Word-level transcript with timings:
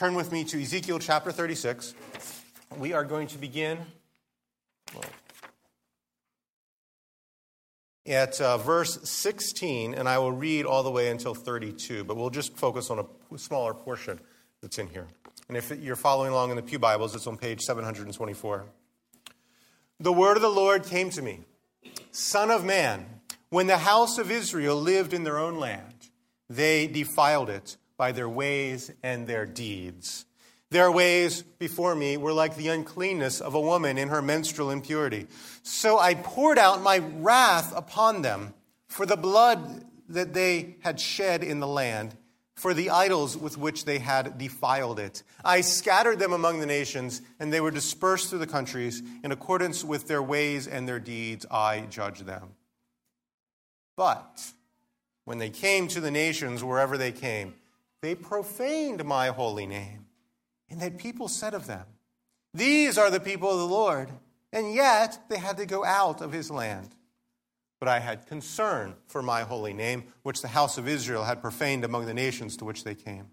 turn 0.00 0.14
with 0.14 0.32
me 0.32 0.44
to 0.44 0.58
Ezekiel 0.58 0.98
chapter 0.98 1.30
36. 1.30 1.94
We 2.78 2.94
are 2.94 3.04
going 3.04 3.26
to 3.26 3.36
begin 3.36 3.76
at 8.06 8.40
uh, 8.40 8.56
verse 8.56 8.98
16, 9.02 9.92
and 9.92 10.08
I 10.08 10.16
will 10.16 10.32
read 10.32 10.64
all 10.64 10.82
the 10.82 10.90
way 10.90 11.10
until 11.10 11.34
32, 11.34 12.04
but 12.04 12.16
we'll 12.16 12.30
just 12.30 12.56
focus 12.56 12.88
on 12.88 13.00
a 13.00 13.36
smaller 13.38 13.74
portion 13.74 14.18
that's 14.62 14.78
in 14.78 14.86
here. 14.86 15.06
And 15.48 15.56
if 15.58 15.70
you're 15.70 15.96
following 15.96 16.32
along 16.32 16.48
in 16.48 16.56
the 16.56 16.62
Pew 16.62 16.78
Bibles, 16.78 17.14
it's 17.14 17.26
on 17.26 17.36
page 17.36 17.60
724. 17.60 18.64
The 19.98 20.12
word 20.14 20.38
of 20.38 20.42
the 20.42 20.48
Lord 20.48 20.84
came 20.84 21.10
to 21.10 21.20
me 21.20 21.40
Son 22.10 22.50
of 22.50 22.64
man, 22.64 23.04
when 23.50 23.66
the 23.66 23.76
house 23.76 24.16
of 24.16 24.30
Israel 24.30 24.76
lived 24.76 25.12
in 25.12 25.24
their 25.24 25.38
own 25.38 25.56
land, 25.56 26.08
they 26.48 26.86
defiled 26.86 27.50
it 27.50 27.76
by 28.00 28.12
their 28.12 28.30
ways 28.30 28.90
and 29.02 29.26
their 29.26 29.44
deeds. 29.44 30.24
Their 30.70 30.90
ways 30.90 31.42
before 31.58 31.94
me 31.94 32.16
were 32.16 32.32
like 32.32 32.56
the 32.56 32.68
uncleanness 32.68 33.42
of 33.42 33.54
a 33.54 33.60
woman 33.60 33.98
in 33.98 34.08
her 34.08 34.22
menstrual 34.22 34.70
impurity. 34.70 35.26
So 35.62 35.98
I 35.98 36.14
poured 36.14 36.58
out 36.58 36.80
my 36.80 36.96
wrath 36.96 37.76
upon 37.76 38.22
them 38.22 38.54
for 38.88 39.04
the 39.04 39.18
blood 39.18 39.84
that 40.08 40.32
they 40.32 40.76
had 40.80 40.98
shed 40.98 41.44
in 41.44 41.60
the 41.60 41.66
land, 41.66 42.16
for 42.54 42.72
the 42.72 42.88
idols 42.88 43.36
with 43.36 43.58
which 43.58 43.84
they 43.84 43.98
had 43.98 44.38
defiled 44.38 44.98
it. 44.98 45.22
I 45.44 45.60
scattered 45.60 46.18
them 46.18 46.32
among 46.32 46.60
the 46.60 46.66
nations, 46.66 47.20
and 47.38 47.52
they 47.52 47.60
were 47.60 47.70
dispersed 47.70 48.30
through 48.30 48.38
the 48.38 48.46
countries. 48.46 49.02
In 49.22 49.30
accordance 49.30 49.84
with 49.84 50.08
their 50.08 50.22
ways 50.22 50.66
and 50.66 50.88
their 50.88 51.00
deeds, 51.00 51.44
I 51.50 51.80
judged 51.90 52.24
them. 52.24 52.54
But 53.94 54.42
when 55.26 55.36
they 55.36 55.50
came 55.50 55.86
to 55.88 56.00
the 56.00 56.10
nations, 56.10 56.64
wherever 56.64 56.96
they 56.96 57.12
came, 57.12 57.56
they 58.02 58.14
profaned 58.14 59.04
my 59.04 59.28
holy 59.28 59.66
name 59.66 60.06
and 60.70 60.80
that 60.80 60.98
people 60.98 61.28
said 61.28 61.54
of 61.54 61.66
them, 61.66 61.84
These 62.54 62.96
are 62.96 63.10
the 63.10 63.20
people 63.20 63.50
of 63.50 63.58
the 63.58 63.66
Lord, 63.66 64.10
and 64.52 64.72
yet 64.72 65.18
they 65.28 65.38
had 65.38 65.56
to 65.58 65.66
go 65.66 65.84
out 65.84 66.22
of 66.22 66.32
his 66.32 66.50
land. 66.50 66.90
But 67.80 67.88
I 67.88 67.98
had 67.98 68.26
concern 68.26 68.94
for 69.06 69.22
my 69.22 69.42
holy 69.42 69.72
name, 69.72 70.04
which 70.22 70.42
the 70.42 70.48
house 70.48 70.78
of 70.78 70.86
Israel 70.86 71.24
had 71.24 71.40
profaned 71.40 71.84
among 71.84 72.06
the 72.06 72.14
nations 72.14 72.56
to 72.58 72.64
which 72.64 72.84
they 72.84 72.94
came. 72.94 73.28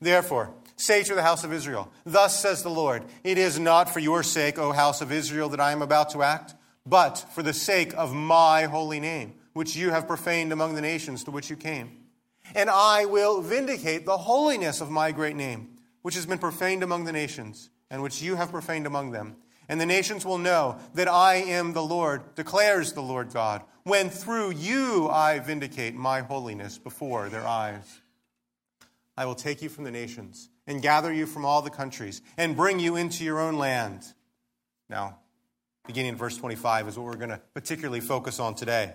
Therefore, 0.00 0.52
say 0.76 1.02
to 1.04 1.14
the 1.14 1.22
house 1.22 1.44
of 1.44 1.52
Israel, 1.52 1.90
Thus 2.04 2.40
says 2.40 2.62
the 2.62 2.70
Lord, 2.70 3.04
It 3.22 3.38
is 3.38 3.58
not 3.58 3.88
for 3.88 4.00
your 4.00 4.22
sake, 4.22 4.58
O 4.58 4.72
house 4.72 5.00
of 5.00 5.12
Israel, 5.12 5.48
that 5.50 5.60
I 5.60 5.72
am 5.72 5.80
about 5.80 6.10
to 6.10 6.22
act, 6.22 6.54
but 6.84 7.24
for 7.32 7.42
the 7.42 7.52
sake 7.52 7.94
of 7.94 8.12
my 8.12 8.64
holy 8.64 8.98
name, 8.98 9.34
which 9.52 9.76
you 9.76 9.90
have 9.90 10.08
profaned 10.08 10.52
among 10.52 10.74
the 10.74 10.80
nations 10.80 11.22
to 11.24 11.30
which 11.30 11.48
you 11.48 11.56
came. 11.56 12.01
And 12.54 12.70
I 12.70 13.04
will 13.04 13.40
vindicate 13.40 14.04
the 14.04 14.18
holiness 14.18 14.80
of 14.80 14.90
my 14.90 15.12
great 15.12 15.36
name 15.36 15.72
which 16.02 16.16
has 16.16 16.26
been 16.26 16.38
profaned 16.38 16.82
among 16.82 17.04
the 17.04 17.12
nations, 17.12 17.70
and 17.90 18.02
which 18.02 18.20
you 18.20 18.36
have 18.36 18.50
profaned 18.50 18.86
among 18.86 19.12
them. 19.12 19.36
And 19.68 19.80
the 19.80 19.86
nations 19.86 20.26
will 20.26 20.38
know 20.38 20.78
that 20.94 21.08
I 21.08 21.36
am 21.36 21.72
the 21.72 21.82
Lord, 21.82 22.34
declares 22.34 22.92
the 22.92 23.00
Lord 23.00 23.32
God, 23.32 23.62
when 23.84 24.10
through 24.10 24.50
you 24.50 25.08
I 25.08 25.38
vindicate 25.38 25.94
my 25.94 26.20
holiness 26.20 26.78
before 26.78 27.28
their 27.28 27.46
eyes. 27.46 28.00
I 29.16 29.24
will 29.24 29.34
take 29.34 29.62
you 29.62 29.68
from 29.68 29.84
the 29.84 29.90
nations 29.90 30.48
and 30.66 30.82
gather 30.82 31.12
you 31.12 31.26
from 31.26 31.44
all 31.44 31.62
the 31.62 31.70
countries 31.70 32.22
and 32.36 32.56
bring 32.56 32.80
you 32.80 32.96
into 32.96 33.24
your 33.24 33.40
own 33.40 33.56
land. 33.56 34.02
Now, 34.88 35.18
beginning 35.86 36.10
in 36.10 36.16
verse 36.16 36.36
25 36.36 36.88
is 36.88 36.98
what 36.98 37.06
we're 37.06 37.16
going 37.16 37.30
to 37.30 37.40
particularly 37.54 38.00
focus 38.00 38.40
on 38.40 38.54
today. 38.54 38.94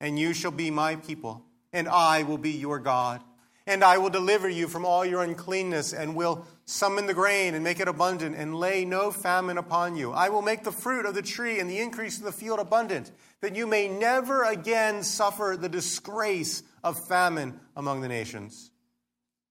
And 0.00 0.18
you 0.18 0.32
shall 0.32 0.50
be 0.50 0.70
my 0.70 0.96
people, 0.96 1.44
and 1.72 1.88
I 1.88 2.22
will 2.22 2.38
be 2.38 2.52
your 2.52 2.78
God 2.78 3.22
and 3.68 3.84
I 3.84 3.98
will 3.98 4.08
deliver 4.08 4.48
you 4.48 4.66
from 4.66 4.86
all 4.86 5.04
your 5.04 5.22
uncleanness, 5.22 5.92
and 5.92 6.16
will 6.16 6.46
summon 6.64 7.04
the 7.04 7.12
grain 7.12 7.54
and 7.54 7.62
make 7.62 7.80
it 7.80 7.86
abundant, 7.86 8.34
and 8.34 8.56
lay 8.56 8.86
no 8.86 9.10
famine 9.10 9.58
upon 9.58 9.94
you. 9.94 10.10
I 10.10 10.30
will 10.30 10.40
make 10.40 10.64
the 10.64 10.72
fruit 10.72 11.04
of 11.04 11.14
the 11.14 11.20
tree 11.20 11.60
and 11.60 11.68
the 11.68 11.78
increase 11.78 12.16
of 12.16 12.24
the 12.24 12.32
field 12.32 12.60
abundant, 12.60 13.12
that 13.42 13.56
you 13.56 13.66
may 13.66 13.86
never 13.86 14.42
again 14.42 15.02
suffer 15.02 15.54
the 15.60 15.68
disgrace 15.68 16.62
of 16.82 17.06
famine 17.08 17.60
among 17.76 18.00
the 18.00 18.08
nations. 18.08 18.70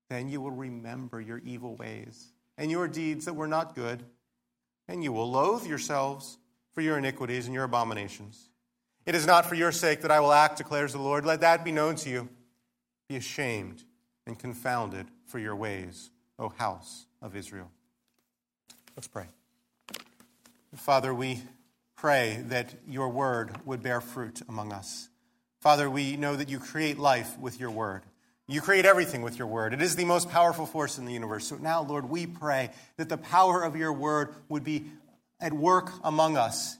Then 0.09 0.29
you 0.29 0.41
will 0.41 0.49
remember 0.49 1.21
your 1.21 1.37
evil 1.45 1.75
ways 1.75 2.31
and 2.57 2.71
your 2.71 2.87
deeds 2.87 3.25
that 3.25 3.35
were 3.35 3.47
not 3.47 3.75
good, 3.75 4.01
and 4.87 5.03
you 5.03 5.11
will 5.11 5.29
loathe 5.29 5.67
yourselves 5.67 6.39
for 6.71 6.81
your 6.81 6.97
iniquities 6.97 7.45
and 7.45 7.53
your 7.53 7.65
abominations. 7.65 8.49
It 9.07 9.15
is 9.15 9.25
not 9.25 9.45
for 9.45 9.55
your 9.55 9.71
sake 9.71 10.01
that 10.01 10.11
I 10.11 10.19
will 10.19 10.33
act, 10.33 10.57
declares 10.57 10.91
the 10.91 10.99
Lord. 10.99 11.25
Let 11.25 11.39
that 11.39 11.63
be 11.63 11.71
known 11.71 11.95
to 11.95 12.09
you. 12.09 12.27
Be 13.07 13.15
ashamed 13.15 13.85
and 14.25 14.37
confounded 14.37 15.07
for 15.25 15.39
your 15.39 15.55
ways, 15.55 16.11
O 16.37 16.49
house 16.49 17.05
of 17.21 17.33
Israel. 17.33 17.71
Let's 18.97 19.07
pray. 19.07 19.27
Father, 20.75 21.13
we 21.13 21.41
pray 21.95 22.43
that 22.47 22.75
your 22.85 23.07
word 23.07 23.55
would 23.63 23.81
bear 23.81 24.01
fruit 24.01 24.41
among 24.49 24.73
us. 24.73 25.07
Father, 25.61 25.89
we 25.89 26.17
know 26.17 26.35
that 26.35 26.49
you 26.49 26.59
create 26.59 26.99
life 26.99 27.39
with 27.39 27.61
your 27.61 27.71
word. 27.71 28.01
You 28.45 28.59
create 28.59 28.85
everything 28.85 29.21
with 29.21 29.39
your 29.39 29.47
word. 29.47 29.73
It 29.73 29.81
is 29.81 29.95
the 29.95 30.03
most 30.03 30.29
powerful 30.29 30.65
force 30.65 30.97
in 30.97 31.05
the 31.05 31.13
universe. 31.13 31.47
So 31.47 31.55
now, 31.55 31.81
Lord, 31.81 32.09
we 32.09 32.27
pray 32.27 32.71
that 32.97 33.07
the 33.07 33.17
power 33.17 33.63
of 33.63 33.77
your 33.77 33.93
word 33.93 34.35
would 34.49 34.65
be 34.65 34.87
at 35.39 35.53
work 35.53 35.91
among 36.03 36.35
us 36.35 36.77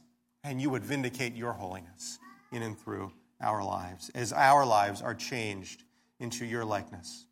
and 0.48 0.62
you 0.62 0.70
would 0.70 0.84
vindicate 0.84 1.36
your 1.36 1.52
holiness 1.52 2.20
in 2.52 2.64
and 2.64 2.80
through 2.80 3.12
our 3.42 3.64
lives 3.64 4.10
as 4.16 4.32
our 4.32 4.66
lives 4.66 5.02
are 5.02 5.14
changed 5.14 5.84
into 6.20 6.46
your 6.46 6.64
likeness 6.64 7.26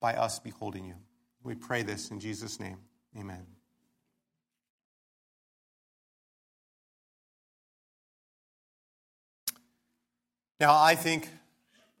by 0.00 0.14
us 0.14 0.38
beholding 0.38 0.84
you. 0.84 0.94
We 1.42 1.56
pray 1.56 1.82
this 1.82 2.10
in 2.10 2.20
Jesus' 2.20 2.60
name. 2.60 2.78
Amen. 3.18 3.44
Now, 10.60 10.80
I 10.80 10.94
think 10.94 11.28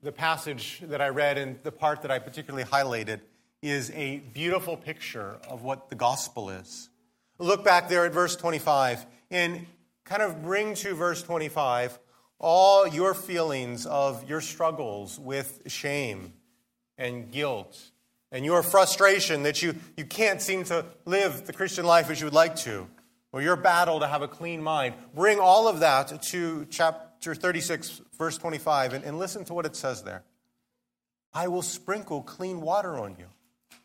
the 0.02 0.12
passage 0.12 0.80
that 0.84 1.00
I 1.00 1.08
read 1.08 1.36
and 1.36 1.58
the 1.62 1.72
part 1.72 2.02
that 2.02 2.10
I 2.10 2.18
particularly 2.20 2.64
highlighted 2.64 3.20
is 3.60 3.90
a 3.90 4.18
beautiful 4.32 4.76
picture 4.76 5.38
of 5.48 5.62
what 5.62 5.90
the 5.90 5.96
gospel 5.96 6.50
is. 6.50 6.88
Look 7.38 7.64
back 7.64 7.88
there 7.88 8.06
at 8.06 8.12
verse 8.12 8.36
25 8.36 9.04
and 9.30 9.66
kind 10.06 10.22
of 10.22 10.42
bring 10.42 10.74
to 10.76 10.94
verse 10.94 11.22
25 11.22 11.98
all 12.38 12.86
your 12.86 13.12
feelings 13.12 13.86
of 13.86 14.28
your 14.28 14.40
struggles 14.40 15.18
with 15.18 15.62
shame 15.66 16.32
and 16.96 17.30
guilt 17.30 17.90
and 18.30 18.44
your 18.44 18.62
frustration 18.62 19.42
that 19.42 19.62
you, 19.62 19.74
you 19.96 20.04
can't 20.04 20.40
seem 20.40 20.64
to 20.64 20.84
live 21.04 21.46
the 21.46 21.52
Christian 21.52 21.84
life 21.84 22.08
as 22.10 22.20
you 22.20 22.26
would 22.26 22.34
like 22.34 22.56
to, 22.56 22.86
or 23.32 23.42
your 23.42 23.56
battle 23.56 24.00
to 24.00 24.06
have 24.06 24.22
a 24.22 24.28
clean 24.28 24.62
mind, 24.62 24.94
bring 25.14 25.38
all 25.38 25.68
of 25.68 25.80
that 25.80 26.22
to 26.22 26.66
chapter 26.70 27.34
36, 27.34 28.02
verse 28.18 28.38
25, 28.38 28.94
and, 28.94 29.04
and 29.04 29.18
listen 29.18 29.44
to 29.44 29.54
what 29.54 29.66
it 29.66 29.74
says 29.74 30.02
there. 30.02 30.22
I 31.32 31.48
will 31.48 31.62
sprinkle 31.62 32.22
clean 32.22 32.60
water 32.60 32.98
on 32.98 33.16
you, 33.18 33.26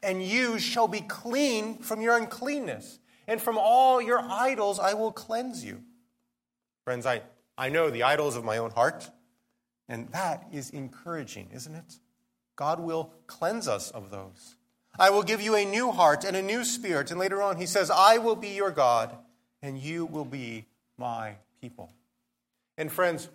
and 0.04 0.24
you 0.24 0.60
shall 0.60 0.88
be 0.88 1.02
clean 1.02 1.80
from 1.80 2.02
your 2.02 2.18
uncleanness, 2.18 3.00
and 3.28 3.42
from 3.42 3.58
all 3.58 4.02
your 4.02 4.20
idols 4.20 4.80
I 4.80 4.94
will 4.94 5.12
cleanse 5.12 5.64
you. 5.64 5.84
Friends, 6.84 7.06
I, 7.06 7.22
I 7.58 7.70
know 7.70 7.90
the 7.90 8.04
idols 8.04 8.36
of 8.36 8.44
my 8.44 8.58
own 8.58 8.72
heart, 8.72 9.10
and 9.88 10.10
that 10.12 10.48
is 10.52 10.70
encouraging, 10.70 11.50
isn't 11.54 11.76
it? 11.76 12.00
God 12.56 12.80
will 12.80 13.14
cleanse 13.28 13.68
us 13.68 13.92
of 13.92 14.12
those. 14.12 14.56
I 15.00 15.10
will 15.10 15.24
give 15.24 15.42
you 15.42 15.56
a 15.56 15.66
new 15.66 15.92
heart 15.92 16.24
and 16.24 16.36
a 16.36 16.42
new 16.42 16.64
spirit. 16.64 17.12
And 17.12 17.20
later 17.20 17.42
on, 17.42 17.58
he 17.58 17.66
says, 17.66 17.90
I 17.90 18.18
will 18.18 18.36
be 18.36 18.50
your 18.50 18.72
God, 18.72 19.16
and 19.62 19.78
you 19.78 20.06
will 20.06 20.26
be 20.26 20.66
my 20.98 21.36
people. 21.62 21.92
And 22.78 22.92
friends, 22.92 23.30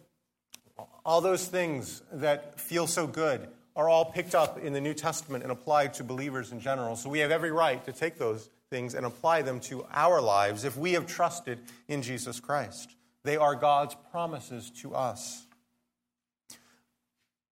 all 1.05 1.21
those 1.21 1.47
things 1.47 2.03
that 2.13 2.59
feel 2.59 2.87
so 2.87 3.07
good 3.07 3.49
are 3.75 3.89
all 3.89 4.07
picked 4.07 4.35
up 4.35 4.59
in 4.59 4.73
the 4.73 4.81
New 4.81 4.95
Testament 4.95 5.45
and 5.45 5.53
applied 5.53 5.95
to 5.95 6.05
believers 6.05 6.53
in 6.53 6.61
general. 6.61 6.97
So 6.97 7.09
we 7.09 7.21
have 7.21 7.31
every 7.31 7.53
right 7.53 7.85
to 7.85 7.93
take 7.93 8.19
those 8.19 8.49
things 8.71 8.95
and 8.95 9.07
apply 9.07 9.43
them 9.43 9.61
to 9.61 9.87
our 9.93 10.21
lives 10.21 10.65
if 10.65 10.77
we 10.77 10.95
have 10.95 11.07
trusted 11.07 11.61
in 11.87 12.03
Jesus 12.03 12.41
Christ. 12.41 12.96
They 13.27 13.37
are 13.37 13.57
God's 13.57 13.97
promises 14.13 14.71
to 14.83 14.95
us. 14.95 15.47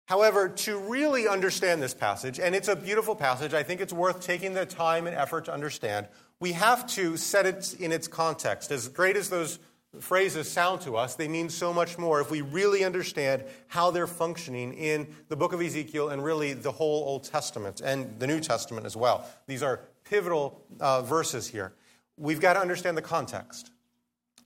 However, 0.06 0.48
to 0.48 0.80
really 0.80 1.28
understand 1.28 1.82
this 1.82 1.94
passage, 1.94 2.40
and 2.40 2.56
it's 2.56 2.70
a 2.70 2.76
beautiful 2.78 3.14
passage, 3.14 3.54
I 3.54 3.64
think 3.64 3.82
it's 3.82 3.92
worth 3.92 4.22
taking 4.22 4.54
the 4.54 4.66
time 4.66 5.08
and 5.08 5.16
effort 5.16 5.44
to 5.46 5.54
understand, 5.54 6.08
we 6.40 6.54
have 6.54 6.88
to 6.92 7.18
set 7.18 7.46
it 7.46 7.74
in 7.82 7.92
its 7.92 8.08
context. 8.08 8.72
As 8.72 8.88
great 8.88 9.18
as 9.18 9.30
those 9.30 9.60
phrases 10.00 10.50
sound 10.50 10.80
to 10.82 10.96
us, 10.96 11.16
they 11.16 11.28
mean 11.28 11.50
so 11.50 11.74
much 11.74 11.98
more 11.98 12.22
if 12.22 12.32
we 12.32 12.40
really 12.40 12.86
understand 12.86 13.44
how 13.68 13.92
they're 13.92 14.08
functioning 14.08 14.74
in 14.74 15.14
the 15.28 15.36
book 15.36 15.52
of 15.52 15.62
Ezekiel 15.62 16.08
and 16.08 16.24
really 16.24 16.54
the 16.54 16.72
whole 16.72 17.04
Old 17.04 17.26
Testament 17.26 17.82
and 17.82 18.18
the 18.20 18.28
New 18.28 18.40
Testament 18.40 18.86
as 18.86 18.96
well. 18.96 19.28
These 19.48 19.64
are 19.64 19.82
pivotal 20.06 20.62
uh, 20.80 21.02
verses 21.02 21.46
here. 21.46 21.74
We've 22.16 22.40
got 22.40 22.54
to 22.54 22.62
understand 22.62 22.96
the 22.96 23.02
context. 23.02 23.72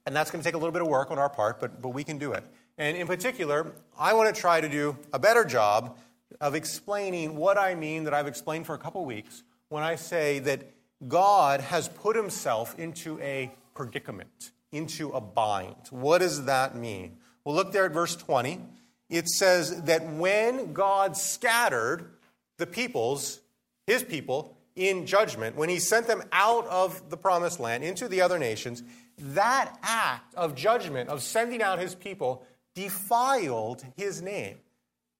And 0.05 0.15
that's 0.15 0.31
going 0.31 0.41
to 0.41 0.47
take 0.47 0.55
a 0.55 0.57
little 0.57 0.71
bit 0.71 0.81
of 0.81 0.87
work 0.87 1.11
on 1.11 1.19
our 1.19 1.29
part, 1.29 1.59
but, 1.59 1.81
but 1.81 1.89
we 1.89 2.03
can 2.03 2.17
do 2.17 2.33
it. 2.33 2.43
And 2.77 2.97
in 2.97 3.05
particular, 3.07 3.73
I 3.97 4.13
want 4.13 4.33
to 4.33 4.39
try 4.39 4.61
to 4.61 4.69
do 4.69 4.97
a 5.13 5.19
better 5.19 5.45
job 5.45 5.97
of 6.39 6.55
explaining 6.55 7.35
what 7.35 7.57
I 7.57 7.75
mean 7.75 8.05
that 8.05 8.13
I've 8.13 8.27
explained 8.27 8.65
for 8.65 8.73
a 8.73 8.79
couple 8.79 9.05
weeks 9.05 9.43
when 9.69 9.83
I 9.83 9.95
say 9.95 10.39
that 10.39 10.71
God 11.07 11.61
has 11.61 11.87
put 11.87 12.15
himself 12.15 12.77
into 12.79 13.19
a 13.19 13.51
predicament, 13.75 14.51
into 14.71 15.09
a 15.09 15.21
bind. 15.21 15.75
What 15.89 16.19
does 16.19 16.45
that 16.45 16.75
mean? 16.75 17.17
Well, 17.43 17.55
look 17.55 17.71
there 17.71 17.85
at 17.85 17.91
verse 17.91 18.15
20. 18.15 18.59
It 19.09 19.27
says 19.27 19.83
that 19.83 20.05
when 20.13 20.73
God 20.73 21.17
scattered 21.17 22.11
the 22.57 22.67
peoples, 22.67 23.41
his 23.85 24.03
people, 24.03 24.57
in 24.75 25.05
judgment, 25.05 25.55
when 25.55 25.69
he 25.69 25.79
sent 25.79 26.07
them 26.07 26.23
out 26.31 26.65
of 26.67 27.09
the 27.09 27.17
promised 27.17 27.59
land 27.59 27.83
into 27.83 28.07
the 28.07 28.21
other 28.21 28.39
nations, 28.39 28.83
that 29.21 29.77
act 29.83 30.33
of 30.35 30.55
judgment, 30.55 31.09
of 31.09 31.21
sending 31.21 31.61
out 31.61 31.79
his 31.79 31.95
people, 31.95 32.43
defiled 32.75 33.83
his 33.95 34.21
name. 34.21 34.57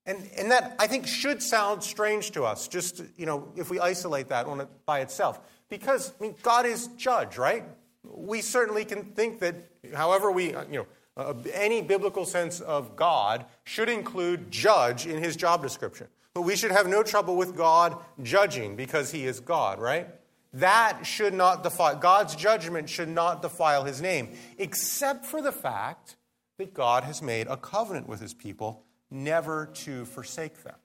And, 0.06 0.28
and 0.38 0.52
that, 0.52 0.76
I 0.80 0.88
think, 0.88 1.06
should 1.06 1.44
sound 1.44 1.84
strange 1.84 2.32
to 2.32 2.44
us, 2.44 2.68
just, 2.68 3.04
you 3.18 3.26
know, 3.26 3.50
if 3.56 3.70
we 3.70 3.80
isolate 3.80 4.30
that 4.30 4.48
on 4.48 4.62
it 4.62 4.68
by 4.86 5.02
itself. 5.02 5.40
Because, 5.70 6.12
I 6.20 6.24
mean, 6.24 6.36
God 6.42 6.66
is 6.66 6.88
judge, 6.98 7.38
right? 7.38 7.64
We 8.04 8.42
certainly 8.42 8.84
can 8.84 9.06
think 9.06 9.40
that, 9.40 9.56
however 9.94 10.32
we, 10.32 10.48
you 10.48 10.68
know, 10.72 10.88
uh, 11.18 11.34
any 11.54 11.82
biblical 11.82 12.26
sense 12.26 12.62
of 12.62 12.96
God 12.96 13.46
should 13.64 13.90
include 13.90 14.50
judge 14.50 15.06
in 15.06 15.22
his 15.22 15.36
job 15.36 15.62
description. 15.62 16.08
But 16.34 16.44
we 16.44 16.56
should 16.56 16.72
have 16.72 16.88
no 16.88 17.04
trouble 17.04 17.36
with 17.36 17.56
God 17.56 17.98
judging 18.24 18.76
because 18.76 19.12
he 19.12 19.26
is 19.26 19.40
God, 19.40 19.80
right? 19.80 20.08
That 20.54 21.06
should 21.06 21.34
not 21.34 21.64
defile, 21.64 21.96
God's 21.96 22.36
judgment 22.36 22.90
should 22.90 23.08
not 23.08 23.42
defile 23.42 23.86
his 23.86 24.02
name, 24.02 24.30
except 24.58 25.26
for 25.26 25.42
the 25.42 25.52
fact 25.52 26.18
that 26.58 26.74
God 26.74 27.04
has 27.04 27.22
made 27.22 27.48
a 27.48 27.58
covenant 27.58 28.08
with 28.08 28.20
his 28.20 28.34
people 28.34 28.84
never 29.10 29.68
to 29.68 30.06
forsake 30.06 30.64
them. 30.64 30.76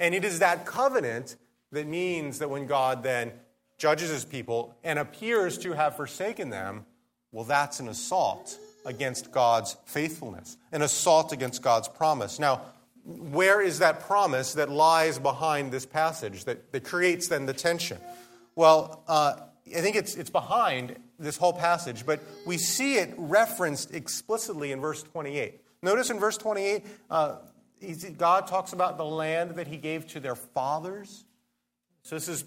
And 0.00 0.14
it 0.14 0.24
is 0.24 0.40
that 0.40 0.66
covenant 0.66 1.36
that 1.70 1.86
means 1.86 2.40
that 2.40 2.50
when 2.50 2.66
God 2.66 3.02
then 3.02 3.32
judges 3.78 4.10
his 4.10 4.24
people 4.24 4.76
and 4.82 4.98
appears 4.98 5.58
to 5.58 5.72
have 5.72 5.96
forsaken 5.96 6.50
them, 6.50 6.84
well, 7.30 7.44
that's 7.44 7.80
an 7.80 7.88
assault 7.88 8.58
against 8.84 9.30
God's 9.32 9.76
faithfulness, 9.86 10.56
an 10.72 10.82
assault 10.82 11.32
against 11.32 11.62
God's 11.62 11.88
promise. 11.88 12.38
Now, 12.38 12.62
where 13.04 13.60
is 13.60 13.78
that 13.78 14.00
promise 14.00 14.54
that 14.54 14.70
lies 14.70 15.18
behind 15.18 15.72
this 15.72 15.86
passage 15.86 16.44
that, 16.44 16.72
that 16.72 16.84
creates 16.84 17.28
then 17.28 17.46
the 17.46 17.52
tension? 17.52 17.98
Well, 18.54 19.02
uh, 19.08 19.36
I 19.66 19.80
think 19.80 19.96
it's, 19.96 20.14
it's 20.14 20.30
behind 20.30 20.96
this 21.18 21.36
whole 21.36 21.52
passage, 21.52 22.04
but 22.04 22.20
we 22.44 22.58
see 22.58 22.96
it 22.96 23.14
referenced 23.16 23.94
explicitly 23.94 24.72
in 24.72 24.80
verse 24.80 25.02
28. 25.02 25.60
Notice 25.82 26.10
in 26.10 26.18
verse 26.18 26.36
28, 26.36 26.84
uh, 27.10 27.36
God 28.16 28.46
talks 28.46 28.72
about 28.72 28.98
the 28.98 29.04
land 29.04 29.52
that 29.56 29.66
he 29.66 29.76
gave 29.76 30.06
to 30.08 30.20
their 30.20 30.36
fathers. 30.36 31.24
So 32.02 32.16
this 32.16 32.28
is 32.28 32.44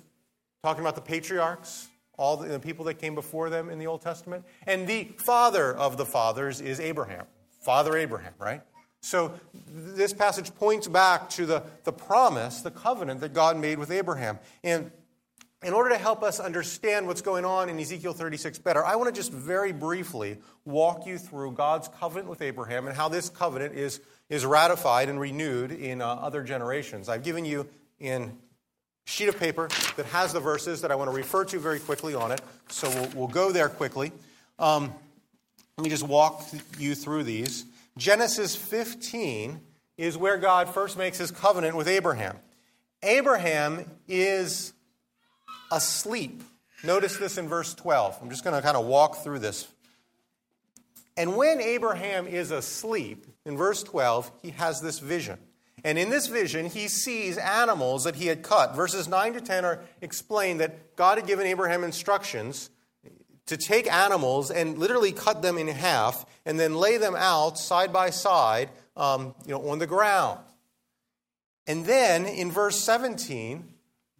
talking 0.64 0.82
about 0.82 0.96
the 0.96 1.02
patriarchs, 1.02 1.88
all 2.18 2.38
the, 2.38 2.48
the 2.48 2.60
people 2.60 2.86
that 2.86 2.96
came 2.96 3.16
before 3.16 3.50
them 3.50 3.70
in 3.70 3.80
the 3.80 3.88
Old 3.88 4.02
Testament. 4.02 4.46
And 4.66 4.88
the 4.88 5.10
father 5.26 5.76
of 5.76 5.98
the 5.98 6.06
fathers 6.06 6.62
is 6.62 6.80
Abraham, 6.80 7.26
Father 7.62 7.98
Abraham, 7.98 8.34
right? 8.40 8.62
So 9.02 9.34
this 9.54 10.14
passage 10.14 10.54
points 10.56 10.88
back 10.88 11.30
to 11.32 11.46
the, 11.46 11.64
the 11.84 11.94
promise, 11.94 12.62
the 12.62 12.72
covenant 12.72 13.20
that 13.22 13.34
God 13.34 13.58
made 13.58 13.78
with 13.78 13.92
Abraham. 13.92 14.40
And 14.64 14.92
in 15.66 15.74
order 15.74 15.90
to 15.90 15.98
help 15.98 16.22
us 16.22 16.40
understand 16.40 17.08
what's 17.08 17.22
going 17.22 17.44
on 17.44 17.70
in 17.70 17.80
Ezekiel 17.80 18.14
36 18.14 18.60
better, 18.60 18.86
I 18.86 18.98
want 18.98 19.14
to 19.14 19.20
just 19.20 19.34
very 19.34 19.72
briefly 19.72 20.38
walk 20.64 21.08
you 21.08 21.18
through 21.18 21.54
God's 21.54 21.88
covenant 22.00 22.30
with 22.30 22.44
Abraham 22.44 22.86
and 22.86 22.96
how 22.96 23.10
this 23.10 23.30
covenant 23.30 23.74
is, 23.74 24.00
is 24.30 24.46
ratified 24.46 25.10
and 25.10 25.20
renewed 25.20 25.72
in 25.72 26.04
uh, 26.04 26.08
other 26.08 26.44
generations. 26.44 27.10
I've 27.10 27.24
given 27.24 27.46
you 27.46 27.68
in 28.00 28.38
sheet 29.06 29.28
of 29.28 29.40
paper 29.40 29.68
that 29.98 30.06
has 30.08 30.34
the 30.34 30.40
verses 30.40 30.82
that 30.82 30.92
I 30.92 30.96
want 30.96 31.10
to 31.10 31.16
refer 31.16 31.46
to 31.46 31.58
very 31.58 31.80
quickly 31.80 32.14
on 32.14 32.32
it, 32.32 32.42
so 32.70 32.88
we'll, 32.88 33.10
we'll 33.16 33.28
go 33.28 33.52
there 33.52 33.70
quickly. 33.70 34.12
Um, 34.60 34.94
let 35.80 35.84
me 35.84 35.90
just 35.90 36.04
walk 36.04 36.44
you 36.78 36.94
through 36.94 37.24
these. 37.24 37.66
Genesis 37.98 38.56
15 38.56 39.60
is 39.98 40.16
where 40.16 40.38
God 40.38 40.70
first 40.70 40.96
makes 40.96 41.18
his 41.18 41.32
covenant 41.32 41.76
with 41.76 41.88
Abraham. 41.88 42.38
Abraham 43.02 43.84
is 44.08 44.74
asleep. 45.72 46.44
Notice 46.84 47.18
this 47.18 47.38
in 47.38 47.48
verse 47.48 47.74
12. 47.74 48.20
I'm 48.22 48.30
just 48.30 48.44
going 48.44 48.56
to 48.56 48.62
kind 48.62 48.78
of 48.78 48.86
walk 48.86 49.24
through 49.24 49.40
this. 49.40 49.68
And 51.18 51.36
when 51.36 51.62
Abraham 51.62 52.28
is 52.28 52.52
asleep, 52.52 53.26
in 53.46 53.58
verse 53.58 53.84
12, 53.84 54.32
he 54.42 54.50
has 54.52 54.82
this 54.82 55.00
vision. 55.00 55.38
And 55.84 55.98
in 55.98 56.10
this 56.10 56.28
vision, 56.28 56.66
he 56.66 56.88
sees 56.88 57.38
animals 57.38 58.04
that 58.06 58.16
he 58.16 58.28
had 58.28 58.42
cut. 58.42 58.76
Verses 58.76 59.08
9 59.08 59.34
to 59.34 59.42
10 59.42 59.66
are 59.66 59.82
explained 60.02 60.60
that 60.60 60.96
God 60.96 61.18
had 61.18 61.28
given 61.28 61.46
Abraham 61.46 61.84
instructions 61.84 62.70
to 63.46 63.58
take 63.58 63.92
animals 63.92 64.50
and 64.50 64.78
literally 64.78 65.12
cut 65.12 65.42
them 65.42 65.58
in 65.58 65.68
half 65.68 66.26
and 66.46 66.60
then 66.60 66.76
lay 66.76 66.98
them 66.98 67.16
out 67.16 67.58
side 67.58 67.94
by 67.94 68.10
side 68.10 68.70
um, 68.98 69.36
you 69.46 69.54
know, 69.54 69.70
on 69.70 69.80
the 69.80 69.88
ground. 69.88 70.40
And 71.68 71.86
then 71.86 72.26
in 72.26 72.52
verse 72.52 72.80
17, 72.80 73.75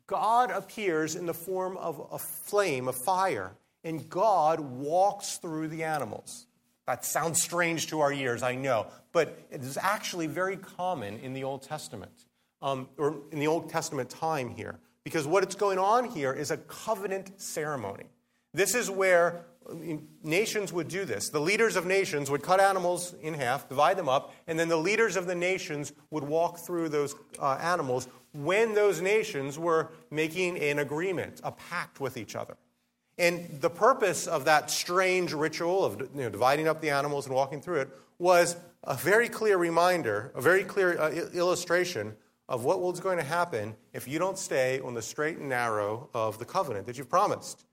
God 0.08 0.52
appears 0.52 1.16
in 1.16 1.26
the 1.26 1.34
form 1.34 1.78
of 1.78 2.08
a 2.12 2.20
flame, 2.20 2.88
a 2.88 2.94
fire, 2.94 3.56
and 3.84 4.10
God 4.10 4.60
walks 4.60 5.38
through 5.38 5.70
the 5.70 5.84
animals. 5.84 6.48
That 6.86 7.04
sounds 7.04 7.42
strange 7.42 7.88
to 7.88 8.02
our 8.02 8.14
ears, 8.14 8.44
I 8.44 8.56
know, 8.56 8.88
but 9.12 9.40
it 9.50 9.62
is 9.62 9.78
actually 9.78 10.28
very 10.28 10.58
common 10.58 11.20
in 11.20 11.34
the 11.34 11.44
Old 11.44 11.64
Testament, 11.64 12.26
um, 12.62 12.88
or 12.98 13.22
in 13.32 13.40
the 13.40 13.48
Old 13.48 13.70
Testament 13.70 14.10
time 14.10 14.50
here, 14.50 14.80
because 15.04 15.26
what 15.26 15.48
is 15.48 15.56
going 15.56 15.80
on 15.80 16.10
here 16.10 16.34
is 16.34 16.52
a 16.52 16.58
covenant 16.58 17.42
ceremony. 17.42 18.06
This 18.54 18.76
is 18.76 18.90
where 18.90 19.46
nations 20.24 20.72
would 20.72 20.88
do 20.88 21.06
this. 21.06 21.30
The 21.30 21.40
leaders 21.40 21.76
of 21.76 21.86
nations 21.86 22.30
would 22.30 22.44
cut 22.44 22.60
animals 22.60 23.16
in 23.22 23.34
half, 23.34 23.68
divide 23.68 23.98
them 23.98 24.10
up, 24.10 24.34
and 24.48 24.60
then 24.60 24.68
the 24.68 24.78
leaders 24.78 25.16
of 25.16 25.26
the 25.26 25.36
nations 25.36 25.94
would 26.12 26.24
walk 26.24 26.60
through 26.60 26.90
those 26.90 27.16
uh, 27.40 27.58
animals 27.62 28.08
when 28.34 28.74
those 28.74 29.02
nations 29.02 29.58
were 29.58 29.92
making 30.12 30.60
an 30.60 30.80
agreement, 30.80 31.42
a 31.44 31.52
pact 31.52 32.00
with 32.00 32.18
each 32.18 32.36
other. 32.36 32.58
And 33.18 33.62
the 33.62 33.70
purpose 33.70 34.28
of 34.28 34.46
that 34.46 34.70
strange 34.70 35.34
ritual 35.34 35.86
of 35.86 36.00
you 36.00 36.24
know, 36.24 36.30
dividing 36.30 36.68
up 36.68 36.82
the 36.82 36.90
animals 36.90 37.26
and 37.26 37.34
walking 37.34 37.62
through 37.62 37.82
it 37.82 37.90
was 38.20 38.58
a 38.84 38.96
very 38.96 39.30
clear 39.30 39.58
reminder, 39.58 40.32
a 40.36 40.42
very 40.42 40.64
clear 40.64 41.00
uh, 41.00 41.12
illustration 41.34 42.16
of 42.48 42.64
what 42.64 42.82
was 42.82 43.00
going 43.00 43.18
to 43.18 43.24
happen 43.24 43.76
if 43.94 44.08
you 44.08 44.20
don't 44.20 44.38
stay 44.38 44.80
on 44.82 44.94
the 44.94 45.02
straight 45.02 45.38
and 45.38 45.50
narrow 45.50 46.10
of 46.14 46.38
the 46.38 46.46
covenant 46.46 46.86
that 46.86 46.98
you've 46.98 47.10
promised. 47.10 47.66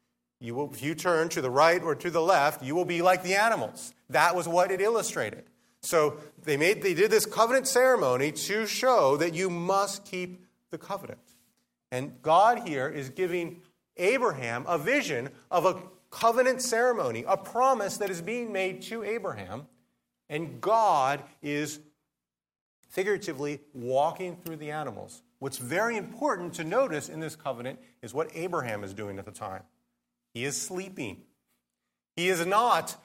You 0.42 0.56
will, 0.56 0.72
if 0.72 0.82
you 0.82 0.96
turn 0.96 1.28
to 1.30 1.40
the 1.40 1.50
right 1.50 1.80
or 1.80 1.94
to 1.94 2.10
the 2.10 2.20
left, 2.20 2.64
you 2.64 2.74
will 2.74 2.84
be 2.84 3.00
like 3.00 3.22
the 3.22 3.36
animals. 3.36 3.94
That 4.10 4.34
was 4.34 4.48
what 4.48 4.72
it 4.72 4.80
illustrated. 4.80 5.44
So 5.82 6.16
they, 6.42 6.56
made, 6.56 6.82
they 6.82 6.94
did 6.94 7.12
this 7.12 7.26
covenant 7.26 7.68
ceremony 7.68 8.32
to 8.32 8.66
show 8.66 9.16
that 9.18 9.34
you 9.34 9.48
must 9.48 10.04
keep 10.04 10.44
the 10.72 10.78
covenant. 10.78 11.20
And 11.92 12.20
God 12.22 12.66
here 12.66 12.88
is 12.88 13.08
giving 13.08 13.60
Abraham 13.96 14.64
a 14.66 14.78
vision 14.78 15.28
of 15.48 15.64
a 15.64 15.80
covenant 16.10 16.60
ceremony, 16.60 17.24
a 17.28 17.36
promise 17.36 17.98
that 17.98 18.10
is 18.10 18.20
being 18.20 18.52
made 18.52 18.82
to 18.82 19.04
Abraham. 19.04 19.68
And 20.28 20.60
God 20.60 21.22
is 21.40 21.78
figuratively 22.88 23.60
walking 23.74 24.36
through 24.36 24.56
the 24.56 24.72
animals. 24.72 25.22
What's 25.38 25.58
very 25.58 25.96
important 25.96 26.54
to 26.54 26.64
notice 26.64 27.08
in 27.08 27.20
this 27.20 27.36
covenant 27.36 27.78
is 28.02 28.12
what 28.12 28.28
Abraham 28.34 28.82
is 28.82 28.92
doing 28.92 29.20
at 29.20 29.24
the 29.24 29.30
time. 29.30 29.62
He 30.34 30.44
is 30.44 30.60
sleeping. 30.60 31.22
He 32.16 32.28
is 32.28 32.44
not 32.46 32.96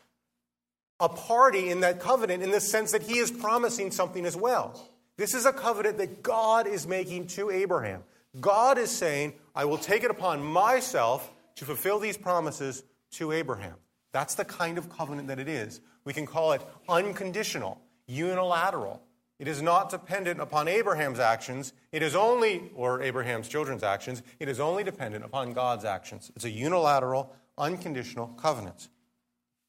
a 0.99 1.09
party 1.09 1.69
in 1.69 1.81
that 1.81 1.99
covenant 1.99 2.43
in 2.43 2.51
the 2.51 2.59
sense 2.59 2.91
that 2.91 3.03
he 3.03 3.19
is 3.19 3.31
promising 3.31 3.91
something 3.91 4.25
as 4.25 4.35
well. 4.35 4.79
This 5.17 5.33
is 5.33 5.45
a 5.45 5.53
covenant 5.53 5.97
that 5.97 6.23
God 6.23 6.67
is 6.67 6.87
making 6.87 7.27
to 7.27 7.49
Abraham. 7.49 8.03
God 8.39 8.77
is 8.77 8.91
saying, 8.91 9.33
I 9.55 9.65
will 9.65 9.77
take 9.77 10.03
it 10.03 10.11
upon 10.11 10.43
myself 10.43 11.31
to 11.55 11.65
fulfill 11.65 11.99
these 11.99 12.17
promises 12.17 12.83
to 13.11 13.31
Abraham. 13.31 13.75
That's 14.11 14.35
the 14.35 14.45
kind 14.45 14.77
of 14.77 14.89
covenant 14.89 15.27
that 15.27 15.39
it 15.39 15.47
is. 15.47 15.81
We 16.05 16.13
can 16.13 16.25
call 16.25 16.53
it 16.53 16.61
unconditional, 16.87 17.81
unilateral. 18.07 19.01
It 19.39 19.47
is 19.47 19.61
not 19.61 19.89
dependent 19.89 20.41
upon 20.41 20.67
Abraham's 20.67 21.19
actions. 21.19 21.73
It 21.91 22.01
is 22.01 22.15
only, 22.15 22.71
or 22.73 23.01
Abraham's 23.01 23.47
children's 23.47 23.83
actions, 23.83 24.23
it 24.39 24.49
is 24.49 24.59
only 24.59 24.83
dependent 24.83 25.23
upon 25.23 25.53
God's 25.53 25.85
actions. 25.85 26.31
It's 26.35 26.45
a 26.45 26.49
unilateral, 26.49 27.35
unconditional 27.57 28.27
covenant. 28.29 28.89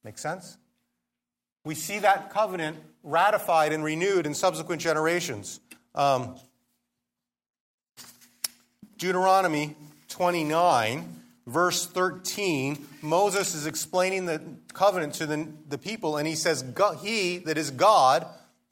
Make 0.05 0.17
sense? 0.17 0.57
We 1.65 1.75
see 1.75 1.99
that 1.99 2.31
covenant 2.31 2.79
ratified 3.03 3.73
and 3.73 3.85
renewed 3.85 4.25
in 4.25 4.33
subsequent 4.33 4.81
generations. 4.81 5.61
Um, 5.95 6.37
Deuteronomy 8.97 9.77
29, 10.09 11.21
verse 11.47 11.87
13, 11.87 12.87
Moses 13.03 13.55
is 13.55 13.67
explaining 13.67 14.25
the 14.25 14.41
covenant 14.73 15.15
to 15.15 15.27
the, 15.27 15.47
the 15.69 15.79
people, 15.79 16.17
and 16.17 16.27
he 16.27 16.35
says, 16.35 16.65
He 17.03 17.39
that 17.39 17.59
is 17.59 17.71
God, 17.71 18.27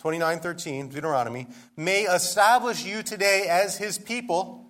29:13, 0.06 0.88
Deuteronomy, 0.88 1.48
may 1.76 2.02
establish 2.02 2.84
you 2.84 3.02
today 3.02 3.48
as 3.48 3.76
his 3.76 3.98
people, 3.98 4.64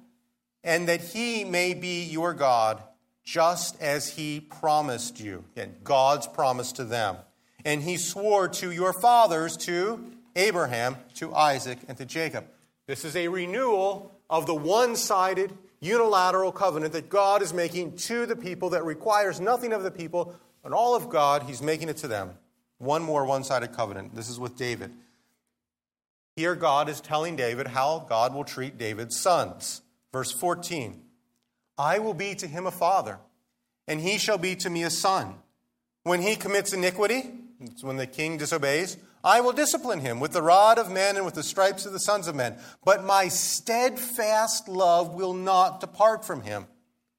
and 0.65 0.89
that 0.89 1.03
he 1.03 1.45
may 1.45 1.75
be 1.75 2.05
your 2.05 2.33
God, 2.33 2.83
just 3.23 3.79
as 3.83 4.09
he 4.09 4.41
promised 4.41 5.21
you. 5.21 5.45
Again, 5.55 5.77
God's 5.85 6.27
promise 6.27 6.73
to 6.73 6.85
them. 6.85 7.17
And 7.67 7.83
he 7.83 7.99
swore 7.99 8.49
to 8.49 8.71
your 8.71 8.95
fathers, 8.95 9.59
to 9.59 10.03
Abraham, 10.37 10.97
to 11.17 11.35
Isaac, 11.35 11.81
and 11.87 11.99
to 11.99 12.07
Jacob. 12.07 12.47
This 12.87 13.05
is 13.05 13.15
a 13.15 13.29
renewal 13.29 14.13
of 14.31 14.47
the 14.47 14.55
one 14.55 14.97
sided, 14.97 15.53
unilateral 15.81 16.51
covenant 16.51 16.95
that 16.95 17.11
God 17.11 17.43
is 17.43 17.53
making 17.53 17.97
to 17.97 18.25
the 18.25 18.37
people 18.37 18.71
that 18.71 18.87
requires 18.87 19.39
nothing 19.39 19.75
of 19.75 19.83
the 19.83 19.91
people 19.91 20.35
and 20.65 20.73
all 20.73 20.95
of 20.95 21.11
God. 21.11 21.43
He's 21.43 21.61
making 21.61 21.91
it 21.91 21.99
to 21.99 22.09
them. 22.09 22.39
One 22.79 23.03
more 23.03 23.27
one 23.27 23.45
sided 23.45 23.75
covenant. 23.75 24.15
This 24.15 24.31
is 24.31 24.41
with 24.41 24.57
David. 24.57 24.93
Here, 26.37 26.55
God 26.55 26.91
is 26.91 27.01
telling 27.01 27.35
David 27.35 27.69
how 27.69 28.05
God 28.09 28.35
will 28.35 28.45
treat 28.45 28.77
David's 28.77 29.19
sons. 29.19 29.83
Verse 30.13 30.31
14 30.33 31.03
I 31.79 31.99
will 31.99 32.15
be 32.15 32.35
to 32.37 32.47
him 32.47 32.67
a 32.67 32.71
father, 32.71 33.19
and 33.89 34.01
he 34.01 34.19
shall 34.19 34.39
be 34.39 34.55
to 34.57 34.71
me 34.71 34.83
a 34.83 34.91
son. 34.91 35.37
When 36.05 36.23
he 36.23 36.37
commits 36.37 36.73
iniquity, 36.73 37.31
when 37.81 37.97
the 37.97 38.07
king 38.07 38.37
disobeys, 38.37 38.99
I 39.25 39.41
will 39.41 39.53
discipline 39.53 40.01
him 40.01 40.21
with 40.21 40.33
the 40.33 40.43
rod 40.43 40.79
of 40.79 40.91
men 40.91 41.17
and 41.17 41.25
with 41.25 41.35
the 41.35 41.43
stripes 41.43 41.85
of 41.85 41.93
the 41.93 41.99
sons 41.99 42.29
of 42.29 42.37
men. 42.37 42.59
But 42.85 43.05
my 43.05 43.29
steadfast 43.29 44.69
love 44.69 45.15
will 45.15 45.35
not 45.35 45.81
depart 45.81 46.25
from 46.25 46.43
him. 46.43 46.67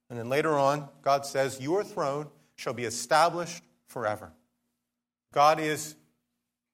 And 0.09 0.17
then 0.17 0.29
later 0.29 0.57
on, 0.57 0.87
God 1.01 1.25
says, 1.25 1.59
Your 1.59 1.83
throne 1.83 2.27
shall 2.55 2.73
be 2.73 2.85
established 2.85 3.61
forever. 3.87 4.31
God 5.33 5.59
is 5.59 5.95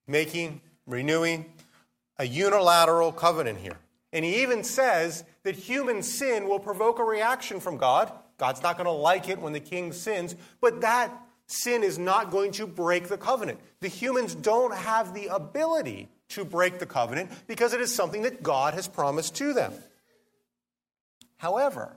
making, 0.06 0.60
renewing, 0.86 1.52
a 2.18 2.26
unilateral 2.26 3.12
covenant 3.12 3.58
here. 3.58 3.78
And 4.12 4.24
he 4.24 4.42
even 4.42 4.62
says 4.62 5.24
that 5.42 5.56
human 5.56 6.02
sin 6.02 6.48
will 6.48 6.60
provoke 6.60 6.98
a 6.98 7.04
reaction 7.04 7.60
from 7.60 7.76
God. 7.76 8.12
God's 8.38 8.62
not 8.62 8.76
going 8.76 8.86
to 8.86 8.92
like 8.92 9.28
it 9.28 9.40
when 9.40 9.52
the 9.52 9.60
king 9.60 9.92
sins, 9.92 10.36
but 10.60 10.82
that 10.82 11.12
sin 11.46 11.82
is 11.82 11.98
not 11.98 12.30
going 12.30 12.52
to 12.52 12.66
break 12.66 13.08
the 13.08 13.18
covenant. 13.18 13.58
The 13.80 13.88
humans 13.88 14.34
don't 14.34 14.74
have 14.74 15.14
the 15.14 15.26
ability 15.26 16.08
to 16.30 16.44
break 16.44 16.78
the 16.78 16.86
covenant 16.86 17.30
because 17.46 17.72
it 17.72 17.80
is 17.80 17.94
something 17.94 18.22
that 18.22 18.42
God 18.42 18.74
has 18.74 18.88
promised 18.88 19.34
to 19.36 19.52
them. 19.52 19.72
However, 21.36 21.96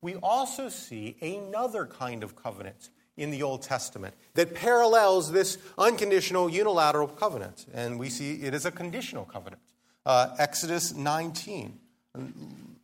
we 0.00 0.14
also 0.16 0.68
see 0.68 1.16
another 1.20 1.86
kind 1.86 2.22
of 2.22 2.36
covenant 2.36 2.90
in 3.16 3.30
the 3.30 3.42
Old 3.42 3.62
Testament 3.62 4.14
that 4.34 4.54
parallels 4.54 5.32
this 5.32 5.58
unconditional 5.78 6.50
unilateral 6.50 7.08
covenant. 7.08 7.66
And 7.72 7.98
we 7.98 8.10
see 8.10 8.34
it 8.34 8.54
is 8.54 8.66
a 8.66 8.70
conditional 8.70 9.24
covenant. 9.24 9.62
Uh, 10.04 10.34
Exodus 10.38 10.94
19. 10.94 11.78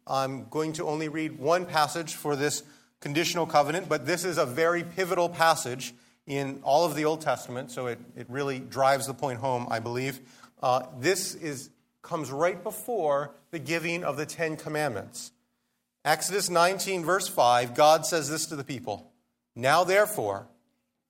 I'm 0.06 0.46
going 0.50 0.72
to 0.74 0.84
only 0.86 1.08
read 1.08 1.38
one 1.38 1.66
passage 1.66 2.14
for 2.14 2.34
this 2.36 2.62
conditional 3.00 3.46
covenant, 3.46 3.88
but 3.88 4.06
this 4.06 4.24
is 4.24 4.38
a 4.38 4.46
very 4.46 4.84
pivotal 4.84 5.28
passage 5.28 5.94
in 6.26 6.60
all 6.62 6.84
of 6.84 6.94
the 6.94 7.04
Old 7.04 7.20
Testament, 7.20 7.70
so 7.70 7.86
it, 7.86 7.98
it 8.16 8.26
really 8.28 8.58
drives 8.58 9.06
the 9.06 9.14
point 9.14 9.40
home, 9.40 9.66
I 9.70 9.80
believe. 9.80 10.20
Uh, 10.62 10.86
this 11.00 11.34
is, 11.34 11.70
comes 12.00 12.30
right 12.30 12.62
before 12.62 13.34
the 13.50 13.58
giving 13.58 14.04
of 14.04 14.16
the 14.16 14.26
Ten 14.26 14.56
Commandments. 14.56 15.32
Exodus 16.04 16.48
19, 16.48 17.04
verse 17.04 17.28
5, 17.28 17.74
God 17.74 18.06
says 18.06 18.28
this 18.28 18.46
to 18.46 18.56
the 18.56 18.64
people 18.64 19.11
now, 19.54 19.84
therefore, 19.84 20.46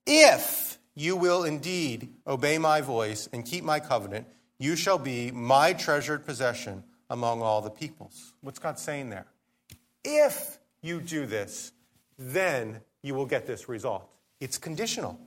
if 0.06 0.78
you 0.94 1.16
will 1.16 1.44
indeed 1.44 2.12
obey 2.26 2.58
my 2.58 2.80
voice 2.80 3.28
and 3.32 3.44
keep 3.44 3.64
my 3.64 3.80
covenant, 3.80 4.26
you 4.58 4.76
shall 4.76 4.98
be 4.98 5.30
my 5.30 5.72
treasured 5.72 6.26
possession 6.26 6.84
among 7.08 7.42
all 7.42 7.60
the 7.60 7.70
peoples. 7.70 8.34
What's 8.40 8.58
God 8.58 8.78
saying 8.78 9.10
there? 9.10 9.26
If 10.04 10.58
you 10.82 11.00
do 11.00 11.26
this, 11.26 11.72
then 12.18 12.80
you 13.02 13.14
will 13.14 13.26
get 13.26 13.46
this 13.46 13.68
result. 13.68 14.08
It's 14.40 14.58
conditional. 14.58 15.18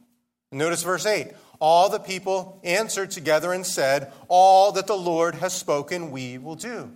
Notice 0.51 0.83
verse 0.83 1.05
8. 1.05 1.31
All 1.59 1.89
the 1.89 1.99
people 1.99 2.59
answered 2.63 3.11
together 3.11 3.53
and 3.53 3.65
said, 3.65 4.11
All 4.27 4.71
that 4.73 4.87
the 4.87 4.97
Lord 4.97 5.35
has 5.35 5.53
spoken, 5.53 6.11
we 6.11 6.37
will 6.37 6.55
do. 6.55 6.91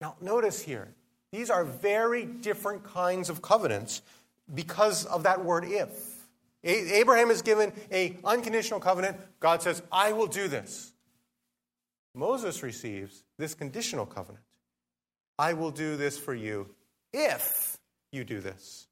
Now, 0.00 0.16
notice 0.20 0.60
here, 0.60 0.94
these 1.32 1.50
are 1.50 1.64
very 1.64 2.24
different 2.24 2.84
kinds 2.84 3.28
of 3.28 3.42
covenants 3.42 4.02
because 4.52 5.04
of 5.06 5.24
that 5.24 5.44
word 5.44 5.64
if. 5.64 5.90
Abraham 6.64 7.30
is 7.30 7.42
given 7.42 7.72
a 7.92 8.16
unconditional 8.24 8.80
covenant. 8.80 9.16
God 9.40 9.62
says, 9.62 9.82
I 9.92 10.12
will 10.12 10.26
do 10.26 10.48
this. 10.48 10.92
Moses 12.14 12.62
receives 12.62 13.22
this 13.38 13.54
conditional 13.54 14.06
covenant. 14.06 14.44
I 15.38 15.52
will 15.52 15.70
do 15.70 15.96
this 15.96 16.18
for 16.18 16.34
you 16.34 16.68
if 17.12 17.78
you 18.10 18.24
do 18.24 18.40
this. 18.40 18.88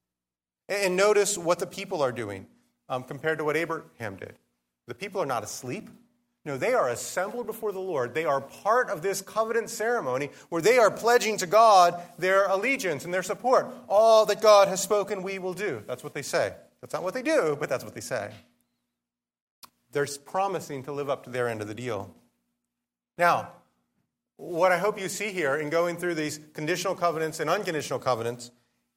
And 0.68 0.96
notice 0.96 1.36
what 1.36 1.58
the 1.58 1.66
people 1.66 2.02
are 2.02 2.12
doing 2.12 2.46
um, 2.88 3.02
compared 3.02 3.38
to 3.38 3.44
what 3.44 3.56
Abraham 3.56 4.16
did. 4.16 4.34
The 4.86 4.94
people 4.94 5.20
are 5.20 5.26
not 5.26 5.42
asleep. 5.42 5.88
No, 6.47 6.57
they 6.57 6.75
are 6.75 6.88
assembled 6.91 7.49
before 7.49 7.73
the 7.73 7.81
Lord. 7.81 8.15
They 8.15 8.25
are 8.25 8.41
part 8.41 8.88
of 8.88 9.03
this 9.03 9.21
covenant 9.21 9.69
ceremony 9.69 10.31
where 10.49 10.62
they 10.62 10.79
are 10.79 10.93
pledging 10.93 11.37
to 11.38 11.47
God 11.47 12.00
their 12.21 12.47
allegiance 12.47 13.05
and 13.05 13.12
their 13.12 13.25
support. 13.25 13.67
All 13.88 14.25
that 14.26 14.41
God 14.41 14.69
has 14.69 14.81
spoken, 14.81 15.25
we 15.25 15.41
will 15.41 15.55
do. 15.55 15.83
That's 15.88 16.05
what 16.05 16.15
they 16.15 16.23
say. 16.23 16.55
That's 16.81 16.95
not 16.95 17.03
what 17.03 17.15
they 17.15 17.23
do, 17.23 17.57
but 17.59 17.69
that's 17.69 17.83
what 17.83 17.95
they 17.95 18.00
say. 18.00 18.31
They're 19.91 20.07
promising 20.25 20.85
to 20.85 20.93
live 20.93 21.11
up 21.11 21.25
to 21.25 21.31
their 21.31 21.49
end 21.49 21.62
of 21.62 21.67
the 21.67 21.75
deal. 21.75 22.15
Now, 23.19 23.50
what 24.37 24.71
I 24.71 24.79
hope 24.79 25.00
you 25.00 25.09
see 25.09 25.33
here 25.33 25.57
in 25.57 25.69
going 25.69 25.97
through 25.97 26.15
these 26.15 26.38
conditional 26.53 26.95
covenants 26.95 27.41
and 27.41 27.50
unconditional 27.50 27.99
covenants 27.99 28.53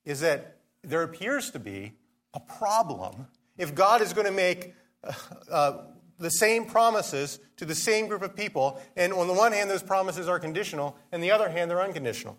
is 0.06 0.20
that 0.20 0.58
there 0.84 1.01
appears 1.01 1.50
to 1.50 1.60
be 1.60 1.94
a 2.36 2.39
problem 2.39 3.25
if 3.58 3.74
God 3.74 4.03
is 4.03 4.13
going 4.13 4.27
to 4.27 4.32
make 4.32 4.75
uh, 5.03 5.13
uh, 5.51 5.77
the 6.19 6.29
same 6.29 6.65
promises 6.65 7.39
to 7.57 7.65
the 7.65 7.75
same 7.75 8.07
group 8.07 8.21
of 8.21 8.35
people, 8.35 8.81
and 8.95 9.13
on 9.13 9.27
the 9.27 9.33
one 9.33 9.53
hand, 9.53 9.69
those 9.69 9.83
promises 9.83 10.27
are 10.27 10.39
conditional, 10.39 10.97
and 11.11 11.23
the 11.23 11.31
other 11.31 11.49
hand, 11.49 11.71
they're 11.71 11.81
unconditional. 11.81 12.38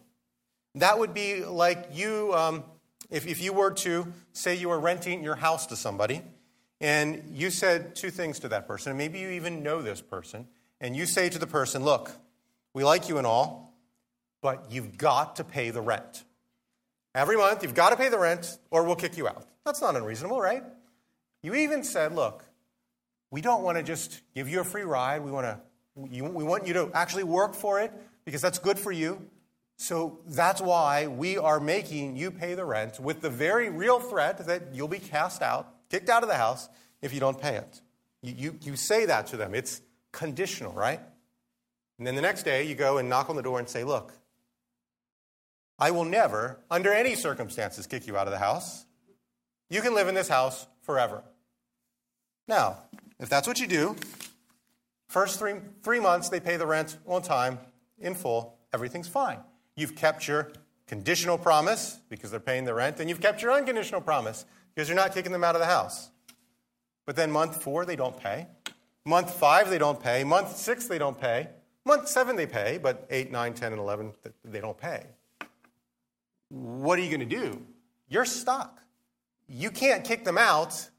That 0.75 0.99
would 0.99 1.15
be 1.15 1.45
like 1.45 1.89
you, 1.93 2.33
um, 2.35 2.65
if, 3.11 3.27
if 3.27 3.43
you 3.43 3.53
were 3.53 3.73
to 3.73 4.13
say 4.33 4.55
you 4.55 4.69
were 4.69 4.79
renting 4.79 5.25
your 5.25 5.35
house 5.35 5.67
to 5.67 5.77
somebody, 5.77 6.23
and 6.81 7.33
you 7.33 7.51
said 7.51 7.95
two 7.97 8.11
things 8.11 8.39
to 8.41 8.49
that 8.49 8.67
person, 8.67 8.91
and 8.91 8.99
maybe 8.99 9.19
you 9.19 9.31
even 9.31 9.63
know 9.63 9.83
this 9.83 10.01
person, 10.01 10.47
and 10.81 10.95
you 10.95 11.07
say 11.07 11.29
to 11.29 11.39
the 11.39 11.47
person, 11.47 11.85
Look, 11.85 12.13
we 12.73 12.85
like 12.85 13.09
you 13.09 13.19
and 13.19 13.27
all, 13.27 13.75
but 14.43 14.67
you've 14.71 14.97
got 14.97 15.37
to 15.37 15.45
pay 15.45 15.71
the 15.71 15.81
rent. 15.81 16.25
Every 17.15 17.37
month, 17.37 17.63
you've 17.63 17.75
got 17.75 17.91
to 17.91 17.97
pay 17.97 18.09
the 18.09 18.19
rent, 18.19 18.59
or 18.71 18.85
we'll 18.85 18.97
kick 18.97 19.17
you 19.17 19.27
out. 19.27 19.45
That's 19.65 19.81
not 19.81 19.97
unreasonable, 19.97 20.41
right? 20.41 20.63
You 21.43 21.55
even 21.55 21.83
said, 21.83 22.15
Look, 22.15 22.45
we 23.31 23.41
don't 23.41 23.63
want 23.63 23.79
to 23.79 23.83
just 23.83 24.21
give 24.35 24.49
you 24.49 24.61
a 24.61 24.65
free 24.65 24.83
ride. 24.83 25.23
We 25.23 25.31
want, 25.31 25.47
to, 25.47 25.61
you, 26.11 26.25
we 26.25 26.45
want 26.45 26.67
you 26.67 26.75
to 26.75 26.91
actually 26.95 27.25
work 27.25 27.55
for 27.55 27.81
it 27.81 27.93
because 28.25 28.41
that's 28.41 28.59
good 28.59 28.79
for 28.79 28.93
you. 28.93 29.29
So 29.77 30.21
that's 30.27 30.61
why 30.61 31.07
we 31.07 31.39
are 31.39 31.59
making 31.59 32.17
you 32.17 32.31
pay 32.31 32.55
the 32.55 32.65
rent 32.65 33.01
with 33.01 33.23
the 33.23 33.31
very 33.31 33.71
real 33.71 33.99
threat 33.99 34.47
that 34.47 34.75
you'll 34.75 34.89
be 34.89 34.99
cast 34.99 35.43
out, 35.43 35.73
kicked 35.89 36.11
out 36.11 36.23
of 36.23 36.29
the 36.29 36.37
house 36.37 36.69
if 37.01 37.15
you 37.15 37.21
don't 37.21 37.41
pay 37.41 37.57
it. 37.57 37.81
You, 38.23 38.35
you, 38.37 38.59
you 38.63 38.77
say 38.77 39.07
that 39.07 39.29
to 39.29 39.37
them. 39.37 39.55
It's 39.55 39.81
conditional, 40.13 40.73
right? 40.73 41.01
And 41.99 42.07
then 42.07 42.15
the 42.15 42.23
next 42.23 42.43
day, 42.43 42.65
you 42.65 42.75
go 42.75 42.99
and 42.99 43.09
knock 43.09 43.31
on 43.31 43.37
the 43.37 43.43
door 43.43 43.59
and 43.59 43.69
say, 43.69 43.85
Look, 43.85 44.13
I 45.79 45.93
will 45.93 46.05
never, 46.05 46.59
under 46.71 46.93
any 46.93 47.15
circumstances, 47.15 47.87
kick 47.87 48.07
you 48.07 48.17
out 48.17 48.27
of 48.27 48.33
the 48.33 48.39
house. 48.39 48.85
You 49.71 49.81
can 49.81 49.95
live 49.95 50.09
in 50.09 50.15
this 50.15 50.29
house 50.29 50.67
forever. 50.83 51.23
Now, 52.49 52.83
if 53.21 53.29
that's 53.29 53.47
what 53.47 53.61
you 53.61 53.67
do, 53.67 53.97
first 55.09 55.39
three, 55.39 55.55
three 55.83 56.01
months 56.01 56.29
they 56.29 56.41
pay 56.41 56.57
the 56.57 56.67
rent 56.67 56.97
on 57.07 57.23
time, 57.23 57.59
in 57.99 58.15
full, 58.15 58.59
everything's 58.73 59.09
fine. 59.09 59.39
You've 59.77 59.95
kept 59.95 60.27
your 60.27 60.53
conditional 60.87 61.39
promise 61.39 61.99
because 62.09 62.31
they're 62.31 62.41
paying 62.41 62.65
the 62.65 62.75
rent, 62.75 62.99
and 62.99 63.09
you've 63.09 63.21
kept 63.21 63.43
your 63.43 63.53
unconditional 63.53 64.01
promise 64.01 64.45
because 64.75 64.89
you're 64.89 64.97
not 64.97 65.15
kicking 65.15 65.33
them 65.33 65.45
out 65.45 65.55
of 65.55 65.61
the 65.61 65.67
house. 65.67 66.11
But 67.07 67.17
then 67.17 67.31
month 67.31 67.63
four, 67.63 67.85
they 67.85 67.97
don't 67.97 68.19
pay. 68.19 68.47
Month 69.05 69.35
five, 69.35 69.71
they 69.71 69.79
don't 69.79 70.01
pay. 70.01 70.25
Month 70.25 70.57
six, 70.57 70.87
they 70.87 70.99
don't 70.99 71.19
pay. 71.21 71.49
Month 71.85 72.09
seven, 72.09 72.37
they 72.37 72.47
pay, 72.47 72.79
but 72.79 73.07
eight, 73.11 73.31
nine, 73.31 73.55
10, 73.55 73.73
and 73.73 73.81
11, 73.81 74.13
they 74.45 74.61
don't 74.61 74.77
pay. 74.77 75.07
What 76.49 76.99
are 76.99 77.03
you 77.03 77.09
going 77.09 77.29
to 77.29 77.37
do? 77.37 77.65
You're 78.09 78.25
stuck. 78.25 78.81
You 79.49 79.71
can't 79.71 80.05
kick 80.05 80.25
them 80.25 80.39
out, 80.39 80.90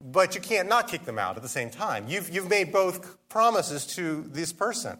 but 0.00 0.34
you 0.34 0.40
can't 0.40 0.68
not 0.68 0.88
kick 0.88 1.04
them 1.04 1.18
out 1.18 1.36
at 1.36 1.42
the 1.42 1.48
same 1.48 1.70
time. 1.70 2.06
You've, 2.08 2.28
you've 2.30 2.48
made 2.48 2.72
both 2.72 3.28
promises 3.28 3.86
to 3.96 4.22
this 4.28 4.52
person. 4.52 4.98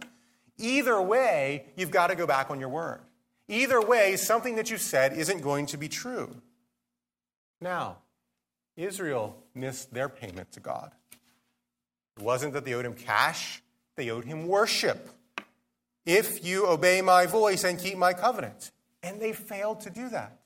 Either 0.58 1.00
way, 1.00 1.66
you've 1.76 1.90
got 1.90 2.08
to 2.08 2.14
go 2.14 2.26
back 2.26 2.50
on 2.50 2.60
your 2.60 2.68
word. 2.68 3.00
Either 3.48 3.80
way, 3.80 4.16
something 4.16 4.56
that 4.56 4.70
you 4.70 4.78
said 4.78 5.12
isn't 5.12 5.40
going 5.42 5.66
to 5.66 5.76
be 5.76 5.88
true. 5.88 6.34
Now, 7.60 7.98
Israel 8.76 9.36
missed 9.54 9.92
their 9.92 10.08
payment 10.08 10.52
to 10.52 10.60
God. 10.60 10.92
It 12.16 12.22
wasn't 12.22 12.54
that 12.54 12.64
they 12.64 12.74
owed 12.74 12.86
him 12.86 12.94
cash, 12.94 13.62
they 13.96 14.10
owed 14.10 14.24
him 14.24 14.46
worship. 14.46 15.10
If 16.04 16.44
you 16.44 16.66
obey 16.66 17.02
my 17.02 17.26
voice 17.26 17.64
and 17.64 17.78
keep 17.78 17.98
my 17.98 18.12
covenant. 18.12 18.70
And 19.02 19.20
they 19.20 19.32
failed 19.32 19.80
to 19.82 19.90
do 19.90 20.08
that. 20.08 20.38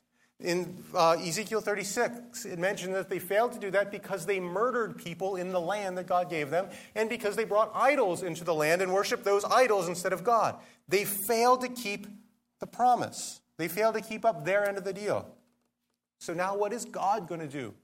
In 0.42 0.82
uh, 0.94 1.12
Ezekiel 1.12 1.60
36, 1.60 2.46
it 2.46 2.58
mentioned 2.58 2.94
that 2.94 3.10
they 3.10 3.18
failed 3.18 3.52
to 3.52 3.58
do 3.58 3.70
that 3.72 3.90
because 3.90 4.24
they 4.24 4.40
murdered 4.40 4.96
people 4.96 5.36
in 5.36 5.50
the 5.52 5.60
land 5.60 5.98
that 5.98 6.06
God 6.06 6.30
gave 6.30 6.50
them, 6.50 6.68
and 6.94 7.10
because 7.10 7.36
they 7.36 7.44
brought 7.44 7.70
idols 7.74 8.22
into 8.22 8.42
the 8.42 8.54
land 8.54 8.80
and 8.80 8.92
worshiped 8.92 9.24
those 9.24 9.44
idols 9.44 9.86
instead 9.86 10.14
of 10.14 10.24
God. 10.24 10.56
They 10.88 11.04
failed 11.04 11.60
to 11.60 11.68
keep 11.68 12.06
the 12.58 12.66
promise, 12.66 13.40
they 13.58 13.68
failed 13.68 13.94
to 13.94 14.00
keep 14.00 14.24
up 14.24 14.44
their 14.44 14.66
end 14.66 14.78
of 14.78 14.84
the 14.84 14.92
deal. 14.92 15.26
So 16.18 16.34
now, 16.34 16.56
what 16.56 16.72
is 16.72 16.84
God 16.84 17.28
going 17.28 17.40
to 17.40 17.48
do? 17.48 17.74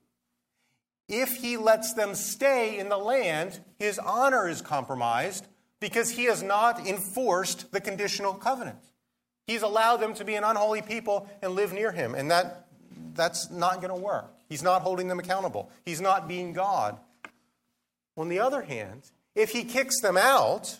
If 1.08 1.36
he 1.36 1.56
lets 1.56 1.94
them 1.94 2.14
stay 2.14 2.78
in 2.78 2.88
the 2.88 2.98
land, 2.98 3.60
his 3.78 3.98
honor 3.98 4.48
is 4.48 4.60
compromised 4.60 5.46
because 5.80 6.10
he 6.10 6.24
has 6.24 6.42
not 6.42 6.86
enforced 6.86 7.72
the 7.72 7.80
conditional 7.80 8.34
covenant. 8.34 8.78
He's 9.46 9.62
allowed 9.62 9.98
them 9.98 10.14
to 10.14 10.24
be 10.24 10.34
an 10.34 10.44
unholy 10.44 10.82
people 10.82 11.28
and 11.40 11.52
live 11.52 11.72
near 11.72 11.92
him, 11.92 12.14
and 12.14 12.30
that, 12.30 12.66
that's 13.14 13.50
not 13.50 13.76
going 13.76 13.94
to 13.94 14.00
work. 14.00 14.32
He's 14.48 14.62
not 14.62 14.82
holding 14.82 15.08
them 15.08 15.18
accountable, 15.18 15.70
he's 15.84 16.00
not 16.00 16.28
being 16.28 16.52
God. 16.52 16.98
On 18.16 18.28
the 18.28 18.40
other 18.40 18.62
hand, 18.62 19.02
if 19.34 19.50
he 19.50 19.64
kicks 19.64 20.00
them 20.00 20.16
out, 20.16 20.78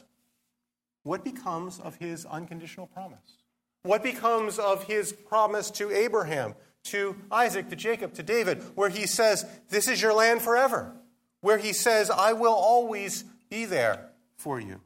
what 1.03 1.23
becomes 1.23 1.79
of 1.79 1.97
his 1.97 2.25
unconditional 2.25 2.87
promise? 2.87 3.43
What 3.83 4.03
becomes 4.03 4.59
of 4.59 4.85
his 4.85 5.13
promise 5.13 5.71
to 5.73 5.93
Abraham, 5.93 6.55
to 6.85 7.15
Isaac, 7.31 7.69
to 7.71 7.77
Jacob, 7.77 8.15
to 8.15 8.23
David, 8.23 8.63
where 8.75 8.89
he 8.89 9.07
says, 9.07 9.47
This 9.69 9.87
is 9.87 10.03
your 10.03 10.15
land 10.15 10.43
forever? 10.43 10.93
Where 11.43 11.59
he 11.59 11.73
says, 11.73 12.11
I 12.11 12.33
will 12.33 12.55
always 12.55 13.23
be 13.49 13.67
there 13.67 14.09
for 14.37 14.59
you. 14.59 14.81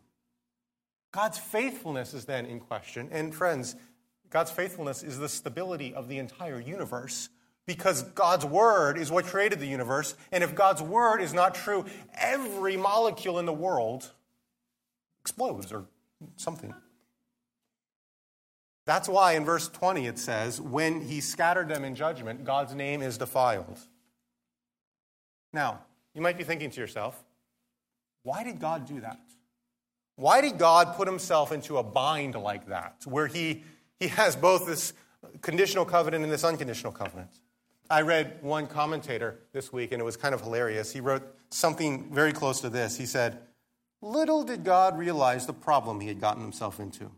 God's 1.13 1.39
faithfulness 1.39 2.15
is 2.15 2.25
then 2.25 2.47
in 2.47 2.61
question. 2.61 3.09
And 3.11 3.35
friends, 3.35 3.77
God's 4.31 4.51
faithfulness 4.51 5.03
is 5.03 5.19
the 5.19 5.29
stability 5.29 5.93
of 5.95 6.09
the 6.09 6.19
entire 6.19 6.61
universe 6.61 7.29
because 7.67 8.03
God's 8.03 8.45
word 8.45 8.99
is 8.99 9.11
what 9.11 9.27
created 9.27 9.61
the 9.61 9.67
universe. 9.67 10.15
And 10.33 10.43
if 10.45 10.55
God's 10.55 10.83
word 10.83 11.21
is 11.21 11.35
not 11.35 11.55
true, 11.55 11.85
every 12.15 12.77
molecule 12.77 13.39
in 13.39 13.47
the 13.47 13.53
world 13.53 14.11
explodes 15.21 15.73
or 15.73 15.87
something. 16.37 16.75
That's 18.87 19.09
why 19.09 19.35
in 19.35 19.45
verse 19.45 19.69
20 19.69 20.07
it 20.07 20.19
says, 20.19 20.61
When 20.61 21.01
he 21.03 21.21
scattered 21.21 21.69
them 21.69 21.85
in 21.85 21.95
judgment, 21.95 22.45
God's 22.45 22.75
name 22.75 23.03
is 23.03 23.19
defiled. 23.19 23.79
Now, 25.53 25.81
you 26.15 26.21
might 26.21 26.39
be 26.39 26.45
thinking 26.45 26.71
to 26.71 26.81
yourself, 26.81 27.23
why 28.23 28.45
did 28.45 28.61
God 28.61 28.87
do 28.87 29.01
that? 29.01 29.21
Why 30.21 30.43
did 30.43 30.59
God 30.59 30.97
put 30.97 31.09
himself 31.09 31.51
into 31.51 31.79
a 31.79 31.83
bind 31.83 32.35
like 32.35 32.67
that, 32.67 32.97
where 33.07 33.27
he, 33.27 33.65
he 33.99 34.09
has 34.09 34.37
both 34.37 34.67
this 34.67 34.93
conditional 35.41 35.87
covenant 35.87 36.25
and 36.25 36.31
this 36.31 36.45
unconditional 36.45 36.93
covenant? 36.93 37.31
I 37.89 38.03
read 38.03 38.37
one 38.43 38.67
commentator 38.67 39.39
this 39.55 39.73
week, 39.73 39.93
and 39.93 40.01
it 40.01 40.05
was 40.05 40.19
kind 40.19 40.35
of 40.35 40.43
hilarious. 40.43 40.93
He 40.93 41.01
wrote 41.01 41.23
something 41.49 42.13
very 42.13 42.35
close 42.35 42.61
to 42.61 42.69
this. 42.69 42.99
He 42.99 43.07
said, 43.07 43.39
Little 44.03 44.45
did 44.45 44.63
God 44.63 44.99
realize 44.99 45.47
the 45.47 45.55
problem 45.55 46.01
he 46.01 46.09
had 46.09 46.21
gotten 46.21 46.43
himself 46.43 46.81
into. 46.81 47.11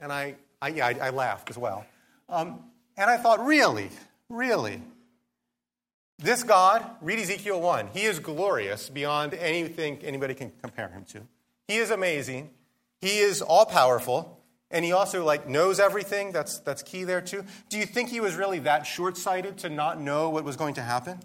And 0.00 0.12
I, 0.12 0.34
I 0.60 0.70
yeah, 0.70 0.86
I, 0.88 0.96
I 1.00 1.10
laughed 1.10 1.50
as 1.50 1.56
well. 1.56 1.86
Um, 2.28 2.64
and 2.96 3.08
I 3.08 3.16
thought, 3.16 3.46
really? 3.46 3.90
Really? 4.28 4.82
This 6.18 6.42
God, 6.42 6.84
read 7.00 7.20
Ezekiel 7.20 7.60
1, 7.60 7.90
he 7.92 8.02
is 8.02 8.18
glorious 8.18 8.90
beyond 8.90 9.34
anything 9.34 10.00
anybody 10.02 10.34
can 10.34 10.50
compare 10.60 10.88
him 10.88 11.04
to. 11.12 11.20
He 11.68 11.76
is 11.76 11.90
amazing. 11.90 12.50
He 13.00 13.18
is 13.18 13.42
all 13.42 13.66
powerful. 13.66 14.40
And 14.70 14.84
he 14.84 14.92
also 14.92 15.24
like 15.24 15.48
knows 15.48 15.78
everything. 15.78 16.32
That's, 16.32 16.58
that's 16.58 16.82
key 16.82 17.04
there 17.04 17.20
too. 17.20 17.44
Do 17.68 17.78
you 17.78 17.86
think 17.86 18.08
he 18.08 18.20
was 18.20 18.34
really 18.34 18.58
that 18.60 18.86
short-sighted 18.86 19.58
to 19.58 19.68
not 19.68 20.00
know 20.00 20.30
what 20.30 20.44
was 20.44 20.56
going 20.56 20.74
to 20.74 20.82
happen? 20.82 21.20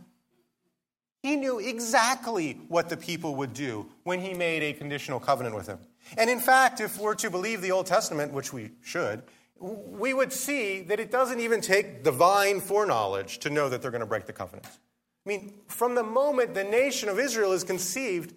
He 1.23 1.35
knew 1.35 1.59
exactly 1.59 2.59
what 2.67 2.89
the 2.89 2.97
people 2.97 3.35
would 3.35 3.53
do 3.53 3.87
when 4.03 4.21
he 4.21 4.33
made 4.33 4.63
a 4.63 4.73
conditional 4.73 5.19
covenant 5.19 5.55
with 5.55 5.67
them. 5.67 5.79
And 6.17 6.29
in 6.29 6.39
fact, 6.39 6.81
if 6.81 6.97
we're 6.97 7.15
to 7.15 7.29
believe 7.29 7.61
the 7.61 7.71
Old 7.71 7.85
Testament, 7.85 8.33
which 8.33 8.51
we 8.51 8.71
should, 8.81 9.21
we 9.59 10.13
would 10.13 10.33
see 10.33 10.81
that 10.81 10.99
it 10.99 11.11
doesn't 11.11 11.39
even 11.39 11.61
take 11.61 12.03
divine 12.03 12.59
foreknowledge 12.59 13.39
to 13.39 13.51
know 13.51 13.69
that 13.69 13.81
they're 13.81 13.91
going 13.91 14.01
to 14.01 14.07
break 14.07 14.25
the 14.25 14.33
covenant. 14.33 14.65
I 14.67 15.29
mean, 15.29 15.53
from 15.67 15.93
the 15.93 16.03
moment 16.03 16.55
the 16.55 16.63
nation 16.63 17.09
of 17.09 17.19
Israel 17.19 17.51
is 17.51 17.63
conceived, 17.63 18.33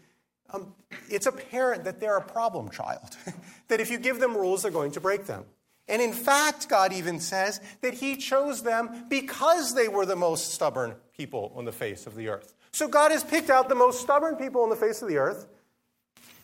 um, 0.55 0.75
it's 1.11 1.27
apparent 1.27 1.85
that 1.85 2.01
they're 2.01 2.17
a 2.17 2.23
problem 2.23 2.71
child, 2.71 3.17
that 3.69 3.81
if 3.81 3.91
you 3.91 3.99
give 3.99 4.21
them 4.21 4.37
rules, 4.37 4.63
they're 4.63 4.71
going 4.71 4.93
to 4.93 5.01
break 5.01 5.27
them. 5.27 5.45
And 5.87 6.01
in 6.01 6.13
fact, 6.13 6.69
God 6.69 6.93
even 6.93 7.21
says 7.21 7.61
that 7.83 7.95
He 7.95 8.17
chose 8.17 8.63
them 8.63 9.07
because 9.09 9.75
they 9.75 9.89
were 9.89 10.07
the 10.07 10.17
most 10.17 10.53
stubborn 10.53 10.95
people 11.17 11.53
on 11.57 11.65
the 11.65 11.73
face 11.73 12.07
of 12.07 12.15
the 12.15 12.29
earth. 12.29 12.55
So 12.73 12.89
God 12.89 13.11
has 13.11 13.23
picked 13.23 13.51
out 13.51 13.69
the 13.69 13.75
most 13.75 14.01
stubborn 14.01 14.37
people 14.37 14.63
on 14.63 14.71
the 14.71 14.77
face 14.77 15.03
of 15.03 15.09
the 15.09 15.19
earth, 15.19 15.47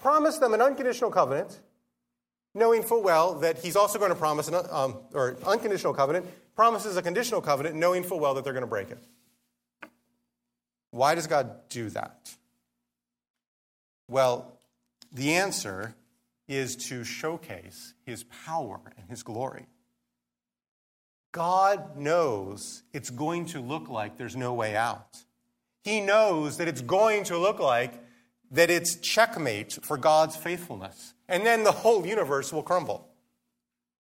promised 0.00 0.40
them 0.40 0.52
an 0.52 0.60
unconditional 0.60 1.10
covenant, 1.10 1.58
knowing 2.54 2.82
full 2.82 3.02
well 3.02 3.34
that 3.36 3.58
He's 3.58 3.76
also 3.76 3.98
going 3.98 4.10
to 4.10 4.16
promise 4.16 4.48
an 4.48 4.56
um, 4.70 4.98
or 5.14 5.38
unconditional 5.46 5.94
covenant, 5.94 6.26
promises 6.54 6.96
a 6.96 7.02
conditional 7.02 7.40
covenant, 7.40 7.76
knowing 7.76 8.02
full 8.02 8.20
well 8.20 8.34
that 8.34 8.44
they're 8.44 8.52
going 8.52 8.62
to 8.62 8.66
break 8.66 8.90
it. 8.90 8.98
Why 10.90 11.14
does 11.14 11.26
God 11.26 11.68
do 11.68 11.88
that? 11.90 12.30
Well, 14.10 14.58
the 15.12 15.34
answer 15.34 15.94
is 16.48 16.74
to 16.88 17.04
showcase 17.04 17.94
his 18.04 18.24
power 18.24 18.80
and 18.98 19.08
his 19.08 19.22
glory. 19.22 19.66
God 21.30 21.96
knows 21.96 22.82
it's 22.92 23.10
going 23.10 23.46
to 23.46 23.60
look 23.60 23.88
like 23.88 24.18
there's 24.18 24.34
no 24.34 24.52
way 24.52 24.76
out. 24.76 25.18
He 25.84 26.00
knows 26.00 26.56
that 26.56 26.66
it's 26.66 26.80
going 26.80 27.22
to 27.24 27.38
look 27.38 27.60
like 27.60 28.02
that 28.50 28.68
it's 28.68 28.96
checkmate 28.96 29.78
for 29.84 29.96
God's 29.96 30.34
faithfulness. 30.34 31.14
And 31.28 31.46
then 31.46 31.62
the 31.62 31.70
whole 31.70 32.04
universe 32.04 32.52
will 32.52 32.64
crumble. 32.64 33.08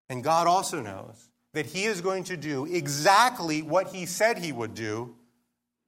And 0.09 0.23
God 0.23 0.47
also 0.47 0.81
knows 0.81 1.31
that 1.53 1.67
He 1.67 1.85
is 1.85 2.01
going 2.01 2.23
to 2.25 2.37
do 2.37 2.65
exactly 2.65 3.61
what 3.61 3.89
He 3.89 4.07
said 4.07 4.39
He 4.39 4.53
would 4.53 4.75
do, 4.75 5.17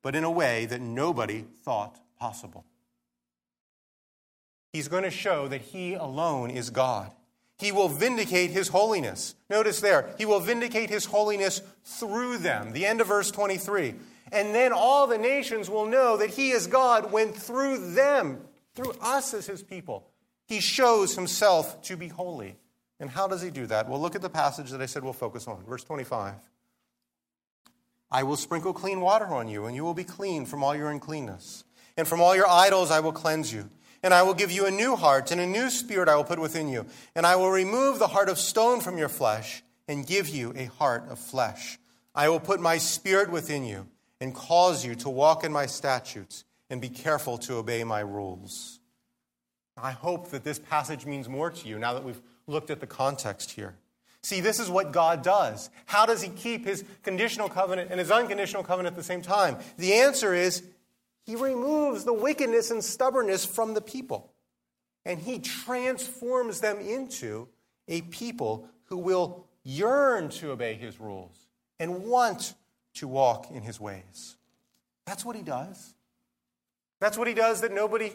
but 0.02 0.16
in 0.16 0.24
a 0.24 0.31
way 0.31 0.66
that 0.66 0.81
nobody 0.81 1.44
thought 1.62 2.00
possible. 2.18 2.64
He's 4.72 4.88
going 4.88 5.04
to 5.04 5.11
show 5.11 5.48
that 5.48 5.62
he 5.62 5.94
alone 5.94 6.50
is 6.50 6.70
God. 6.70 7.12
He 7.59 7.72
will 7.72 7.88
vindicate 7.88 8.50
his 8.50 8.68
holiness. 8.68 9.35
Notice 9.50 9.81
there, 9.81 10.14
he 10.16 10.24
will 10.24 10.40
vindicate 10.40 10.90
his 10.90 11.07
holiness 11.07 11.61
through 11.85 12.38
them. 12.38 12.72
The 12.72 12.87
end 12.87 13.00
of 13.00 13.09
verse 13.09 13.31
23. 13.31 13.94
And 14.31 14.54
then 14.54 14.72
all 14.72 15.07
the 15.07 15.18
nations 15.18 15.68
will 15.68 15.87
know 15.87 16.18
that 16.18 16.31
he 16.31 16.50
is 16.50 16.66
God 16.66 17.11
when 17.11 17.33
through 17.33 17.94
them, 17.94 18.42
through 18.74 18.92
us 19.00 19.35
as 19.35 19.46
his 19.46 19.62
people, 19.62 20.07
he 20.46 20.61
shows 20.61 21.14
himself 21.14 21.83
to 21.83 21.96
be 21.96 22.09
holy. 22.09 22.57
And 23.00 23.11
how 23.11 23.26
does 23.26 23.42
he 23.42 23.50
do 23.50 23.66
that? 23.66 23.88
Well, 23.88 24.00
look 24.00 24.14
at 24.14 24.22
the 24.22 24.31
passage 24.31 24.70
that 24.70 24.81
I 24.81 24.87
said 24.87 25.02
we'll 25.02 25.12
focus 25.12 25.48
on. 25.48 25.64
Verse 25.64 25.85
25. 25.85 26.35
I 28.11 28.22
will 28.22 28.37
sprinkle 28.37 28.72
clean 28.72 29.00
water 29.00 29.26
on 29.26 29.48
you, 29.48 29.66
and 29.66 29.74
you 29.74 29.85
will 29.85 29.94
be 29.94 30.04
clean 30.04 30.46
from 30.46 30.62
all 30.62 30.74
your 30.74 30.90
uncleanness. 30.90 31.64
And 31.96 32.07
from 32.07 32.20
all 32.20 32.35
your 32.35 32.48
idols 32.48 32.90
I 32.90 33.00
will 33.00 33.12
cleanse 33.12 33.52
you. 33.52 33.68
And 34.02 34.14
I 34.14 34.22
will 34.22 34.34
give 34.34 34.52
you 34.52 34.66
a 34.66 34.70
new 34.70 34.94
heart, 34.94 35.30
and 35.30 35.40
a 35.40 35.46
new 35.46 35.70
spirit 35.70 36.08
I 36.08 36.16
will 36.16 36.24
put 36.24 36.38
within 36.38 36.68
you. 36.68 36.87
And 37.14 37.26
I 37.26 37.37
will 37.37 37.50
remove 37.50 37.98
the 37.98 38.08
heart 38.08 38.28
of 38.28 38.38
stone 38.38 38.80
from 38.80 38.98
your 38.98 39.08
flesh, 39.08 39.62
and 39.88 40.06
give 40.06 40.28
you 40.28 40.52
a 40.56 40.66
heart 40.66 41.04
of 41.11 41.18
flesh. 41.18 41.78
I 42.14 42.28
will 42.28 42.40
put 42.40 42.61
my 42.61 42.78
spirit 42.78 43.30
within 43.30 43.64
you, 43.64 43.88
and 44.20 44.34
cause 44.34 44.84
you 44.84 44.94
to 44.96 45.08
walk 45.08 45.44
in 45.44 45.52
my 45.52 45.66
statutes, 45.66 46.44
and 46.70 46.80
be 46.80 46.88
careful 46.88 47.38
to 47.38 47.54
obey 47.54 47.84
my 47.84 48.00
rules. 48.00 48.80
I 49.76 49.92
hope 49.92 50.30
that 50.30 50.44
this 50.44 50.58
passage 50.58 51.06
means 51.06 51.28
more 51.28 51.50
to 51.50 51.68
you 51.68 51.78
now 51.78 51.94
that 51.94 52.04
we've 52.04 52.20
looked 52.46 52.70
at 52.70 52.80
the 52.80 52.87
context 52.87 53.52
here. 53.52 53.76
See, 54.22 54.40
this 54.40 54.58
is 54.58 54.68
what 54.68 54.92
God 54.92 55.22
does. 55.22 55.70
How 55.87 56.04
does 56.04 56.20
He 56.20 56.28
keep 56.28 56.64
His 56.64 56.84
conditional 57.02 57.48
covenant 57.48 57.90
and 57.90 58.00
His 58.00 58.11
unconditional 58.11 58.64
covenant 58.64 58.94
at 58.94 58.96
the 58.96 59.04
same 59.04 59.22
time? 59.22 59.56
The 59.76 59.94
answer 59.94 60.34
is 60.34 60.62
he 61.29 61.37
removes 61.37 62.05
the 62.05 62.14
wickedness 62.14 62.71
and 62.71 62.83
stubbornness 62.83 63.45
from 63.45 63.75
the 63.75 63.83
people. 63.83 64.33
and 65.05 65.21
he 65.21 65.38
transforms 65.38 66.61
them 66.61 66.79
into 66.79 67.49
a 67.87 68.01
people 68.03 68.67
who 68.85 68.97
will 68.97 69.47
yearn 69.62 70.29
to 70.29 70.51
obey 70.51 70.75
his 70.75 70.99
rules 70.99 71.47
and 71.79 72.05
want 72.05 72.55
to 72.95 73.07
walk 73.07 73.51
in 73.51 73.62
his 73.62 73.79
ways. 73.79 74.37
That's 75.07 75.25
what 75.25 75.37
he 75.37 75.43
does. 75.43 75.95
That's 77.01 77.17
what 77.17 77.29
he 77.29 77.35
does 77.35 77.61
that 77.61 77.73
nobody 77.73 78.12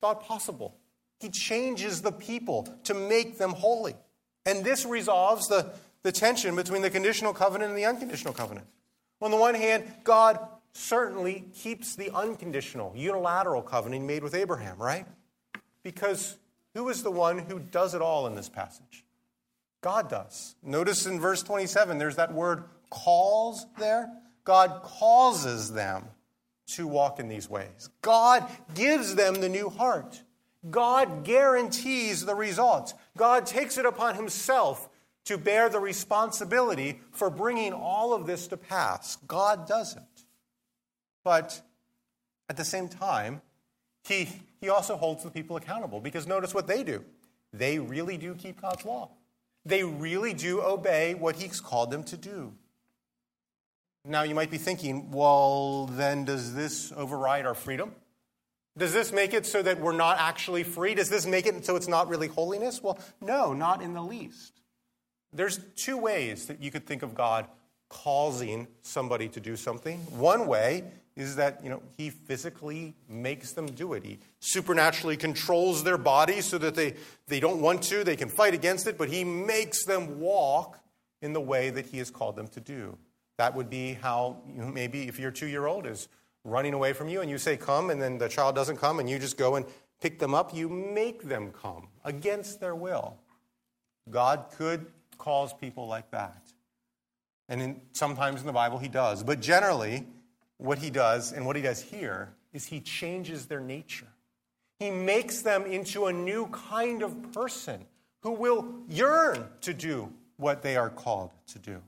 thought 0.00 0.24
possible. 0.24 0.76
He 1.20 1.30
changes 1.30 2.02
the 2.02 2.12
people 2.12 2.68
to 2.84 2.94
make 2.94 3.38
them 3.38 3.52
holy. 3.52 3.96
And 4.46 4.64
this 4.64 4.84
resolves 4.84 5.48
the, 5.48 5.72
the 6.02 6.12
tension 6.12 6.56
between 6.56 6.82
the 6.82 6.90
conditional 6.90 7.32
covenant 7.32 7.70
and 7.70 7.78
the 7.78 7.86
unconditional 7.86 8.34
covenant. 8.34 8.66
On 9.20 9.30
the 9.30 9.36
one 9.38 9.54
hand, 9.54 9.84
God 10.04 10.38
certainly 10.74 11.46
keeps 11.54 11.96
the 11.96 12.10
unconditional, 12.10 12.92
unilateral 12.94 13.62
covenant 13.62 14.04
made 14.04 14.22
with 14.22 14.34
Abraham, 14.34 14.76
right? 14.78 15.06
Because 15.82 16.36
who 16.74 16.88
is 16.88 17.02
the 17.02 17.10
one 17.10 17.38
who 17.38 17.58
does 17.58 17.94
it 17.94 18.02
all 18.02 18.26
in 18.26 18.34
this 18.34 18.48
passage? 18.48 19.04
God 19.80 20.10
does. 20.10 20.56
Notice 20.62 21.06
in 21.06 21.20
verse 21.20 21.42
27, 21.42 21.98
there's 21.98 22.16
that 22.16 22.32
word 22.32 22.64
calls 22.90 23.66
there. 23.78 24.10
God 24.44 24.82
causes 24.82 25.72
them 25.72 26.04
to 26.68 26.86
walk 26.86 27.20
in 27.20 27.28
these 27.28 27.48
ways. 27.48 27.90
God 28.02 28.48
gives 28.74 29.14
them 29.14 29.34
the 29.36 29.48
new 29.48 29.68
heart. 29.68 30.22
God 30.70 31.24
guarantees 31.24 32.24
the 32.24 32.34
results. 32.34 32.94
God 33.16 33.46
takes 33.46 33.76
it 33.78 33.84
upon 33.84 34.14
himself 34.14 34.88
to 35.26 35.38
bear 35.38 35.68
the 35.68 35.80
responsibility 35.80 37.00
for 37.12 37.30
bringing 37.30 37.72
all 37.72 38.14
of 38.14 38.26
this 38.26 38.48
to 38.48 38.56
pass. 38.56 39.16
God 39.26 39.66
does 39.66 39.96
it. 39.96 40.13
But 41.24 41.62
at 42.48 42.56
the 42.56 42.64
same 42.64 42.88
time, 42.88 43.40
he, 44.04 44.28
he 44.60 44.68
also 44.68 44.96
holds 44.96 45.24
the 45.24 45.30
people 45.30 45.56
accountable 45.56 46.00
because 46.00 46.26
notice 46.26 46.54
what 46.54 46.66
they 46.66 46.84
do. 46.84 47.04
They 47.52 47.78
really 47.78 48.18
do 48.18 48.34
keep 48.34 48.60
God's 48.60 48.84
law, 48.84 49.10
they 49.64 49.82
really 49.82 50.34
do 50.34 50.60
obey 50.60 51.14
what 51.14 51.36
He's 51.36 51.60
called 51.60 51.90
them 51.90 52.04
to 52.04 52.16
do. 52.16 52.52
Now, 54.06 54.22
you 54.22 54.34
might 54.34 54.50
be 54.50 54.58
thinking, 54.58 55.10
well, 55.10 55.86
then 55.86 56.26
does 56.26 56.52
this 56.52 56.92
override 56.94 57.46
our 57.46 57.54
freedom? 57.54 57.94
Does 58.76 58.92
this 58.92 59.12
make 59.12 59.32
it 59.32 59.46
so 59.46 59.62
that 59.62 59.80
we're 59.80 59.92
not 59.92 60.18
actually 60.18 60.62
free? 60.62 60.94
Does 60.94 61.08
this 61.08 61.26
make 61.26 61.46
it 61.46 61.64
so 61.64 61.76
it's 61.76 61.88
not 61.88 62.08
really 62.08 62.26
holiness? 62.26 62.82
Well, 62.82 62.98
no, 63.22 63.54
not 63.54 63.80
in 63.80 63.94
the 63.94 64.02
least. 64.02 64.60
There's 65.32 65.58
two 65.76 65.96
ways 65.96 66.46
that 66.46 66.62
you 66.62 66.70
could 66.70 66.86
think 66.86 67.02
of 67.02 67.14
God 67.14 67.46
causing 67.88 68.66
somebody 68.82 69.28
to 69.28 69.40
do 69.40 69.56
something. 69.56 69.98
One 70.18 70.46
way 70.46 70.84
is 71.16 71.36
that 71.36 71.62
you 71.62 71.70
know 71.70 71.82
he 71.96 72.10
physically 72.10 72.94
makes 73.08 73.52
them 73.52 73.66
do 73.66 73.92
it. 73.92 74.04
He 74.04 74.18
supernaturally 74.40 75.16
controls 75.16 75.84
their 75.84 75.98
body 75.98 76.40
so 76.40 76.58
that 76.58 76.74
they, 76.74 76.94
they 77.28 77.40
don't 77.40 77.60
want 77.60 77.82
to 77.84 78.04
they 78.04 78.16
can 78.16 78.28
fight 78.28 78.54
against 78.54 78.86
it 78.86 78.98
but 78.98 79.08
he 79.08 79.24
makes 79.24 79.84
them 79.84 80.20
walk 80.20 80.80
in 81.22 81.32
the 81.32 81.40
way 81.40 81.70
that 81.70 81.86
he 81.86 81.98
has 81.98 82.10
called 82.10 82.36
them 82.36 82.48
to 82.48 82.60
do. 82.60 82.96
That 83.38 83.54
would 83.54 83.70
be 83.70 83.94
how 83.94 84.38
you 84.48 84.62
know, 84.62 84.68
maybe 84.68 85.08
if 85.08 85.18
your 85.18 85.30
two 85.30 85.46
year 85.46 85.66
old 85.66 85.86
is 85.86 86.08
running 86.44 86.74
away 86.74 86.92
from 86.92 87.08
you 87.08 87.20
and 87.20 87.30
you 87.30 87.38
say 87.38 87.56
come 87.56 87.90
and 87.90 88.02
then 88.02 88.18
the 88.18 88.28
child 88.28 88.54
doesn't 88.54 88.76
come 88.76 88.98
and 88.98 89.08
you 89.08 89.18
just 89.18 89.38
go 89.38 89.56
and 89.56 89.64
pick 90.00 90.18
them 90.18 90.34
up 90.34 90.54
you 90.54 90.68
make 90.68 91.22
them 91.22 91.52
come 91.52 91.88
against 92.04 92.60
their 92.60 92.74
will. 92.74 93.16
God 94.10 94.46
could 94.56 94.86
cause 95.16 95.54
people 95.54 95.86
like 95.86 96.10
that. 96.10 96.42
And 97.48 97.62
in, 97.62 97.80
sometimes 97.92 98.40
in 98.40 98.46
the 98.46 98.52
bible 98.52 98.78
he 98.78 98.88
does. 98.88 99.22
But 99.22 99.40
generally 99.40 100.06
what 100.58 100.78
he 100.78 100.90
does 100.90 101.32
and 101.32 101.44
what 101.46 101.56
he 101.56 101.62
does 101.62 101.80
here 101.80 102.32
is 102.52 102.66
he 102.66 102.80
changes 102.80 103.46
their 103.46 103.60
nature. 103.60 104.06
He 104.78 104.90
makes 104.90 105.42
them 105.42 105.66
into 105.66 106.06
a 106.06 106.12
new 106.12 106.46
kind 106.46 107.02
of 107.02 107.32
person 107.32 107.84
who 108.20 108.32
will 108.32 108.66
yearn 108.88 109.46
to 109.60 109.74
do 109.74 110.12
what 110.36 110.62
they 110.62 110.76
are 110.76 110.90
called 110.90 111.30
to 111.48 111.58
do. 111.58 111.82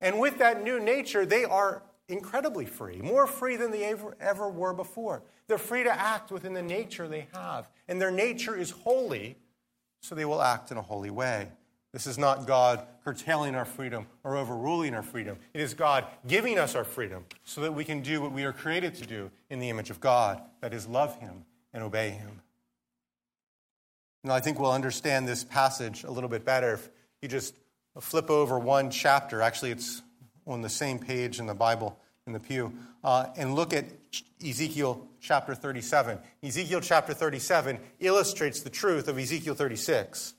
And 0.00 0.20
with 0.20 0.38
that 0.38 0.62
new 0.62 0.78
nature, 0.78 1.24
they 1.24 1.44
are 1.44 1.82
incredibly 2.08 2.66
free, 2.66 2.98
more 2.98 3.26
free 3.26 3.56
than 3.56 3.70
they 3.70 3.84
ever, 3.84 4.16
ever 4.20 4.48
were 4.48 4.72
before. 4.72 5.22
They're 5.48 5.58
free 5.58 5.84
to 5.84 5.92
act 5.92 6.30
within 6.30 6.52
the 6.52 6.62
nature 6.62 7.08
they 7.08 7.28
have, 7.32 7.68
and 7.88 8.00
their 8.00 8.10
nature 8.10 8.56
is 8.56 8.70
holy, 8.70 9.36
so 10.00 10.14
they 10.14 10.24
will 10.24 10.42
act 10.42 10.70
in 10.70 10.76
a 10.76 10.82
holy 10.82 11.10
way. 11.10 11.48
This 11.92 12.06
is 12.06 12.18
not 12.18 12.46
God 12.46 12.86
curtailing 13.04 13.54
our 13.54 13.64
freedom 13.64 14.06
or 14.22 14.36
overruling 14.36 14.94
our 14.94 15.02
freedom. 15.02 15.38
It 15.54 15.60
is 15.60 15.74
God 15.74 16.04
giving 16.26 16.58
us 16.58 16.74
our 16.74 16.84
freedom 16.84 17.24
so 17.44 17.62
that 17.62 17.72
we 17.72 17.84
can 17.84 18.02
do 18.02 18.20
what 18.20 18.32
we 18.32 18.44
are 18.44 18.52
created 18.52 18.94
to 18.96 19.06
do 19.06 19.30
in 19.48 19.60
the 19.60 19.70
image 19.70 19.90
of 19.90 20.00
God 20.00 20.42
that 20.60 20.74
is, 20.74 20.86
love 20.86 21.18
Him 21.20 21.44
and 21.72 21.82
obey 21.82 22.10
Him. 22.10 22.42
Now, 24.24 24.34
I 24.34 24.40
think 24.40 24.58
we'll 24.58 24.72
understand 24.72 25.28
this 25.28 25.44
passage 25.44 26.02
a 26.02 26.10
little 26.10 26.28
bit 26.28 26.44
better 26.44 26.74
if 26.74 26.90
you 27.22 27.28
just 27.28 27.54
flip 28.00 28.28
over 28.28 28.58
one 28.58 28.90
chapter. 28.90 29.40
Actually, 29.40 29.70
it's 29.70 30.02
on 30.46 30.62
the 30.62 30.68
same 30.68 30.98
page 30.98 31.38
in 31.38 31.46
the 31.46 31.54
Bible 31.54 31.98
in 32.26 32.32
the 32.32 32.40
pew, 32.40 32.72
uh, 33.04 33.26
and 33.36 33.54
look 33.54 33.72
at 33.72 33.84
Ezekiel 34.44 35.06
chapter 35.20 35.54
37. 35.54 36.18
Ezekiel 36.42 36.80
chapter 36.80 37.14
37 37.14 37.78
illustrates 38.00 38.60
the 38.60 38.70
truth 38.70 39.06
of 39.06 39.16
Ezekiel 39.16 39.54
36. 39.54 40.34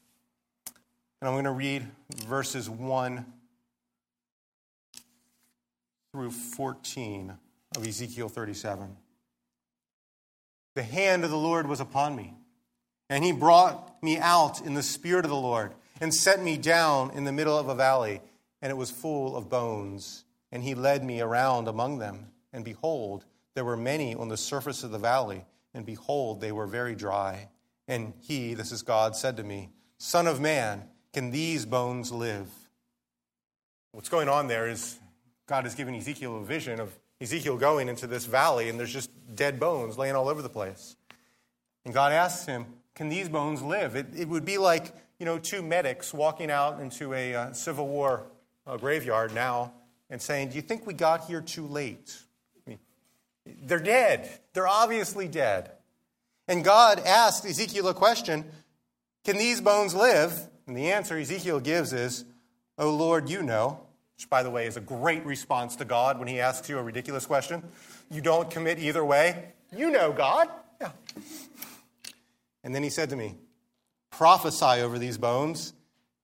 And 1.20 1.28
I'm 1.28 1.34
going 1.34 1.46
to 1.46 1.52
read 1.52 1.88
verses 2.28 2.70
1 2.70 3.26
through 6.12 6.30
14 6.30 7.34
of 7.76 7.88
Ezekiel 7.88 8.30
37. 8.30 8.96
The 10.76 10.84
hand 10.84 11.24
of 11.24 11.32
the 11.32 11.38
Lord 11.38 11.66
was 11.66 11.80
upon 11.80 12.16
me, 12.16 12.36
and 13.10 13.24
he 13.24 13.32
brought 13.32 14.04
me 14.04 14.20
out 14.20 14.62
in 14.64 14.76
the 14.76 14.84
spirit 14.84 15.26
of 15.26 15.32
the 15.32 15.36
Lord 15.36 15.74
and 16.00 16.14
set 16.14 16.40
me 16.40 16.56
down 16.56 17.10
in 17.16 17.24
the 17.24 17.32
middle 17.32 17.58
of 17.58 17.68
a 17.68 17.74
valley, 17.74 18.22
and 18.62 18.70
it 18.70 18.78
was 18.78 18.92
full 18.92 19.36
of 19.36 19.50
bones. 19.50 20.24
And 20.52 20.62
he 20.62 20.76
led 20.76 21.04
me 21.04 21.20
around 21.20 21.68
among 21.68 21.98
them, 21.98 22.28
and 22.54 22.64
behold, 22.64 23.26
there 23.56 23.66
were 23.66 23.76
many 23.76 24.14
on 24.14 24.30
the 24.30 24.38
surface 24.38 24.84
of 24.84 24.92
the 24.92 25.00
valley, 25.00 25.46
and 25.74 25.84
behold, 25.84 26.42
they 26.42 26.52
were 26.52 26.68
very 26.68 26.94
dry. 26.94 27.50
And 27.88 28.14
he, 28.22 28.54
this 28.54 28.72
is 28.72 28.84
God, 28.84 29.16
said 29.16 29.38
to 29.38 29.44
me, 29.44 29.72
Son 29.98 30.28
of 30.28 30.40
man, 30.40 30.84
can 31.18 31.32
these 31.32 31.66
bones 31.66 32.12
live? 32.12 32.48
What's 33.92 34.08
going 34.08 34.30
on 34.30 34.46
there 34.46 34.68
is 34.68 35.00
God 35.48 35.64
has 35.64 35.74
given 35.74 35.96
Ezekiel 35.96 36.38
a 36.38 36.44
vision 36.46 36.80
of 36.80 36.94
Ezekiel 37.20 37.58
going 37.58 37.90
into 37.90 38.06
this 38.06 38.28
valley, 38.28 38.70
and 38.70 38.80
there's 38.80 38.94
just 38.94 39.10
dead 39.34 39.60
bones 39.60 39.98
laying 39.98 40.16
all 40.16 40.30
over 40.30 40.44
the 40.44 40.50
place. 40.50 40.96
And 41.86 41.92
God 41.92 42.12
asks 42.12 42.46
him, 42.46 42.68
Can 42.94 43.10
these 43.10 43.30
bones 43.30 43.64
live? 43.64 43.96
It, 43.96 44.06
it 44.16 44.30
would 44.30 44.46
be 44.46 44.60
like 44.60 44.94
you 45.18 45.26
know, 45.26 45.40
two 45.40 45.64
medics 45.64 46.14
walking 46.14 46.52
out 46.52 46.80
into 46.80 47.16
a 47.16 47.34
uh, 47.34 47.52
Civil 47.52 47.88
War 47.88 48.28
uh, 48.68 48.78
graveyard 48.78 49.34
now 49.34 49.74
and 50.12 50.22
saying, 50.22 50.50
Do 50.50 50.56
you 50.56 50.62
think 50.62 50.86
we 50.86 50.94
got 50.94 51.26
here 51.26 51.42
too 51.42 51.66
late? 51.66 52.16
I 52.58 52.70
mean, 52.70 52.80
they're 53.64 53.80
dead. 53.80 54.30
They're 54.54 54.68
obviously 54.68 55.28
dead. 55.28 55.72
And 56.48 56.64
God 56.64 57.02
asked 57.04 57.44
Ezekiel 57.44 57.88
a 57.88 57.96
question 57.96 58.46
Can 59.26 59.40
these 59.40 59.62
bones 59.62 59.96
live? 59.96 60.48
And 60.68 60.76
the 60.76 60.92
answer 60.92 61.18
Ezekiel 61.18 61.60
gives 61.60 61.94
is, 61.94 62.26
Oh 62.78 62.92
Lord, 62.92 63.30
you 63.30 63.42
know, 63.42 63.80
which, 64.16 64.30
by 64.30 64.44
the 64.44 64.50
way, 64.50 64.68
is 64.68 64.78
a 64.78 64.82
great 64.82 65.26
response 65.26 65.76
to 65.78 65.86
God 65.86 66.20
when 66.20 66.28
he 66.28 66.40
asks 66.40 66.70
you 66.70 66.78
a 66.78 66.84
ridiculous 66.84 67.26
question. 67.26 67.64
You 68.12 68.22
don't 68.22 68.50
commit 68.50 68.80
either 68.80 69.04
way. 69.04 69.54
You 69.76 69.90
know, 69.90 70.12
God. 70.12 70.50
Yeah. 70.80 70.92
And 72.64 72.76
then 72.76 72.84
he 72.84 72.90
said 72.90 73.10
to 73.12 73.16
me, 73.16 73.36
Prophesy 74.12 74.82
over 74.82 74.98
these 75.00 75.18
bones 75.18 75.74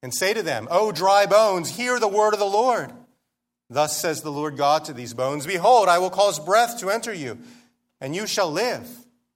and 0.02 0.14
say 0.14 0.34
to 0.34 0.44
them, 0.44 0.68
O 0.70 0.92
dry 0.92 1.26
bones, 1.26 1.78
hear 1.78 2.00
the 2.00 2.08
word 2.08 2.34
of 2.34 2.40
the 2.40 2.46
Lord. 2.46 2.92
Thus 3.70 4.00
says 4.00 4.22
the 4.22 4.32
Lord 4.32 4.58
God 4.58 4.86
to 4.86 4.94
these 4.94 5.14
bones 5.14 5.48
Behold, 5.48 5.88
I 5.88 6.00
will 6.00 6.10
cause 6.10 6.40
breath 6.40 6.80
to 6.80 6.90
enter 6.90 7.14
you, 7.14 7.40
and 8.02 8.16
you 8.16 8.28
shall 8.28 8.52
live. 8.52 8.88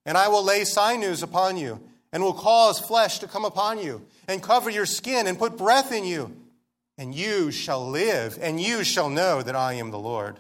And 0.06 0.18
I 0.18 0.30
will 0.30 0.44
lay 0.44 0.64
sinews 0.64 1.22
upon 1.22 1.58
you, 1.58 1.82
and 2.12 2.24
will 2.24 2.34
cause 2.34 2.80
flesh 2.80 3.20
to 3.20 3.28
come 3.28 3.46
upon 3.46 3.80
you 3.80 4.06
and 4.28 4.42
cover 4.42 4.70
your 4.70 4.86
skin 4.86 5.28
and 5.28 5.38
put 5.40 5.58
breath 5.58 5.92
in 5.92 6.06
you, 6.06 6.36
and 6.98 7.14
you 7.14 7.52
shall 7.52 7.88
live, 7.90 8.38
and 8.42 8.60
you 8.60 8.84
shall 8.84 9.10
know 9.10 9.42
that 9.42 9.56
I 9.56 9.74
am 9.74 9.92
the 9.92 10.00
Lord. 10.00 10.40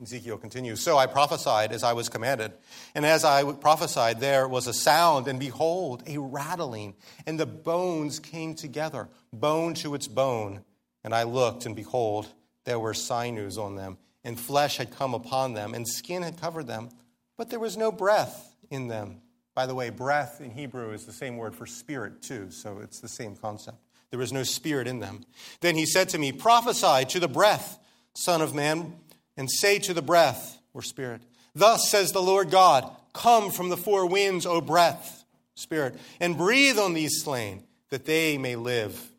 Ezekiel 0.00 0.38
continues 0.38 0.80
So 0.80 0.96
I 0.96 1.06
prophesied 1.06 1.72
as 1.72 1.82
I 1.82 1.92
was 1.92 2.08
commanded. 2.08 2.52
And 2.94 3.04
as 3.04 3.24
I 3.24 3.52
prophesied, 3.52 4.20
there 4.20 4.46
was 4.46 4.66
a 4.66 4.72
sound, 4.72 5.28
and 5.28 5.40
behold, 5.40 6.02
a 6.06 6.18
rattling, 6.18 6.94
and 7.26 7.38
the 7.38 7.46
bones 7.46 8.20
came 8.20 8.54
together, 8.54 9.08
bone 9.32 9.74
to 9.74 9.94
its 9.94 10.06
bone. 10.06 10.62
And 11.04 11.14
I 11.14 11.24
looked, 11.24 11.66
and 11.66 11.74
behold, 11.74 12.28
there 12.64 12.78
were 12.78 12.94
sinews 12.94 13.58
on 13.58 13.76
them, 13.76 13.98
and 14.24 14.38
flesh 14.38 14.76
had 14.76 14.94
come 14.94 15.14
upon 15.14 15.54
them, 15.54 15.74
and 15.74 15.88
skin 15.88 16.22
had 16.22 16.40
covered 16.40 16.66
them, 16.66 16.90
but 17.36 17.50
there 17.50 17.60
was 17.60 17.76
no 17.76 17.90
breath 17.90 18.54
in 18.70 18.88
them. 18.88 19.20
By 19.58 19.66
the 19.66 19.74
way, 19.74 19.90
breath 19.90 20.40
in 20.40 20.52
Hebrew 20.52 20.92
is 20.92 21.04
the 21.04 21.12
same 21.12 21.36
word 21.36 21.52
for 21.52 21.66
spirit, 21.66 22.22
too, 22.22 22.52
so 22.52 22.78
it's 22.78 23.00
the 23.00 23.08
same 23.08 23.34
concept. 23.34 23.78
There 24.10 24.18
was 24.20 24.32
no 24.32 24.44
spirit 24.44 24.86
in 24.86 25.00
them. 25.00 25.24
Then 25.62 25.74
he 25.74 25.84
said 25.84 26.10
to 26.10 26.18
me, 26.18 26.30
Prophesy 26.30 27.06
to 27.06 27.18
the 27.18 27.26
breath, 27.26 27.76
Son 28.14 28.40
of 28.40 28.54
Man, 28.54 28.94
and 29.36 29.50
say 29.50 29.80
to 29.80 29.92
the 29.92 30.00
breath, 30.00 30.60
or 30.74 30.82
spirit, 30.82 31.22
Thus 31.56 31.90
says 31.90 32.12
the 32.12 32.22
Lord 32.22 32.52
God, 32.52 32.88
Come 33.12 33.50
from 33.50 33.68
the 33.68 33.76
four 33.76 34.06
winds, 34.06 34.46
O 34.46 34.60
breath, 34.60 35.24
Spirit, 35.56 35.96
and 36.20 36.38
breathe 36.38 36.78
on 36.78 36.94
these 36.94 37.20
slain, 37.20 37.64
that 37.90 38.04
they 38.04 38.38
may 38.38 38.54
live. 38.54 39.10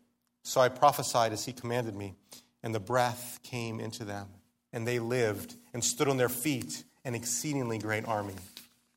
So 0.42 0.62
I 0.62 0.70
prophesied 0.70 1.34
as 1.34 1.44
he 1.44 1.52
commanded 1.52 1.94
me, 1.94 2.14
and 2.62 2.74
the 2.74 2.80
breath 2.80 3.40
came 3.42 3.78
into 3.78 4.06
them, 4.06 4.28
and 4.72 4.88
they 4.88 5.00
lived 5.00 5.56
and 5.74 5.84
stood 5.84 6.08
on 6.08 6.16
their 6.16 6.30
feet, 6.30 6.84
an 7.04 7.14
exceedingly 7.14 7.76
great 7.76 8.08
army. 8.08 8.36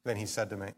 Then 0.06 0.15
he 0.15 0.25
said 0.25 0.49
to 0.49 0.56
me, 0.56 0.69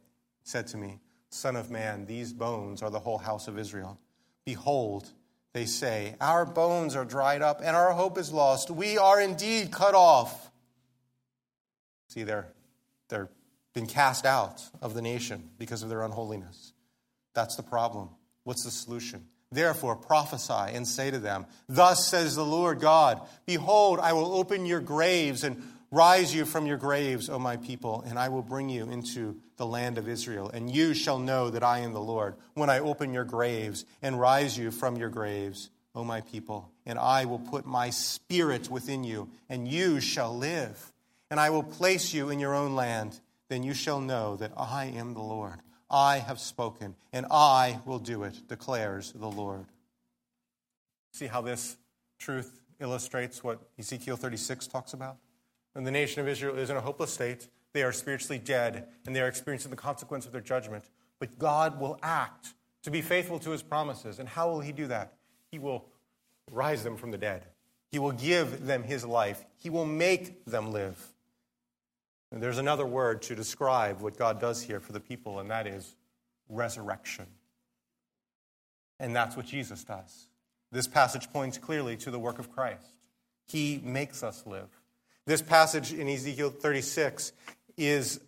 said 0.45 0.67
to 0.67 0.77
me, 0.77 0.99
Son 1.29 1.57
of 1.57 1.69
man, 1.69 2.05
these 2.05 2.31
bones 2.31 2.81
are 2.81 2.89
the 2.89 2.99
whole 2.99 3.17
house 3.17 3.49
of 3.49 3.59
Israel. 3.59 3.99
Behold, 4.45 5.09
they 5.51 5.65
say, 5.65 6.15
Our 6.21 6.45
bones 6.45 6.95
are 6.95 7.03
dried 7.03 7.41
up, 7.41 7.59
and 7.61 7.75
our 7.75 7.91
hope 7.91 8.17
is 8.17 8.31
lost. 8.31 8.71
We 8.71 8.97
are 8.97 9.19
indeed 9.19 9.71
cut 9.71 9.95
off. 9.95 10.51
See, 12.09 12.23
they're, 12.23 12.47
they're 13.09 13.29
been 13.73 13.87
cast 13.87 14.25
out 14.25 14.63
of 14.81 14.93
the 14.93 15.01
nation 15.01 15.49
because 15.57 15.83
of 15.83 15.89
their 15.89 16.03
unholiness. 16.03 16.71
That's 17.33 17.57
the 17.57 17.63
problem. 17.63 18.09
What's 18.43 18.63
the 18.63 18.71
solution? 18.71 19.25
Therefore, 19.51 19.95
prophesy 19.95 20.53
and 20.73 20.87
say 20.87 21.11
to 21.11 21.19
them, 21.19 21.45
Thus 21.67 22.07
says 22.07 22.35
the 22.35 22.45
Lord 22.45 22.79
God, 22.79 23.21
Behold, 23.45 23.99
I 23.99 24.13
will 24.13 24.33
open 24.35 24.65
your 24.65 24.79
graves 24.79 25.43
and 25.43 25.61
rise 25.95 26.35
you 26.35 26.43
from 26.43 26.65
your 26.65 26.75
graves, 26.75 27.29
O 27.29 27.39
my 27.39 27.55
people, 27.55 28.03
and 28.05 28.19
I 28.19 28.27
will 28.27 28.41
bring 28.41 28.67
you 28.67 28.89
into 28.89 29.37
the 29.55 29.65
land 29.65 29.97
of 29.97 30.09
Israel. 30.09 30.51
And 30.53 30.69
you 30.69 30.93
shall 30.93 31.19
know 31.19 31.49
that 31.49 31.63
I 31.63 31.79
am 31.79 31.93
the 31.93 32.01
Lord 32.01 32.35
when 32.53 32.69
I 32.69 32.79
open 32.79 33.13
your 33.13 33.23
graves 33.23 33.85
and 34.01 34.19
rise 34.19 34.57
you 34.57 34.71
from 34.71 34.97
your 34.97 35.09
graves, 35.09 35.69
O 35.95 36.03
my 36.03 36.19
people. 36.19 36.69
And 36.85 36.99
I 36.99 37.23
will 37.23 37.39
put 37.39 37.65
my 37.65 37.91
spirit 37.91 38.69
within 38.69 39.05
you, 39.05 39.29
and 39.47 39.67
you 39.67 40.01
shall 40.01 40.37
live. 40.37 40.91
And 41.31 41.39
I 41.39 41.49
will 41.49 41.63
place 41.63 42.13
you 42.13 42.29
in 42.29 42.39
your 42.39 42.53
own 42.53 42.75
land. 42.75 43.19
Then 43.47 43.63
you 43.63 43.73
shall 43.73 44.01
know 44.01 44.35
that 44.35 44.51
I 44.57 44.85
am 44.97 45.13
the 45.13 45.21
Lord. 45.21 45.61
I 45.89 46.17
have 46.17 46.39
spoken, 46.39 46.95
and 47.13 47.25
I 47.31 47.79
will 47.85 47.99
do 47.99 48.23
it, 48.23 48.49
declares 48.49 49.13
the 49.13 49.29
Lord. 49.29 49.65
See 51.13 51.27
how 51.27 51.41
this 51.41 51.77
truth 52.19 52.59
illustrates 52.81 53.41
what 53.43 53.61
Ezekiel 53.79 54.17
36 54.17 54.67
talks 54.67 54.91
about? 54.91 55.17
When 55.75 55.83
the 55.83 55.91
nation 55.91 56.21
of 56.21 56.27
Israel 56.29 56.57
is 56.57 56.69
in 56.69 56.77
a 56.77 56.81
hopeless 56.81 57.13
state, 57.13 57.49
they 57.73 57.83
are 57.83 57.91
spiritually 57.91 58.39
dead, 58.39 58.87
and 59.05 59.13
they 59.13 59.19
are 59.19 59.27
experiencing 59.27 59.71
the 59.71 59.75
consequence 59.75 60.25
of 60.25 60.31
their 60.31 60.39
judgment. 60.39 60.85
But 61.19 61.37
God 61.37 61.81
will 61.81 61.99
act 62.01 62.53
to 62.83 62.91
be 62.91 63.01
faithful 63.01 63.39
to 63.39 63.49
his 63.49 63.61
promises. 63.61 64.17
And 64.17 64.29
how 64.29 64.49
will 64.49 64.61
he 64.61 64.71
do 64.71 64.87
that? 64.87 65.15
He 65.51 65.59
will 65.59 65.83
rise 66.49 66.81
them 66.85 66.95
from 66.95 67.11
the 67.11 67.17
dead, 67.17 67.43
he 67.91 67.99
will 67.99 68.13
give 68.13 68.65
them 68.65 68.83
his 68.83 69.03
life, 69.03 69.43
he 69.57 69.69
will 69.69 69.85
make 69.85 70.45
them 70.45 70.71
live. 70.71 70.97
And 72.31 72.41
there's 72.41 72.57
another 72.57 72.85
word 72.85 73.21
to 73.23 73.35
describe 73.35 73.99
what 73.99 74.17
God 74.17 74.39
does 74.39 74.61
here 74.61 74.79
for 74.79 74.93
the 74.93 75.01
people, 75.01 75.39
and 75.39 75.51
that 75.51 75.67
is 75.67 75.93
resurrection. 76.47 77.25
And 78.97 79.13
that's 79.13 79.35
what 79.35 79.45
Jesus 79.45 79.83
does. 79.83 80.27
This 80.71 80.87
passage 80.87 81.29
points 81.33 81.57
clearly 81.57 81.97
to 81.97 82.11
the 82.11 82.19
work 82.19 82.39
of 82.39 82.49
Christ. 82.49 82.87
He 83.45 83.81
makes 83.83 84.23
us 84.23 84.45
live. 84.45 84.69
This 85.27 85.41
passage 85.41 85.91
in 85.91 86.07
Ezekiel 86.07 86.51
36 86.51 87.31
is 87.77 88.19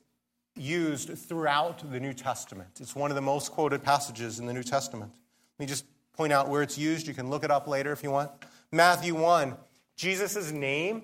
used 0.56 1.16
throughout 1.16 1.92
the 1.92 2.00
New 2.00 2.14
Testament. 2.14 2.70
It's 2.80 2.96
one 2.96 3.12
of 3.12 3.16
the 3.16 3.22
most 3.22 3.52
quoted 3.52 3.84
passages 3.84 4.40
in 4.40 4.48
the 4.48 4.54
New 4.54 4.64
Testament. 4.64 5.12
Let 5.12 5.64
me 5.64 5.68
just 5.68 5.86
point 6.14 6.34
out 6.34 6.50
where 6.50 6.64
it's 6.64 6.76
used. 6.76 7.08
You 7.08 7.14
can 7.14 7.30
look 7.30 7.44
it 7.44 7.52
up 7.52 7.68
later 7.68 7.92
if 7.92 8.02
you 8.02 8.10
want. 8.10 8.32
Matthew 8.72 9.14
1, 9.14 9.56
Jesus' 9.96 10.52
name, 10.52 11.04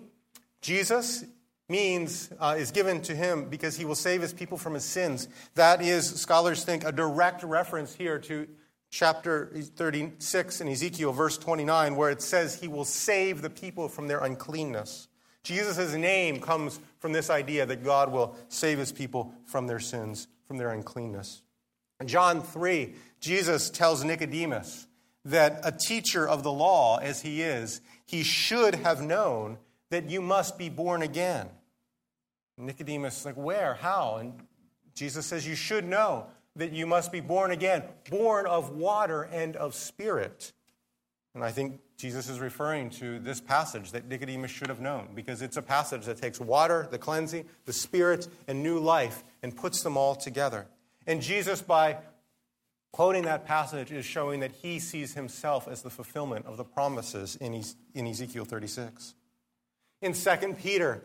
Jesus 0.61 1.25
means 1.69 2.31
uh, 2.39 2.55
is 2.57 2.71
given 2.71 2.99
to 3.03 3.15
him 3.15 3.49
because 3.49 3.77
he 3.77 3.85
will 3.85 3.93
save 3.93 4.23
his 4.23 4.33
people 4.33 4.57
from 4.57 4.73
his 4.73 4.83
sins. 4.83 5.27
That 5.53 5.79
is, 5.79 6.09
scholars 6.19 6.63
think, 6.63 6.83
a 6.83 6.91
direct 6.91 7.43
reference 7.43 7.93
here 7.93 8.17
to 8.17 8.47
chapter 8.89 9.51
36 9.53 10.59
in 10.61 10.67
Ezekiel, 10.67 11.11
verse 11.13 11.37
29, 11.37 11.95
where 11.95 12.09
it 12.09 12.23
says 12.23 12.59
he 12.59 12.67
will 12.67 12.83
save 12.83 13.43
the 13.43 13.49
people 13.51 13.87
from 13.87 14.07
their 14.07 14.23
uncleanness. 14.23 15.07
Jesus' 15.43 15.93
name 15.93 16.39
comes 16.39 16.79
from 16.99 17.11
this 17.11 17.29
idea 17.29 17.65
that 17.65 17.83
God 17.83 18.11
will 18.11 18.35
save 18.47 18.77
his 18.77 18.91
people 18.91 19.33
from 19.45 19.67
their 19.67 19.79
sins, 19.79 20.27
from 20.47 20.57
their 20.57 20.71
uncleanness. 20.71 21.41
In 21.99 22.07
John 22.07 22.41
3, 22.41 22.93
Jesus 23.19 23.69
tells 23.69 24.03
Nicodemus 24.03 24.87
that 25.25 25.61
a 25.63 25.71
teacher 25.71 26.27
of 26.27 26.43
the 26.43 26.51
law, 26.51 26.97
as 26.97 27.21
he 27.21 27.41
is, 27.41 27.81
he 28.05 28.23
should 28.23 28.75
have 28.75 29.01
known 29.01 29.57
that 29.89 30.09
you 30.09 30.21
must 30.21 30.57
be 30.57 30.69
born 30.69 31.01
again. 31.01 31.49
Nicodemus 32.57 33.19
is 33.19 33.25
like, 33.25 33.35
Where? 33.35 33.75
How? 33.75 34.17
And 34.17 34.33
Jesus 34.95 35.25
says, 35.25 35.47
You 35.47 35.55
should 35.55 35.85
know 35.85 36.27
that 36.55 36.71
you 36.71 36.85
must 36.85 37.11
be 37.11 37.19
born 37.19 37.51
again, 37.51 37.83
born 38.09 38.45
of 38.45 38.71
water 38.71 39.23
and 39.23 39.55
of 39.55 39.73
spirit. 39.73 40.53
And 41.33 41.43
I 41.43 41.51
think 41.51 41.79
Jesus 41.97 42.29
is 42.29 42.39
referring 42.39 42.89
to 42.91 43.19
this 43.19 43.39
passage 43.39 43.91
that 43.91 44.07
Nicodemus 44.07 44.51
should 44.51 44.67
have 44.67 44.79
known 44.79 45.09
because 45.13 45.41
it's 45.41 45.57
a 45.57 45.61
passage 45.61 46.05
that 46.05 46.17
takes 46.17 46.39
water, 46.39 46.87
the 46.89 46.97
cleansing, 46.97 47.45
the 47.65 47.73
spirit, 47.73 48.27
and 48.47 48.63
new 48.63 48.79
life 48.79 49.23
and 49.41 49.55
puts 49.55 49.83
them 49.83 49.95
all 49.95 50.15
together. 50.15 50.67
And 51.05 51.21
Jesus, 51.21 51.61
by 51.61 51.97
quoting 52.91 53.23
that 53.23 53.45
passage, 53.45 53.91
is 53.91 54.05
showing 54.05 54.39
that 54.39 54.51
he 54.51 54.79
sees 54.79 55.13
himself 55.13 55.67
as 55.67 55.81
the 55.81 55.89
fulfillment 55.89 56.45
of 56.45 56.57
the 56.57 56.63
promises 56.63 57.35
in, 57.35 57.63
Ezekiel 57.95 58.45
36. 58.45 59.13
In 60.01 60.13
2 60.13 60.55
Peter, 60.61 61.03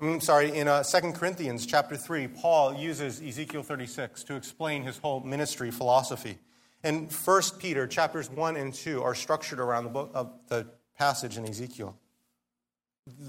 I'm 0.00 0.20
sorry, 0.20 0.56
in 0.56 0.68
uh, 0.68 0.82
2 0.82 1.12
Corinthians 1.12 1.66
chapter 1.66 1.96
3, 1.96 2.28
Paul 2.28 2.74
uses 2.74 3.20
Ezekiel 3.20 3.62
36 3.62 4.24
to 4.24 4.36
explain 4.36 4.84
his 4.84 4.98
whole 4.98 5.20
ministry 5.20 5.70
philosophy. 5.70 6.38
And 6.84 7.12
1 7.12 7.42
Peter 7.58 7.86
chapters 7.86 8.30
1 8.30 8.56
and 8.56 8.72
2 8.72 9.02
are 9.02 9.14
structured 9.14 9.58
around 9.58 9.84
the 9.84 9.90
book 9.90 10.10
of 10.14 10.32
the 10.48 10.66
passage 10.96 11.36
in 11.36 11.46
Ezekiel. 11.46 11.96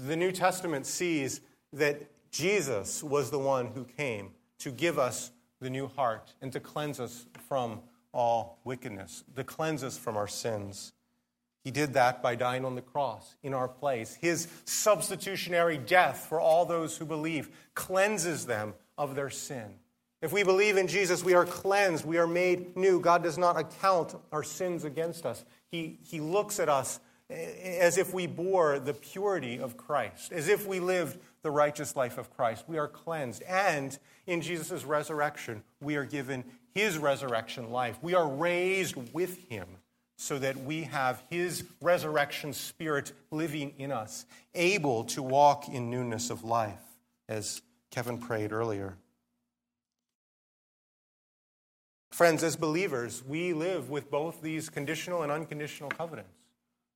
The 0.06 0.16
New 0.16 0.30
Testament 0.30 0.86
sees 0.86 1.40
that 1.72 2.02
Jesus 2.30 3.02
was 3.02 3.30
the 3.30 3.38
one 3.38 3.66
who 3.68 3.84
came 3.84 4.30
to 4.58 4.70
give 4.70 4.98
us 4.98 5.32
the 5.60 5.70
new 5.70 5.88
heart 5.88 6.32
and 6.40 6.52
to 6.52 6.60
cleanse 6.60 7.00
us 7.00 7.26
from 7.48 7.80
all 8.12 8.60
wickedness, 8.64 9.24
to 9.36 9.44
cleanse 9.44 9.82
us 9.82 9.98
from 9.98 10.16
our 10.16 10.28
sins. 10.28 10.92
He 11.64 11.70
did 11.70 11.92
that 11.94 12.22
by 12.22 12.36
dying 12.36 12.64
on 12.64 12.74
the 12.74 12.82
cross 12.82 13.36
in 13.42 13.52
our 13.52 13.68
place. 13.68 14.14
His 14.14 14.48
substitutionary 14.64 15.76
death 15.76 16.26
for 16.28 16.40
all 16.40 16.64
those 16.64 16.96
who 16.96 17.04
believe 17.04 17.50
cleanses 17.74 18.46
them 18.46 18.74
of 18.96 19.14
their 19.14 19.30
sin. 19.30 19.74
If 20.22 20.32
we 20.32 20.42
believe 20.42 20.76
in 20.76 20.86
Jesus, 20.86 21.24
we 21.24 21.34
are 21.34 21.46
cleansed, 21.46 22.04
we 22.04 22.18
are 22.18 22.26
made 22.26 22.76
new. 22.76 23.00
God 23.00 23.22
does 23.22 23.38
not 23.38 23.58
account 23.58 24.14
our 24.32 24.42
sins 24.42 24.84
against 24.84 25.24
us. 25.24 25.44
He, 25.70 25.98
he 26.04 26.20
looks 26.20 26.60
at 26.60 26.68
us 26.68 27.00
as 27.30 27.96
if 27.96 28.12
we 28.12 28.26
bore 28.26 28.78
the 28.78 28.92
purity 28.92 29.58
of 29.58 29.76
Christ, 29.76 30.32
as 30.32 30.48
if 30.48 30.66
we 30.66 30.80
lived 30.80 31.18
the 31.42 31.50
righteous 31.50 31.96
life 31.96 32.18
of 32.18 32.30
Christ. 32.36 32.64
We 32.66 32.76
are 32.76 32.88
cleansed. 32.88 33.42
And 33.44 33.96
in 34.26 34.42
Jesus' 34.42 34.84
resurrection, 34.84 35.62
we 35.80 35.96
are 35.96 36.04
given 36.04 36.44
his 36.74 36.98
resurrection 36.98 37.70
life. 37.70 37.98
We 38.02 38.14
are 38.14 38.28
raised 38.28 38.96
with 39.14 39.48
him 39.48 39.66
so 40.16 40.38
that 40.38 40.56
we 40.64 40.82
have 40.82 41.22
his 41.30 41.64
resurrection 41.80 42.52
spirit 42.52 43.12
living 43.30 43.72
in 43.78 43.90
us, 43.90 44.26
able 44.54 45.04
to 45.04 45.22
walk 45.22 45.68
in 45.68 45.88
newness 45.88 46.28
of 46.28 46.44
life, 46.44 46.82
as 47.26 47.62
Kevin 47.90 48.18
prayed 48.18 48.52
earlier. 48.52 48.98
Friends, 52.12 52.42
as 52.42 52.56
believers, 52.56 53.22
we 53.26 53.52
live 53.52 53.88
with 53.88 54.10
both 54.10 54.42
these 54.42 54.68
conditional 54.68 55.22
and 55.22 55.30
unconditional 55.30 55.90
covenants. 55.90 56.30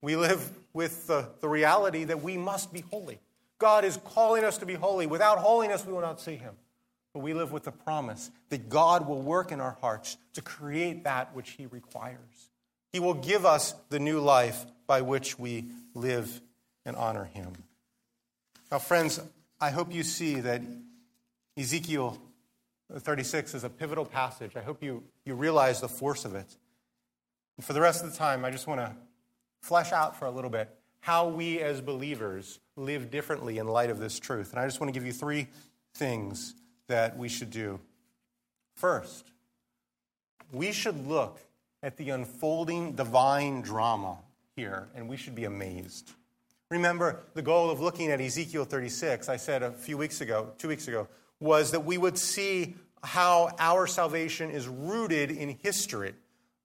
We 0.02 0.16
live 0.16 0.50
with 0.72 1.06
the, 1.06 1.30
the 1.40 1.48
reality 1.48 2.04
that 2.04 2.22
we 2.22 2.36
must 2.36 2.72
be 2.72 2.84
holy. 2.90 3.20
God 3.58 3.84
is 3.84 3.98
calling 4.04 4.44
us 4.44 4.58
to 4.58 4.66
be 4.66 4.74
holy. 4.74 5.06
Without 5.06 5.38
holiness, 5.38 5.86
we 5.86 5.92
will 5.92 6.00
not 6.00 6.20
see 6.20 6.36
him. 6.36 6.54
But 7.14 7.20
we 7.20 7.32
live 7.32 7.52
with 7.52 7.62
the 7.62 7.72
promise 7.72 8.30
that 8.50 8.68
God 8.68 9.06
will 9.06 9.22
work 9.22 9.52
in 9.52 9.60
our 9.60 9.78
hearts 9.80 10.16
to 10.34 10.42
create 10.42 11.04
that 11.04 11.34
which 11.34 11.50
he 11.50 11.66
requires. 11.66 12.50
He 12.94 13.00
will 13.00 13.14
give 13.14 13.44
us 13.44 13.74
the 13.88 13.98
new 13.98 14.20
life 14.20 14.64
by 14.86 15.00
which 15.00 15.36
we 15.36 15.66
live 15.94 16.40
and 16.84 16.94
honor 16.96 17.24
Him. 17.24 17.52
Now, 18.70 18.78
friends, 18.78 19.20
I 19.60 19.70
hope 19.70 19.92
you 19.92 20.02
see 20.02 20.40
that 20.40 20.62
Ezekiel 21.56 22.16
36 22.92 23.54
is 23.54 23.64
a 23.64 23.70
pivotal 23.70 24.04
passage. 24.04 24.56
I 24.56 24.60
hope 24.60 24.82
you, 24.82 25.02
you 25.24 25.34
realize 25.34 25.80
the 25.80 25.88
force 25.88 26.24
of 26.24 26.34
it. 26.34 26.56
And 27.56 27.64
for 27.64 27.72
the 27.72 27.80
rest 27.80 28.04
of 28.04 28.10
the 28.10 28.16
time, 28.16 28.44
I 28.44 28.50
just 28.50 28.66
want 28.66 28.80
to 28.80 28.94
flesh 29.62 29.92
out 29.92 30.16
for 30.16 30.26
a 30.26 30.30
little 30.30 30.50
bit 30.50 30.68
how 31.00 31.28
we 31.28 31.60
as 31.60 31.80
believers 31.80 32.60
live 32.76 33.10
differently 33.10 33.58
in 33.58 33.66
light 33.66 33.90
of 33.90 33.98
this 33.98 34.18
truth. 34.18 34.52
And 34.52 34.60
I 34.60 34.66
just 34.66 34.80
want 34.80 34.92
to 34.92 34.98
give 34.98 35.06
you 35.06 35.12
three 35.12 35.48
things 35.94 36.54
that 36.88 37.16
we 37.16 37.28
should 37.28 37.50
do. 37.50 37.80
First, 38.74 39.30
we 40.52 40.72
should 40.72 41.06
look 41.06 41.40
at 41.82 41.96
the 41.96 42.10
unfolding 42.10 42.92
divine 42.92 43.60
drama 43.60 44.18
here, 44.56 44.88
and 44.94 45.08
we 45.08 45.16
should 45.16 45.34
be 45.34 45.44
amazed. 45.44 46.12
Remember, 46.70 47.20
the 47.34 47.42
goal 47.42 47.70
of 47.70 47.80
looking 47.80 48.10
at 48.10 48.20
Ezekiel 48.20 48.64
36, 48.64 49.28
I 49.28 49.36
said 49.36 49.62
a 49.62 49.70
few 49.70 49.98
weeks 49.98 50.20
ago, 50.20 50.52
two 50.58 50.68
weeks 50.68 50.88
ago, 50.88 51.06
was 51.44 51.70
that 51.72 51.84
we 51.84 51.98
would 51.98 52.18
see 52.18 52.74
how 53.02 53.54
our 53.58 53.86
salvation 53.86 54.50
is 54.50 54.66
rooted 54.66 55.30
in 55.30 55.58
history, 55.62 56.14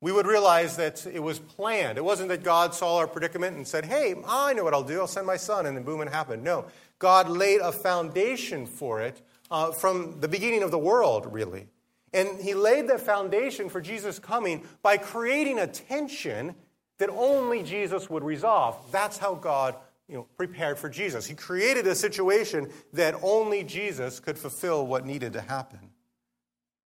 we 0.02 0.14
would 0.14 0.26
realize 0.26 0.78
that 0.78 1.06
it 1.06 1.20
was 1.20 1.40
planned. 1.40 1.98
It 1.98 2.06
wasn't 2.06 2.30
that 2.30 2.44
God 2.44 2.74
saw 2.74 2.98
our 2.98 3.08
predicament 3.08 3.58
and 3.58 3.68
said, 3.68 3.84
Hey, 3.84 4.16
I 4.26 4.54
know 4.54 4.64
what 4.64 4.74
I'll 4.74 4.84
do. 4.84 5.02
I'll 5.02 5.08
send 5.08 5.28
my 5.28 5.36
son, 5.36 5.66
and 5.66 5.76
then 5.76 5.84
boom, 5.84 6.02
it 6.02 6.10
happened. 6.10 6.44
No. 6.44 6.66
God 6.98 7.30
laid 7.30 7.60
a 7.60 7.74
foundation 7.74 8.66
for 8.66 9.02
it 9.02 9.22
uh, 9.52 9.72
from 9.72 10.22
the 10.22 10.30
beginning 10.30 10.64
of 10.64 10.72
the 10.72 10.80
world, 10.80 11.32
really. 11.32 11.68
And 12.14 12.40
he 12.40 12.54
laid 12.54 12.88
the 12.88 12.98
foundation 12.98 13.70
for 13.70 13.82
Jesus 13.82 14.18
coming 14.18 14.66
by 14.82 14.98
creating 14.98 15.60
a 15.60 15.68
tension 15.68 16.56
that 16.98 17.10
only 17.10 17.64
Jesus 17.64 18.10
would 18.10 18.24
resolve. 18.24 18.78
That's 18.92 19.18
how 19.18 19.36
God 19.36 19.76
you 20.10 20.16
know, 20.16 20.28
prepared 20.38 20.80
for 20.80 20.90
Jesus. 20.90 21.28
He 21.28 21.36
created 21.36 21.86
a 21.86 21.94
situation 21.94 22.70
that 22.94 23.16
only 23.22 23.64
Jesus 23.64 24.20
could 24.20 24.38
fulfill 24.38 24.88
what 24.88 25.06
needed 25.06 25.34
to 25.34 25.42
happen. 25.42 25.80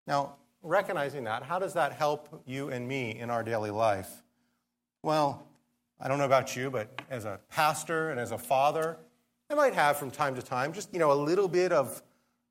Now, 0.06 0.36
recognizing 0.62 1.24
that, 1.24 1.42
how 1.44 1.58
does 1.58 1.74
that 1.74 1.94
help 1.94 2.44
you 2.46 2.70
and 2.70 2.88
me 2.88 3.20
in 3.20 3.32
our 3.32 3.44
daily 3.44 3.72
life? 3.72 4.24
Well, 5.02 5.48
I 6.00 6.08
don't 6.08 6.20
know 6.20 6.26
about 6.26 6.56
you, 6.56 6.70
but 6.70 7.02
as 7.10 7.26
a 7.26 7.40
pastor 7.50 8.12
and 8.12 8.20
as 8.20 8.32
a 8.32 8.38
father, 8.38 8.98
I 9.50 9.56
might 9.56 9.74
have 9.74 9.98
from 9.98 10.12
time 10.12 10.36
to 10.36 10.42
time 10.42 10.72
just, 10.72 10.94
you 10.94 11.00
know, 11.00 11.12
a 11.12 11.14
little 11.14 11.48
bit 11.48 11.72
of, 11.72 12.04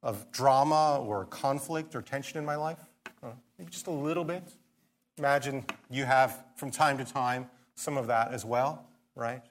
of 0.02 0.30
drama 0.32 0.98
or 0.98 1.26
conflict 1.26 1.94
or 1.94 2.02
tension 2.02 2.38
in 2.38 2.44
my 2.44 2.56
life. 2.56 2.78
Uh, 3.22 3.28
maybe 3.56 3.70
just 3.70 3.86
a 3.86 3.92
little 3.92 4.24
bit. 4.24 4.42
Imagine 5.18 5.64
you 5.90 6.04
have 6.04 6.44
from 6.56 6.70
time 6.70 6.98
to 6.98 7.04
time 7.04 7.48
some 7.76 7.96
of 7.96 8.08
that 8.08 8.32
as 8.32 8.44
well, 8.44 8.84
right? 9.14 9.42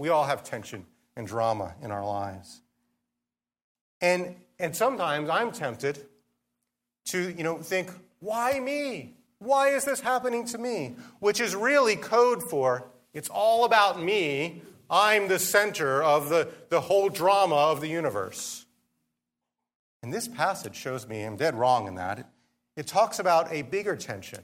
We 0.00 0.08
all 0.08 0.24
have 0.24 0.42
tension 0.42 0.86
and 1.14 1.26
drama 1.26 1.74
in 1.82 1.90
our 1.90 2.06
lives. 2.06 2.62
And, 4.00 4.34
and 4.58 4.74
sometimes 4.74 5.28
I'm 5.28 5.52
tempted 5.52 5.98
to, 7.10 7.30
you 7.30 7.44
know, 7.44 7.58
think, 7.58 7.90
why 8.18 8.58
me? 8.60 9.18
Why 9.40 9.68
is 9.68 9.84
this 9.84 10.00
happening 10.00 10.46
to 10.46 10.56
me? 10.56 10.96
Which 11.18 11.38
is 11.38 11.54
really 11.54 11.96
code 11.96 12.42
for 12.42 12.86
it's 13.12 13.28
all 13.28 13.66
about 13.66 14.02
me. 14.02 14.62
I'm 14.88 15.28
the 15.28 15.38
center 15.38 16.02
of 16.02 16.30
the, 16.30 16.48
the 16.70 16.80
whole 16.80 17.10
drama 17.10 17.56
of 17.56 17.82
the 17.82 17.88
universe. 17.88 18.64
And 20.02 20.14
this 20.14 20.28
passage 20.28 20.76
shows 20.76 21.06
me 21.06 21.24
I'm 21.24 21.36
dead 21.36 21.54
wrong 21.54 21.86
in 21.86 21.96
that. 21.96 22.20
It, 22.20 22.26
it 22.74 22.86
talks 22.86 23.18
about 23.18 23.52
a 23.52 23.60
bigger 23.60 23.96
tension, 23.96 24.40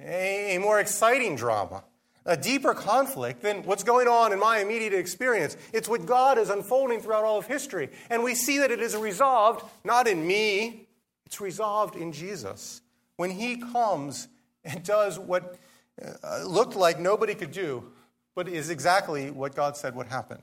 a, 0.00 0.56
a 0.56 0.60
more 0.60 0.80
exciting 0.80 1.36
drama, 1.36 1.84
a 2.28 2.36
deeper 2.36 2.74
conflict 2.74 3.42
than 3.42 3.62
what's 3.64 3.82
going 3.82 4.06
on 4.06 4.32
in 4.32 4.38
my 4.38 4.58
immediate 4.58 4.92
experience. 4.92 5.56
It's 5.72 5.88
what 5.88 6.04
God 6.06 6.38
is 6.38 6.50
unfolding 6.50 7.00
throughout 7.00 7.24
all 7.24 7.38
of 7.38 7.46
history. 7.46 7.88
And 8.10 8.22
we 8.22 8.34
see 8.34 8.58
that 8.58 8.70
it 8.70 8.80
is 8.80 8.94
resolved 8.94 9.64
not 9.82 10.06
in 10.06 10.24
me, 10.24 10.86
it's 11.24 11.40
resolved 11.40 11.96
in 11.96 12.12
Jesus. 12.12 12.82
When 13.16 13.30
he 13.30 13.56
comes 13.56 14.28
and 14.62 14.84
does 14.84 15.18
what 15.18 15.56
uh, 16.00 16.44
looked 16.44 16.76
like 16.76 17.00
nobody 17.00 17.34
could 17.34 17.50
do, 17.50 17.90
but 18.36 18.46
is 18.46 18.68
exactly 18.70 19.30
what 19.30 19.56
God 19.56 19.76
said 19.76 19.96
would 19.96 20.08
happen. 20.08 20.38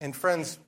And 0.00 0.14
friends, 0.14 0.58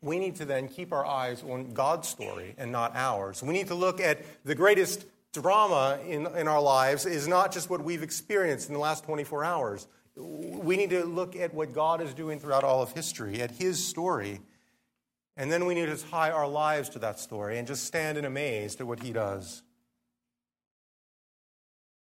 we 0.00 0.18
need 0.18 0.36
to 0.36 0.44
then 0.44 0.66
keep 0.66 0.92
our 0.92 1.06
eyes 1.06 1.44
on 1.44 1.72
God's 1.72 2.08
story 2.08 2.54
and 2.58 2.72
not 2.72 2.96
ours. 2.96 3.42
We 3.42 3.54
need 3.54 3.68
to 3.68 3.76
look 3.76 4.00
at 4.00 4.24
the 4.44 4.56
greatest 4.56 5.06
drama 5.32 5.98
in, 6.06 6.26
in 6.36 6.48
our 6.48 6.60
lives 6.60 7.06
is 7.06 7.26
not 7.26 7.52
just 7.52 7.70
what 7.70 7.82
we've 7.82 8.02
experienced 8.02 8.68
in 8.68 8.74
the 8.74 8.80
last 8.80 9.04
24 9.04 9.44
hours. 9.44 9.88
We 10.14 10.76
need 10.76 10.90
to 10.90 11.04
look 11.04 11.36
at 11.36 11.54
what 11.54 11.72
God 11.72 12.00
is 12.02 12.12
doing 12.12 12.38
throughout 12.38 12.64
all 12.64 12.82
of 12.82 12.92
history, 12.92 13.40
at 13.40 13.50
His 13.50 13.84
story, 13.84 14.40
and 15.36 15.50
then 15.50 15.64
we 15.64 15.74
need 15.74 15.86
to 15.86 15.96
tie 15.96 16.30
our 16.30 16.46
lives 16.46 16.88
to 16.90 16.98
that 17.00 17.18
story 17.18 17.58
and 17.58 17.66
just 17.66 17.84
stand 17.84 18.18
in 18.18 18.24
amaze 18.24 18.78
at 18.80 18.86
what 18.86 19.02
he 19.02 19.12
does. 19.12 19.62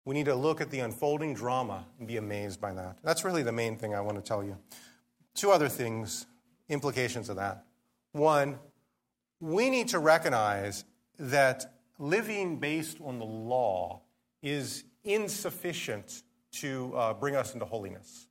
We 0.04 0.14
need 0.14 0.26
to 0.26 0.34
look 0.34 0.60
at 0.60 0.70
the 0.70 0.80
unfolding 0.80 1.34
drama 1.34 1.86
and 1.98 2.08
be 2.08 2.16
amazed 2.16 2.60
by 2.60 2.74
that. 2.74 2.98
That's 3.04 3.24
really 3.24 3.44
the 3.44 3.52
main 3.52 3.76
thing 3.76 3.94
I 3.94 4.00
want 4.00 4.16
to 4.16 4.22
tell 4.22 4.42
you. 4.42 4.58
Two 5.34 5.52
other 5.52 5.68
things, 5.68 6.26
implications 6.68 7.28
of 7.28 7.36
that. 7.36 7.64
One, 8.10 8.58
we 9.38 9.70
need 9.70 9.88
to 9.88 10.00
recognize 10.00 10.84
that 11.20 11.72
living 12.02 12.56
based 12.56 12.98
on 13.00 13.20
the 13.20 13.24
law 13.24 14.02
is 14.42 14.82
insufficient 15.04 16.22
to 16.50 16.92
uh, 16.96 17.14
bring 17.14 17.36
us 17.36 17.54
into 17.54 17.64
holiness. 17.64 18.26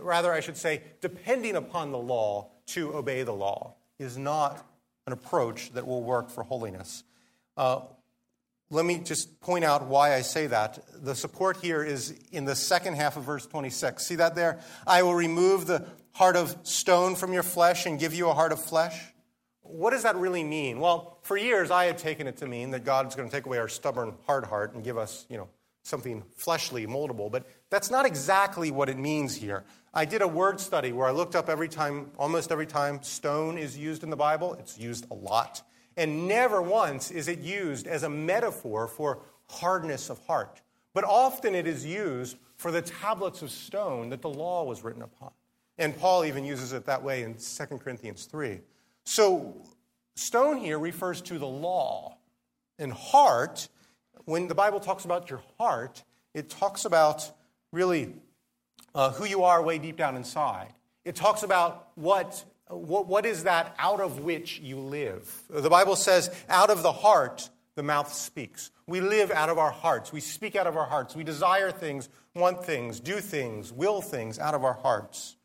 Rather, 0.00 0.32
I 0.32 0.40
should 0.40 0.56
say, 0.56 0.82
depending 1.00 1.56
upon 1.56 1.90
the 1.90 1.98
law 1.98 2.50
to 2.68 2.94
obey 2.94 3.24
the 3.24 3.32
law 3.32 3.74
is 3.98 4.16
not 4.16 4.64
an 5.06 5.12
approach 5.12 5.72
that 5.72 5.86
will 5.86 6.02
work 6.02 6.30
for 6.30 6.44
holiness. 6.44 7.02
Uh, 7.56 7.80
let 8.70 8.84
me 8.84 8.98
just 8.98 9.40
point 9.40 9.64
out 9.64 9.86
why 9.86 10.14
I 10.14 10.20
say 10.20 10.46
that. 10.46 10.78
The 11.04 11.14
support 11.14 11.58
here 11.58 11.82
is 11.82 12.14
in 12.30 12.44
the 12.44 12.56
second 12.56 12.94
half 12.94 13.16
of 13.16 13.24
verse 13.24 13.46
26. 13.46 14.06
See 14.06 14.16
that 14.16 14.34
there? 14.34 14.60
I 14.86 15.02
will 15.02 15.14
remove 15.14 15.66
the 15.66 15.86
heart 16.12 16.36
of 16.36 16.56
stone 16.62 17.16
from 17.16 17.32
your 17.32 17.42
flesh 17.42 17.86
and 17.86 17.98
give 17.98 18.14
you 18.14 18.28
a 18.28 18.34
heart 18.34 18.52
of 18.52 18.60
flesh. 18.62 19.12
What 19.68 19.90
does 19.90 20.02
that 20.02 20.16
really 20.16 20.44
mean? 20.44 20.80
Well, 20.80 21.18
for 21.22 21.36
years 21.36 21.70
I 21.70 21.84
had 21.84 21.98
taken 21.98 22.26
it 22.26 22.36
to 22.38 22.46
mean 22.46 22.70
that 22.70 22.84
God's 22.84 23.14
going 23.14 23.28
to 23.28 23.34
take 23.34 23.46
away 23.46 23.58
our 23.58 23.68
stubborn 23.68 24.14
hard 24.26 24.44
heart 24.44 24.74
and 24.74 24.84
give 24.84 24.98
us, 24.98 25.26
you 25.28 25.36
know, 25.36 25.48
something 25.82 26.22
fleshly, 26.34 26.86
moldable. 26.86 27.30
But 27.30 27.46
that's 27.70 27.90
not 27.90 28.06
exactly 28.06 28.70
what 28.70 28.88
it 28.88 28.98
means 28.98 29.36
here. 29.36 29.64
I 29.94 30.04
did 30.04 30.20
a 30.20 30.28
word 30.28 30.60
study 30.60 30.92
where 30.92 31.06
I 31.06 31.12
looked 31.12 31.34
up 31.36 31.48
every 31.48 31.68
time, 31.68 32.10
almost 32.18 32.52
every 32.52 32.66
time 32.66 33.02
stone 33.02 33.56
is 33.56 33.78
used 33.78 34.02
in 34.02 34.10
the 34.10 34.16
Bible. 34.16 34.54
It's 34.54 34.78
used 34.78 35.06
a 35.10 35.14
lot. 35.14 35.62
And 35.96 36.28
never 36.28 36.60
once 36.60 37.10
is 37.10 37.28
it 37.28 37.38
used 37.38 37.86
as 37.86 38.02
a 38.02 38.10
metaphor 38.10 38.88
for 38.88 39.22
hardness 39.48 40.10
of 40.10 40.18
heart. 40.26 40.60
But 40.92 41.04
often 41.04 41.54
it 41.54 41.66
is 41.66 41.86
used 41.86 42.36
for 42.56 42.70
the 42.70 42.82
tablets 42.82 43.42
of 43.42 43.50
stone 43.50 44.10
that 44.10 44.22
the 44.22 44.28
law 44.28 44.64
was 44.64 44.82
written 44.82 45.02
upon. 45.02 45.30
And 45.78 45.96
Paul 45.96 46.24
even 46.24 46.44
uses 46.44 46.72
it 46.72 46.86
that 46.86 47.02
way 47.02 47.22
in 47.22 47.34
2 47.34 47.64
Corinthians 47.78 48.24
3. 48.24 48.60
So, 49.06 49.54
stone 50.16 50.58
here 50.58 50.78
refers 50.78 51.22
to 51.22 51.38
the 51.38 51.46
law. 51.46 52.18
And 52.78 52.92
heart, 52.92 53.68
when 54.24 54.48
the 54.48 54.54
Bible 54.54 54.80
talks 54.80 55.04
about 55.04 55.30
your 55.30 55.42
heart, 55.58 56.02
it 56.34 56.50
talks 56.50 56.84
about 56.84 57.30
really 57.72 58.12
uh, 58.94 59.12
who 59.12 59.24
you 59.24 59.44
are 59.44 59.62
way 59.62 59.78
deep 59.78 59.96
down 59.96 60.16
inside. 60.16 60.72
It 61.04 61.14
talks 61.14 61.44
about 61.44 61.88
what, 61.94 62.44
what, 62.68 63.06
what 63.06 63.24
is 63.24 63.44
that 63.44 63.74
out 63.78 64.00
of 64.00 64.18
which 64.18 64.58
you 64.58 64.78
live. 64.78 65.42
The 65.48 65.70
Bible 65.70 65.94
says, 65.94 66.30
out 66.48 66.68
of 66.68 66.82
the 66.82 66.92
heart, 66.92 67.48
the 67.76 67.84
mouth 67.84 68.12
speaks. 68.12 68.72
We 68.88 69.00
live 69.00 69.30
out 69.30 69.48
of 69.48 69.56
our 69.56 69.70
hearts. 69.70 70.12
We 70.12 70.20
speak 70.20 70.56
out 70.56 70.66
of 70.66 70.76
our 70.76 70.86
hearts. 70.86 71.14
We 71.14 71.22
desire 71.22 71.70
things, 71.70 72.08
want 72.34 72.64
things, 72.64 72.98
do 72.98 73.20
things, 73.20 73.72
will 73.72 74.02
things 74.02 74.38
out 74.40 74.54
of 74.54 74.64
our 74.64 74.74
hearts. 74.74 75.36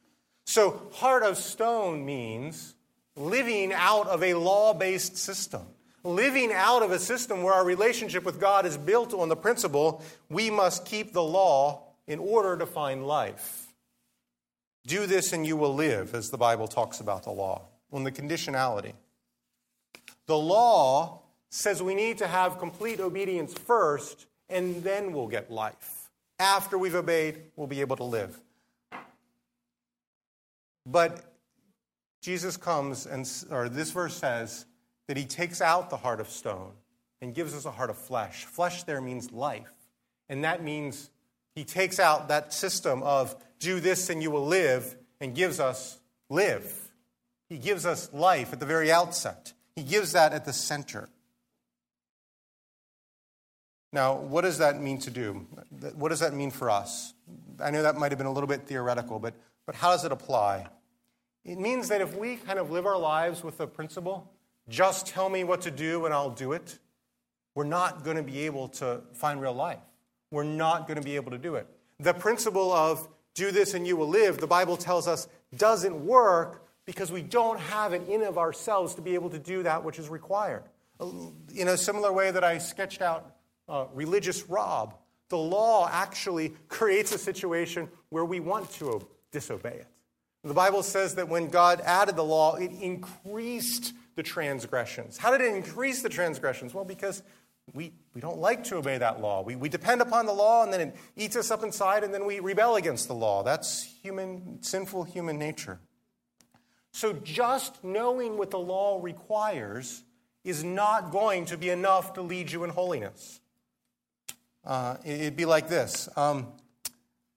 So, 0.45 0.89
heart 0.93 1.24
of 1.24 1.38
stone 1.38 2.06
means 2.06 2.76
living 3.15 3.74
out 3.74 4.08
of 4.08 4.24
a 4.24 4.34
law 4.34 4.74
based 4.74 5.17
system 5.17 5.65
living 6.04 6.52
out 6.52 6.82
of 6.82 6.91
a 6.91 7.00
system 7.00 7.43
where 7.43 7.54
our 7.54 7.65
relationship 7.65 8.24
with 8.24 8.39
God 8.39 8.65
is 8.65 8.78
built 8.78 9.13
on 9.13 9.30
the 9.30 9.36
principle 9.36 10.04
we 10.30 10.50
must 10.50 10.86
keep 10.86 11.13
the 11.13 11.24
law 11.24 11.84
in 12.08 12.19
order 12.19 12.58
to 12.58 12.65
find 12.65 13.06
life. 13.06 13.67
Do 14.88 15.06
this 15.06 15.32
and 15.32 15.45
you 15.45 15.56
will 15.56 15.76
live, 15.76 16.15
as 16.15 16.32
the 16.32 16.38
Bible 16.38 16.67
talks 16.67 17.00
about 17.00 17.24
the 17.24 17.32
law, 17.32 17.67
on 17.91 18.04
the 18.04 18.12
conditionality. 18.12 18.93
The 20.26 20.38
law 20.38 21.21
says 21.50 21.84
we 21.84 21.93
need 21.93 22.17
to 22.17 22.28
have 22.28 22.58
complete 22.58 23.00
obedience 23.00 23.54
first, 23.54 24.26
and 24.50 24.84
then 24.84 25.13
we'll 25.13 25.28
get 25.28 25.52
life. 25.52 26.10
After 26.39 26.78
we've 26.78 26.95
obeyed, 26.95 27.43
we'll 27.56 27.67
be 27.67 27.82
able 27.82 27.97
to 27.97 28.04
live. 28.04 28.39
But 30.84 31.31
Jesus 32.22 32.58
comes 32.58 33.06
and, 33.06 33.30
or 33.50 33.68
this 33.68 33.92
verse 33.92 34.16
says, 34.16 34.66
that 35.08 35.18
he 35.18 35.26
takes 35.26 35.60
out 35.60 35.90
the 35.90 35.98
heart 35.98 36.22
of 36.22 36.30
stone 36.30 36.72
and 37.22 37.36
gives 37.36 37.54
us 37.54 37.66
a 37.66 37.72
heart 37.72 37.90
of 37.90 37.98
flesh. 37.98 38.46
Flesh 38.46 38.84
there 38.84 39.02
means 39.02 39.32
life. 39.32 39.74
And 40.30 40.44
that 40.44 40.63
means 40.63 41.10
he 41.56 41.63
takes 41.63 42.00
out 42.00 42.30
that 42.30 42.54
system 42.54 43.04
of 43.04 43.36
do 43.60 43.80
this 43.80 44.10
and 44.10 44.24
you 44.24 44.32
will 44.32 44.46
live 44.46 44.96
and 45.19 45.36
gives 45.36 45.60
us 45.60 46.00
live. 46.30 46.92
He 47.50 47.58
gives 47.58 47.86
us 47.86 48.12
life 48.13 48.54
at 48.54 48.60
the 48.60 48.65
very 48.65 48.92
outset. 48.92 49.54
He 49.76 49.84
gives 49.84 50.13
that 50.13 50.32
at 50.32 50.46
the 50.46 50.54
center. 50.54 51.10
Now, 53.92 54.15
what 54.15 54.42
does 54.42 54.60
that 54.60 54.80
mean 54.82 55.00
to 55.00 55.10
do? 55.10 55.46
What 55.96 56.10
does 56.10 56.22
that 56.22 56.34
mean 56.34 56.52
for 56.52 56.69
us? 56.69 57.13
I 57.60 57.72
know 57.72 57.84
that 57.84 57.98
might 57.98 58.12
have 58.12 58.17
been 58.17 58.28
a 58.28 58.32
little 58.32 58.48
bit 58.48 58.62
theoretical, 58.62 59.19
but, 59.19 59.34
but 59.65 59.76
how 59.76 59.92
does 59.92 60.06
it 60.06 60.13
apply? 60.13 60.67
It 61.44 61.58
means 61.58 61.87
that 61.89 62.02
if 62.02 62.15
we 62.15 62.35
kind 62.35 62.60
of 62.60 62.71
live 62.71 62.85
our 62.85 62.98
lives 62.98 63.44
with 63.44 63.58
the 63.58 63.67
principle 63.67 64.31
just 64.69 65.08
tell 65.08 65.29
me 65.29 65.44
what 65.44 65.62
to 65.62 65.71
do 65.71 66.06
and 66.06 66.13
I'll 66.13 66.29
do 66.29 66.54
it, 66.54 66.79
we're 67.56 67.65
not 67.65 68.04
going 68.04 68.17
to 68.17 68.23
be 68.23 68.46
able 68.46 68.69
to 68.69 69.02
find 69.13 69.42
real 69.42 69.54
life. 69.54 69.79
We're 70.31 70.44
not 70.44 70.87
going 70.87 70.98
to 70.98 71.04
be 71.04 71.15
able 71.17 71.31
to 71.31 71.37
do 71.37 71.56
it. 71.56 71.67
The 72.00 72.13
principle 72.13 72.71
of 72.71 73.08
do 73.33 73.52
this 73.52 73.73
and 73.73 73.85
you 73.85 73.98
will 73.98 74.08
live, 74.08 74.37
the 74.37 74.48
Bible 74.48 74.77
tells 74.77 75.08
us, 75.08 75.27
doesn't 75.56 76.06
work 76.06 76.65
because 76.85 77.12
we 77.12 77.21
don't 77.21 77.60
have 77.60 77.94
it 77.94 78.08
in 78.08 78.21
of 78.23 78.37
ourselves 78.37 78.96
to 78.96 79.02
be 79.02 79.13
able 79.13 79.29
to 79.29 79.39
do 79.39 79.63
that 79.63 79.83
which 79.83 80.00
is 80.00 80.10
required. 80.10 80.63
In 81.56 81.67
a 81.67 81.77
similar 81.77 82.12
way 82.13 82.31
that 82.31 82.44
I 82.44 82.58
sketched 82.58 83.02
out 83.02 83.35
uh, 83.67 83.85
religious 83.94 84.48
Rob, 84.48 84.96
the 85.29 85.37
law 85.37 85.89
actually 85.92 86.54
creates 86.67 87.12
a 87.12 87.17
situation 87.17 87.89
where 88.10 88.25
we 88.25 88.39
want 88.39 88.69
to 88.73 89.06
disobey 89.31 89.75
it. 89.75 89.87
The 90.44 90.54
Bible 90.54 90.81
says 90.81 91.15
that 91.15 91.29
when 91.29 91.50
God 91.50 91.81
added 91.81 92.15
the 92.15 92.23
law, 92.23 92.56
it 92.56 92.71
increased 92.71 93.94
the 94.15 94.23
transgressions. 94.23 95.17
How 95.17 95.31
did 95.31 95.42
it 95.42 95.56
increase 95.56 96.02
the 96.02 96.10
transgressions? 96.10 96.73
Well, 96.73 96.83
because 96.83 97.21
we, 97.73 97.94
we 98.13 98.21
don't 98.21 98.39
like 98.39 98.63
to 98.65 98.77
obey 98.77 98.98
that 98.98 99.21
law. 99.21 99.44
We, 99.44 99.56
we 99.56 99.69
depend 99.69 100.02
upon 100.02 100.25
the 100.25 100.33
law, 100.33 100.63
and 100.63 100.73
then 100.73 100.81
it 100.81 100.96
eats 101.15 101.35
us 101.35 101.52
up 101.52 101.63
inside, 101.63 102.04
and 102.04 102.13
then 102.13 102.25
we 102.25 102.39
rebel 102.39 102.75
against 102.75 103.08
the 103.08 103.13
law. 103.13 103.44
That's 103.44 103.83
human, 103.83 104.62
sinful 104.62 105.04
human 105.04 105.37
nature. 105.37 105.79
So 106.92 107.13
just 107.13 107.83
knowing 107.83 108.37
what 108.37 108.52
the 108.52 108.60
law 108.60 109.00
requires 109.02 110.04
is 110.44 110.63
not 110.63 111.12
going 111.12 111.46
to 111.46 111.58
be 111.58 111.69
enough 111.69 112.13
to 112.13 112.21
lead 112.21 112.52
you 112.52 112.63
in 112.63 112.71
holiness. 112.71 113.39
Uh, 114.65 114.98
it'd 115.06 115.37
be 115.37 115.46
like 115.46 115.69
this. 115.69 116.10
Um, 116.15 116.48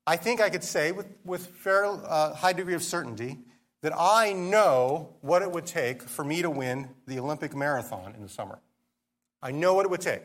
I 0.06 0.16
think 0.16 0.40
I 0.40 0.50
could 0.50 0.64
say 0.64 0.92
with, 0.92 1.06
with 1.24 1.46
fair 1.46 1.86
uh, 1.86 2.34
high 2.34 2.52
degree 2.52 2.74
of 2.74 2.82
certainty 2.82 3.38
that 3.80 3.92
I 3.98 4.32
know 4.32 5.10
what 5.20 5.42
it 5.42 5.50
would 5.50 5.66
take 5.66 6.02
for 6.02 6.24
me 6.24 6.42
to 6.42 6.50
win 6.50 6.88
the 7.06 7.18
Olympic 7.18 7.54
marathon 7.54 8.14
in 8.14 8.22
the 8.22 8.28
summer. 8.28 8.58
I 9.42 9.50
know 9.50 9.74
what 9.74 9.84
it 9.84 9.90
would 9.90 10.00
take. 10.00 10.22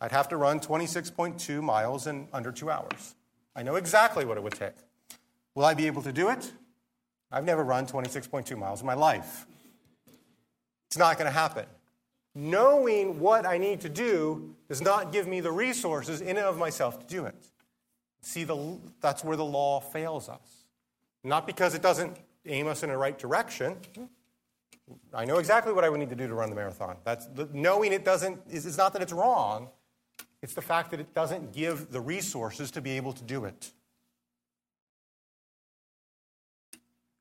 I'd 0.00 0.12
have 0.12 0.28
to 0.28 0.36
run 0.36 0.60
26.2 0.60 1.62
miles 1.62 2.06
in 2.06 2.28
under 2.32 2.52
two 2.52 2.70
hours. 2.70 3.14
I 3.54 3.62
know 3.62 3.76
exactly 3.76 4.24
what 4.24 4.36
it 4.36 4.42
would 4.42 4.54
take. 4.54 4.74
Will 5.54 5.64
I 5.64 5.74
be 5.74 5.86
able 5.86 6.02
to 6.02 6.12
do 6.12 6.28
it? 6.30 6.52
I've 7.30 7.44
never 7.44 7.62
run 7.62 7.86
26.2 7.86 8.56
miles 8.56 8.80
in 8.80 8.86
my 8.86 8.94
life. 8.94 9.46
It's 10.88 10.98
not 10.98 11.18
going 11.18 11.26
to 11.26 11.32
happen. 11.32 11.66
Knowing 12.34 13.20
what 13.20 13.46
I 13.46 13.58
need 13.58 13.80
to 13.82 13.88
do 13.88 14.54
does 14.68 14.80
not 14.80 15.12
give 15.12 15.26
me 15.26 15.40
the 15.40 15.52
resources 15.52 16.20
in 16.20 16.36
and 16.36 16.38
of 16.38 16.58
myself 16.58 17.00
to 17.00 17.06
do 17.06 17.26
it. 17.26 17.49
See, 18.22 18.44
the, 18.44 18.78
that's 19.00 19.24
where 19.24 19.36
the 19.36 19.44
law 19.44 19.80
fails 19.80 20.28
us. 20.28 20.64
Not 21.24 21.46
because 21.46 21.74
it 21.74 21.82
doesn't 21.82 22.16
aim 22.46 22.66
us 22.66 22.82
in 22.82 22.90
the 22.90 22.96
right 22.96 23.18
direction. 23.18 23.76
I 25.14 25.24
know 25.24 25.38
exactly 25.38 25.72
what 25.72 25.84
I 25.84 25.88
would 25.88 26.00
need 26.00 26.10
to 26.10 26.16
do 26.16 26.26
to 26.26 26.34
run 26.34 26.50
the 26.50 26.56
marathon. 26.56 26.96
That's 27.04 27.26
the, 27.26 27.48
knowing 27.52 27.92
it 27.92 28.04
doesn't 28.04 28.40
is 28.50 28.76
not 28.76 28.92
that 28.94 29.02
it's 29.02 29.12
wrong. 29.12 29.68
It's 30.42 30.54
the 30.54 30.62
fact 30.62 30.90
that 30.90 31.00
it 31.00 31.14
doesn't 31.14 31.52
give 31.52 31.90
the 31.90 32.00
resources 32.00 32.70
to 32.72 32.80
be 32.80 32.92
able 32.92 33.12
to 33.12 33.22
do 33.22 33.44
it. 33.44 33.70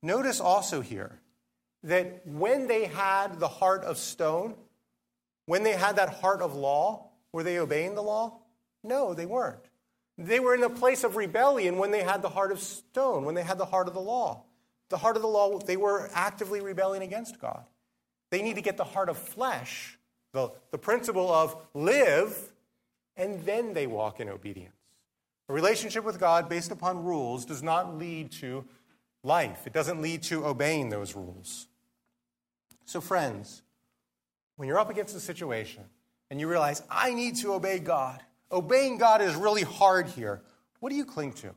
Notice 0.01 0.39
also 0.39 0.81
here 0.81 1.19
that 1.83 2.25
when 2.25 2.67
they 2.67 2.85
had 2.85 3.39
the 3.39 3.47
heart 3.47 3.83
of 3.83 3.97
stone, 3.97 4.55
when 5.45 5.63
they 5.63 5.73
had 5.73 5.97
that 5.97 6.09
heart 6.09 6.41
of 6.41 6.55
law, 6.55 7.09
were 7.33 7.43
they 7.43 7.59
obeying 7.59 7.95
the 7.95 8.03
law? 8.03 8.39
No, 8.83 9.13
they 9.13 9.25
weren't. 9.25 9.68
They 10.19 10.41
were 10.41 10.53
in 10.53 10.63
a 10.63 10.69
place 10.69 11.05
of 11.05 11.15
rebellion 11.15 11.77
when 11.77 11.91
they 11.91 12.03
had 12.03 12.21
the 12.21 12.29
heart 12.29 12.51
of 12.51 12.59
stone, 12.59 13.23
when 13.23 13.35
they 13.35 13.43
had 13.43 13.57
the 13.57 13.65
heart 13.65 13.87
of 13.87 13.93
the 13.93 14.01
law. 14.01 14.43
The 14.89 14.97
heart 14.97 15.15
of 15.15 15.21
the 15.21 15.29
law, 15.29 15.59
they 15.59 15.77
were 15.77 16.09
actively 16.13 16.59
rebelling 16.59 17.01
against 17.01 17.39
God. 17.39 17.63
They 18.29 18.41
need 18.41 18.55
to 18.55 18.61
get 18.61 18.75
the 18.75 18.83
heart 18.83 19.07
of 19.07 19.17
flesh, 19.17 19.97
the, 20.33 20.51
the 20.71 20.77
principle 20.77 21.31
of 21.31 21.55
live, 21.73 22.37
and 23.15 23.45
then 23.45 23.73
they 23.73 23.87
walk 23.87 24.19
in 24.19 24.27
obedience. 24.27 24.75
A 25.47 25.53
relationship 25.53 26.03
with 26.03 26.19
God 26.19 26.49
based 26.49 26.71
upon 26.71 27.05
rules 27.05 27.45
does 27.45 27.63
not 27.63 27.97
lead 27.97 28.29
to 28.33 28.65
life, 29.23 29.65
it 29.65 29.73
doesn't 29.73 30.01
lead 30.01 30.23
to 30.23 30.45
obeying 30.45 30.89
those 30.89 31.15
rules. 31.15 31.67
So, 32.83 32.99
friends, 32.99 33.61
when 34.57 34.67
you're 34.67 34.79
up 34.79 34.89
against 34.89 35.15
a 35.15 35.19
situation 35.21 35.83
and 36.29 36.41
you 36.41 36.49
realize, 36.49 36.83
I 36.89 37.13
need 37.13 37.37
to 37.37 37.53
obey 37.53 37.79
God, 37.79 38.21
obeying 38.51 38.97
God 38.97 39.21
is 39.21 39.35
really 39.35 39.63
hard 39.63 40.07
here. 40.07 40.41
What 40.79 40.89
do 40.89 40.95
you 40.95 41.05
cling 41.05 41.33
to? 41.33 41.53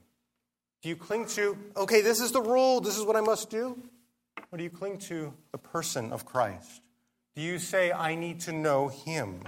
Do 0.83 0.89
you 0.89 0.97
cling 0.97 1.27
to, 1.27 1.57
okay, 1.77 2.01
this 2.01 2.21
is 2.21 2.33
the 2.33 2.43
rule, 2.43 2.81
this 2.81 2.99
is 2.99 3.05
what 3.05 3.17
I 3.17 3.21
must 3.21 3.51
do? 3.51 3.79
Or 4.51 4.59
do 4.59 4.65
you 4.65 4.71
cling 4.71 4.99
to 4.99 5.33
the 5.53 5.59
person 5.59 6.13
of 6.13 6.27
Christ? 6.27 6.83
Do 7.37 7.43
you 7.43 7.59
say, 7.59 7.93
I 7.93 8.15
need 8.15 8.41
to 8.41 8.53
know 8.53 8.89
Him? 8.89 9.43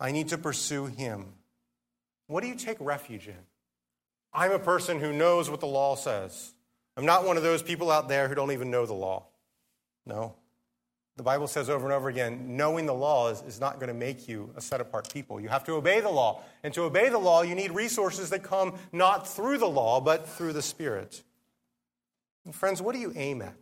I 0.00 0.12
need 0.12 0.28
to 0.28 0.38
pursue 0.38 0.86
Him? 0.86 1.26
What 2.26 2.42
do 2.42 2.48
you 2.48 2.54
take 2.54 2.78
refuge 2.80 3.28
in? 3.28 3.36
I'm 4.32 4.52
a 4.52 4.58
person 4.58 4.98
who 4.98 5.12
knows 5.12 5.48
what 5.48 5.60
the 5.60 5.66
law 5.66 5.94
says. 5.94 6.54
I'm 6.96 7.06
not 7.06 7.26
one 7.26 7.36
of 7.36 7.42
those 7.42 7.62
people 7.62 7.90
out 7.90 8.08
there 8.08 8.28
who 8.28 8.34
don't 8.34 8.52
even 8.52 8.70
know 8.70 8.86
the 8.86 8.94
law. 8.94 9.26
No. 10.04 10.34
The 11.16 11.22
Bible 11.22 11.46
says 11.46 11.70
over 11.70 11.86
and 11.86 11.94
over 11.94 12.10
again 12.10 12.56
knowing 12.56 12.84
the 12.84 12.94
law 12.94 13.30
is, 13.30 13.42
is 13.42 13.58
not 13.58 13.76
going 13.80 13.88
to 13.88 13.94
make 13.94 14.28
you 14.28 14.52
a 14.54 14.60
set 14.60 14.82
apart 14.82 15.12
people. 15.12 15.40
You 15.40 15.48
have 15.48 15.64
to 15.64 15.72
obey 15.72 16.00
the 16.00 16.10
law. 16.10 16.42
And 16.62 16.74
to 16.74 16.82
obey 16.82 17.08
the 17.08 17.18
law, 17.18 17.42
you 17.42 17.54
need 17.54 17.70
resources 17.70 18.28
that 18.30 18.42
come 18.42 18.74
not 18.92 19.26
through 19.26 19.58
the 19.58 19.68
law, 19.68 20.00
but 20.00 20.28
through 20.28 20.52
the 20.52 20.62
Spirit. 20.62 21.22
And 22.44 22.54
friends, 22.54 22.82
what 22.82 22.94
do 22.94 23.00
you 23.00 23.12
aim 23.16 23.40
at? 23.40 23.56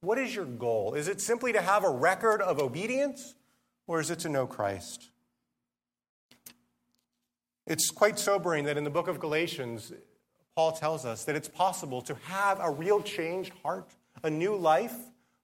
What 0.00 0.18
is 0.18 0.34
your 0.34 0.46
goal? 0.46 0.94
Is 0.94 1.08
it 1.08 1.20
simply 1.20 1.52
to 1.52 1.60
have 1.60 1.84
a 1.84 1.90
record 1.90 2.40
of 2.40 2.58
obedience, 2.58 3.34
or 3.86 4.00
is 4.00 4.10
it 4.10 4.20
to 4.20 4.28
know 4.30 4.46
Christ? 4.46 5.10
It's 7.66 7.90
quite 7.90 8.18
sobering 8.18 8.64
that 8.64 8.76
in 8.76 8.84
the 8.84 8.90
book 8.90 9.08
of 9.08 9.20
Galatians, 9.20 9.92
Paul 10.56 10.72
tells 10.72 11.04
us 11.04 11.24
that 11.24 11.36
it's 11.36 11.48
possible 11.48 12.02
to 12.02 12.14
have 12.26 12.60
a 12.60 12.70
real 12.70 13.02
changed 13.02 13.52
heart, 13.62 13.90
a 14.22 14.30
new 14.30 14.56
life 14.56 14.94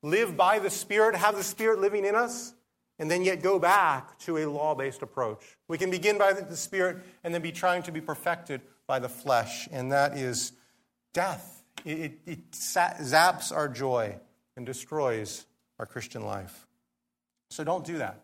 live 0.02 0.36
by 0.36 0.58
the 0.58 0.70
Spirit, 0.70 1.14
have 1.14 1.36
the 1.36 1.42
Spirit 1.44 1.80
living 1.80 2.04
in 2.04 2.14
us, 2.14 2.54
and 2.98 3.10
then 3.10 3.22
yet 3.22 3.42
go 3.42 3.58
back 3.58 4.18
to 4.20 4.38
a 4.38 4.46
law 4.46 4.74
based 4.74 5.02
approach. 5.02 5.56
We 5.68 5.78
can 5.78 5.90
begin 5.90 6.18
by 6.18 6.32
the 6.32 6.56
Spirit 6.56 6.98
and 7.24 7.32
then 7.34 7.42
be 7.42 7.52
trying 7.52 7.82
to 7.84 7.92
be 7.92 8.00
perfected 8.00 8.60
by 8.86 8.98
the 8.98 9.08
flesh, 9.08 9.68
and 9.72 9.92
that 9.92 10.16
is 10.16 10.52
death. 11.12 11.62
It, 11.84 11.98
it, 11.98 12.18
it 12.26 12.50
zaps 12.52 13.54
our 13.54 13.68
joy 13.68 14.18
and 14.56 14.66
destroys 14.66 15.46
our 15.78 15.86
Christian 15.86 16.22
life. 16.22 16.66
So 17.50 17.64
don't 17.64 17.84
do 17.84 17.98
that. 17.98 18.20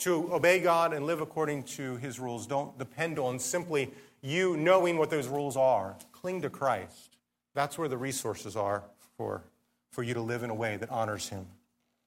To 0.00 0.34
obey 0.34 0.60
God 0.60 0.92
and 0.92 1.06
live 1.06 1.20
according 1.20 1.64
to 1.64 1.96
His 1.96 2.18
rules, 2.18 2.46
don't 2.46 2.76
depend 2.78 3.18
on 3.18 3.38
simply 3.38 3.90
you 4.22 4.56
knowing 4.56 4.96
what 4.96 5.10
those 5.10 5.28
rules 5.28 5.56
are. 5.56 5.96
Cling 6.12 6.42
to 6.42 6.50
Christ. 6.50 7.16
That's 7.54 7.76
where 7.76 7.88
the 7.88 7.98
resources 7.98 8.56
are 8.56 8.84
for 9.16 9.44
for 9.92 10.02
you 10.02 10.14
to 10.14 10.20
live 10.20 10.42
in 10.42 10.50
a 10.50 10.54
way 10.54 10.76
that 10.76 10.90
honors 10.90 11.28
Him. 11.28 11.46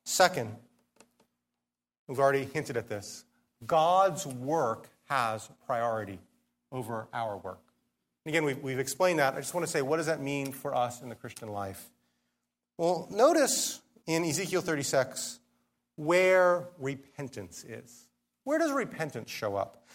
Second, 0.04 0.56
we've 2.08 2.20
already 2.20 2.44
hinted 2.44 2.76
at 2.76 2.90
this 2.90 3.24
God's 3.66 4.26
work 4.26 4.90
has 5.06 5.50
priority 5.66 6.20
over 6.72 7.08
our 7.14 7.38
work. 7.38 7.62
And 8.26 8.34
again, 8.34 8.44
we've, 8.44 8.62
we've 8.62 8.80
explained 8.80 9.20
that. 9.20 9.36
I 9.36 9.38
just 9.38 9.54
want 9.54 9.66
to 9.66 9.72
say, 9.72 9.82
what 9.82 9.98
does 9.98 10.08
that 10.08 10.20
mean 10.20 10.52
for 10.52 10.76
us 10.76 11.02
in 11.02 11.10
the 11.10 11.16
Christian 11.16 11.50
life? 11.50 11.90
Well, 12.78 13.08
notice 13.12 13.80
in 14.08 14.26
Ezekiel 14.26 14.62
36 14.62 15.40
where 15.96 16.68
repentance 16.78 17.64
is. 17.64 18.08
Where 18.44 18.60
does 18.60 18.72
repentance 18.72 19.32
show 19.32 19.56
up? 19.56 19.88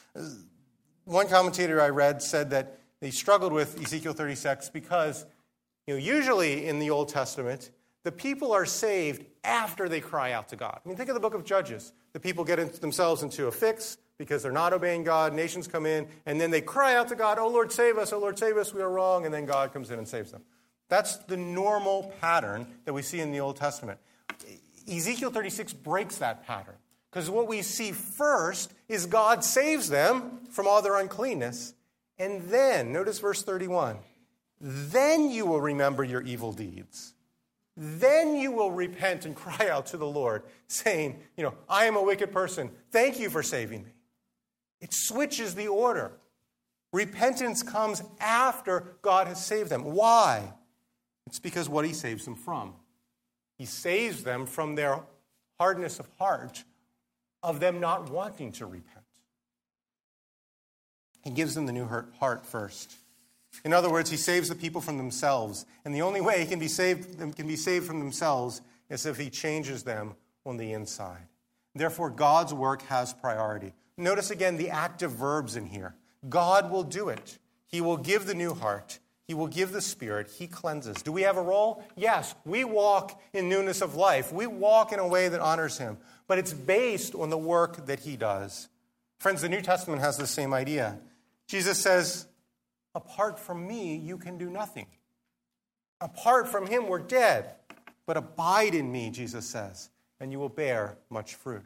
One 1.05 1.28
commentator 1.28 1.80
I 1.80 1.88
read 1.88 2.22
said 2.22 2.51
that 2.51 2.78
they 3.01 3.11
struggled 3.11 3.53
with 3.53 3.80
Ezekiel 3.82 4.12
36 4.12 4.70
because 4.70 5.26
you 5.86 5.95
know, 5.95 5.99
usually 5.99 6.66
in 6.66 6.78
the 6.78 6.91
Old 6.91 7.09
Testament, 7.09 7.70
the 8.03 8.12
people 8.12 8.53
are 8.53 8.66
saved 8.66 9.24
after 9.44 9.88
they 9.88 10.01
cry 10.01 10.32
out 10.32 10.48
to 10.48 10.57
God. 10.57 10.80
I 10.84 10.88
mean, 10.88 10.96
think 10.96 11.11
of 11.11 11.14
the 11.14 11.20
book 11.20 11.34
of 11.34 11.44
Judges. 11.44 11.92
The 12.12 12.20
people 12.20 12.44
get 12.44 12.80
themselves 12.80 13.22
into 13.22 13.46
a 13.46 13.53
fix 13.53 13.98
because 14.18 14.42
they're 14.42 14.53
not 14.53 14.72
obeying 14.72 15.05
God. 15.05 15.32
Nations 15.32 15.66
come 15.66 15.86
in, 15.86 16.07
and 16.26 16.40
then 16.40 16.51
they 16.51 16.61
cry 16.61 16.94
out 16.94 17.09
to 17.09 17.14
God, 17.14 17.38
Oh 17.38 17.48
Lord, 17.48 17.72
save 17.72 17.98
us, 17.98 18.12
oh 18.12 18.18
Lord, 18.18 18.38
save 18.38 18.57
us, 18.57 18.74
we 18.74 18.82
are 18.82 18.90
wrong. 18.90 19.24
And 19.24 19.34
then 19.34 19.46
God 19.46 19.72
comes 19.72 19.90
in 19.90 19.98
and 19.98 20.07
saves 20.07 20.30
them. 20.32 20.42
That's 20.88 21.16
the 21.16 21.36
normal 21.36 22.12
pattern 22.20 22.66
that 22.84 22.92
we 22.92 23.03
see 23.03 23.20
in 23.20 23.32
the 23.32 23.40
Old 23.40 23.57
Testament. 23.57 23.98
Ezekiel 24.90 25.30
36 25.30 25.72
breaks 25.72 26.18
that 26.18 26.46
pattern 26.46 26.74
because 27.11 27.30
what 27.30 27.46
we 27.46 27.62
see 27.62 27.92
first 27.92 28.72
is 28.88 29.07
God 29.07 29.44
saves 29.44 29.88
them 29.88 30.40
from 30.51 30.66
all 30.66 30.82
their 30.82 30.98
uncleanness. 30.98 31.74
And 32.18 32.42
then, 32.48 32.92
notice 32.92 33.18
verse 33.18 33.42
31 33.42 33.98
then 34.61 35.30
you 35.30 35.46
will 35.46 35.61
remember 35.61 36.05
your 36.05 36.20
evil 36.20 36.53
deeds 36.53 37.14
then 37.76 38.36
you 38.36 38.52
will 38.52 38.70
repent 38.70 39.24
and 39.24 39.34
cry 39.36 39.68
out 39.68 39.86
to 39.86 39.96
the 39.96 40.06
Lord, 40.06 40.42
saying, 40.66 41.20
You 41.36 41.44
know, 41.44 41.54
I 41.68 41.86
am 41.86 41.96
a 41.96 42.02
wicked 42.02 42.32
person. 42.32 42.70
Thank 42.90 43.18
you 43.18 43.30
for 43.30 43.42
saving 43.42 43.84
me. 43.84 43.90
It 44.80 44.92
switches 44.92 45.54
the 45.54 45.68
order. 45.68 46.12
Repentance 46.92 47.62
comes 47.62 48.02
after 48.18 48.96
God 49.02 49.28
has 49.28 49.44
saved 49.44 49.70
them. 49.70 49.84
Why? 49.84 50.52
It's 51.26 51.38
because 51.38 51.68
what 51.68 51.84
He 51.84 51.92
saves 51.92 52.24
them 52.24 52.34
from. 52.34 52.74
He 53.56 53.66
saves 53.66 54.24
them 54.24 54.46
from 54.46 54.74
their 54.74 55.00
hardness 55.58 56.00
of 56.00 56.08
heart, 56.18 56.64
of 57.42 57.60
them 57.60 57.78
not 57.78 58.10
wanting 58.10 58.52
to 58.52 58.66
repent. 58.66 59.04
He 61.22 61.30
gives 61.30 61.54
them 61.54 61.66
the 61.66 61.72
new 61.72 61.86
heart 62.18 62.46
first. 62.46 62.94
In 63.64 63.72
other 63.72 63.90
words, 63.90 64.11
he 64.11 64.16
saves 64.16 64.48
the 64.48 64.55
people 64.55 64.80
from 64.80 64.96
themselves. 64.96 65.66
And 65.84 65.94
the 65.94 66.03
only 66.03 66.20
way 66.20 66.40
he 66.40 66.46
can 66.46 66.59
be 66.59 66.68
saved, 66.68 67.18
can 67.18 67.46
be 67.46 67.57
saved 67.57 67.86
from 67.86 67.98
themselves 67.98 68.62
is 68.88 69.07
if 69.07 69.18
he 69.18 69.30
changes 69.30 69.82
them 69.82 70.14
on 70.46 70.57
the 70.57 70.72
inside. 70.72 71.28
Therefore, 71.74 72.11
God's 72.11 72.53
work 72.53 72.82
has 72.82 73.12
priority. 73.12 73.72
Notice 73.96 74.30
again 74.30 74.57
the 74.57 74.70
active 74.70 75.12
verbs 75.12 75.57
in 75.57 75.66
here. 75.66 75.94
God 76.28 76.70
will 76.70 76.82
do 76.82 77.09
it. 77.09 77.38
He 77.66 77.80
will 77.80 77.96
give 77.96 78.26
the 78.26 78.34
new 78.34 78.55
heart. 78.55 78.98
He 79.26 79.34
will 79.34 79.46
give 79.46 79.70
the 79.70 79.80
Spirit. 79.80 80.28
He 80.28 80.48
cleanses. 80.48 81.03
Do 81.03 81.12
we 81.12 81.22
have 81.22 81.36
a 81.36 81.42
role? 81.42 81.84
Yes. 81.96 82.34
We 82.44 82.64
walk 82.64 83.20
in 83.32 83.48
newness 83.48 83.80
of 83.80 83.94
life. 83.94 84.32
We 84.32 84.46
walk 84.48 84.92
in 84.92 84.98
a 84.98 85.07
way 85.07 85.28
that 85.28 85.40
honors 85.40 85.78
Him, 85.78 85.98
but 86.26 86.38
it's 86.38 86.53
based 86.53 87.14
on 87.14 87.30
the 87.30 87.38
work 87.38 87.86
that 87.86 88.01
He 88.01 88.16
does. 88.16 88.68
Friends, 89.20 89.42
the 89.42 89.48
New 89.48 89.61
Testament 89.61 90.03
has 90.03 90.16
the 90.16 90.26
same 90.26 90.53
idea. 90.53 90.98
Jesus 91.46 91.78
says, 91.78 92.26
Apart 92.95 93.38
from 93.38 93.66
me, 93.66 93.97
you 93.97 94.18
can 94.18 94.38
do 94.38 94.51
nothing. 94.51 94.86
Apart 96.01 96.49
from 96.49 96.66
Him, 96.66 96.88
we're 96.88 96.99
dead. 96.99 97.55
But 98.07 98.16
abide 98.16 98.74
in 98.74 98.91
me, 98.91 99.11
Jesus 99.11 99.47
says, 99.47 99.91
and 100.18 100.32
you 100.32 100.38
will 100.38 100.49
bear 100.49 100.97
much 101.11 101.34
fruit. 101.36 101.64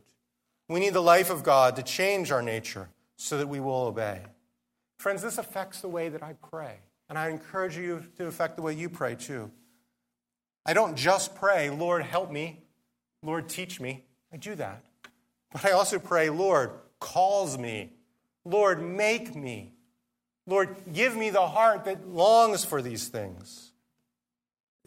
We 0.69 0.81
need 0.81 0.93
the 0.93 1.01
life 1.01 1.31
of 1.31 1.43
God 1.43 1.77
to 1.77 1.83
change 1.83 2.31
our 2.31 2.43
nature 2.43 2.89
so 3.17 3.39
that 3.39 3.49
we 3.49 3.61
will 3.61 3.87
obey. 3.87 4.21
Friends, 4.99 5.23
this 5.23 5.39
affects 5.39 5.81
the 5.81 5.89
way 5.89 6.09
that 6.09 6.23
I 6.23 6.35
pray. 6.35 6.79
And 7.09 7.19
I 7.19 7.29
encourage 7.29 7.77
you 7.77 8.03
to 8.17 8.27
affect 8.27 8.57
the 8.57 8.63
way 8.63 8.75
you 8.75 8.89
pray 8.89 9.15
too. 9.15 9.51
I 10.65 10.73
don't 10.73 10.97
just 10.97 11.35
pray, 11.35 11.69
Lord, 11.69 12.03
help 12.03 12.31
me. 12.31 12.63
Lord, 13.23 13.49
teach 13.49 13.81
me. 13.81 14.05
I 14.33 14.39
do 14.39 14.55
that. 14.55 14.83
But 15.53 15.65
I 15.65 15.73
also 15.73 15.99
pray, 15.99 16.31
Lord, 16.31 16.71
calls 17.01 17.59
me. 17.59 17.93
Lord, 18.45 18.83
make 18.83 19.37
me. 19.37 19.74
Lord, 20.47 20.75
give 20.93 21.17
me 21.17 21.31
the 21.31 21.47
heart 21.47 21.87
that 21.87 22.09
longs 22.09 22.65
for 22.65 22.83
these 22.83 23.09
things. 23.09 23.73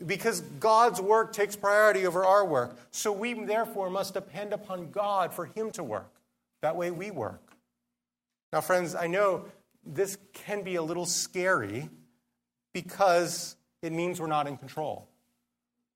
Because 0.05 0.41
God's 0.41 1.01
work 1.01 1.33
takes 1.33 1.55
priority 1.55 2.05
over 2.05 2.23
our 2.23 2.45
work. 2.45 2.77
So 2.91 3.11
we 3.11 3.33
therefore 3.33 3.89
must 3.89 4.13
depend 4.13 4.53
upon 4.53 4.91
God 4.91 5.33
for 5.33 5.45
Him 5.45 5.71
to 5.71 5.83
work. 5.83 6.13
That 6.61 6.75
way 6.75 6.91
we 6.91 7.09
work. 7.09 7.41
Now, 8.53 8.61
friends, 8.61 8.93
I 8.93 9.07
know 9.07 9.45
this 9.83 10.17
can 10.33 10.63
be 10.63 10.75
a 10.75 10.83
little 10.83 11.05
scary 11.05 11.89
because 12.73 13.55
it 13.81 13.91
means 13.91 14.21
we're 14.21 14.27
not 14.27 14.47
in 14.47 14.57
control. 14.57 15.07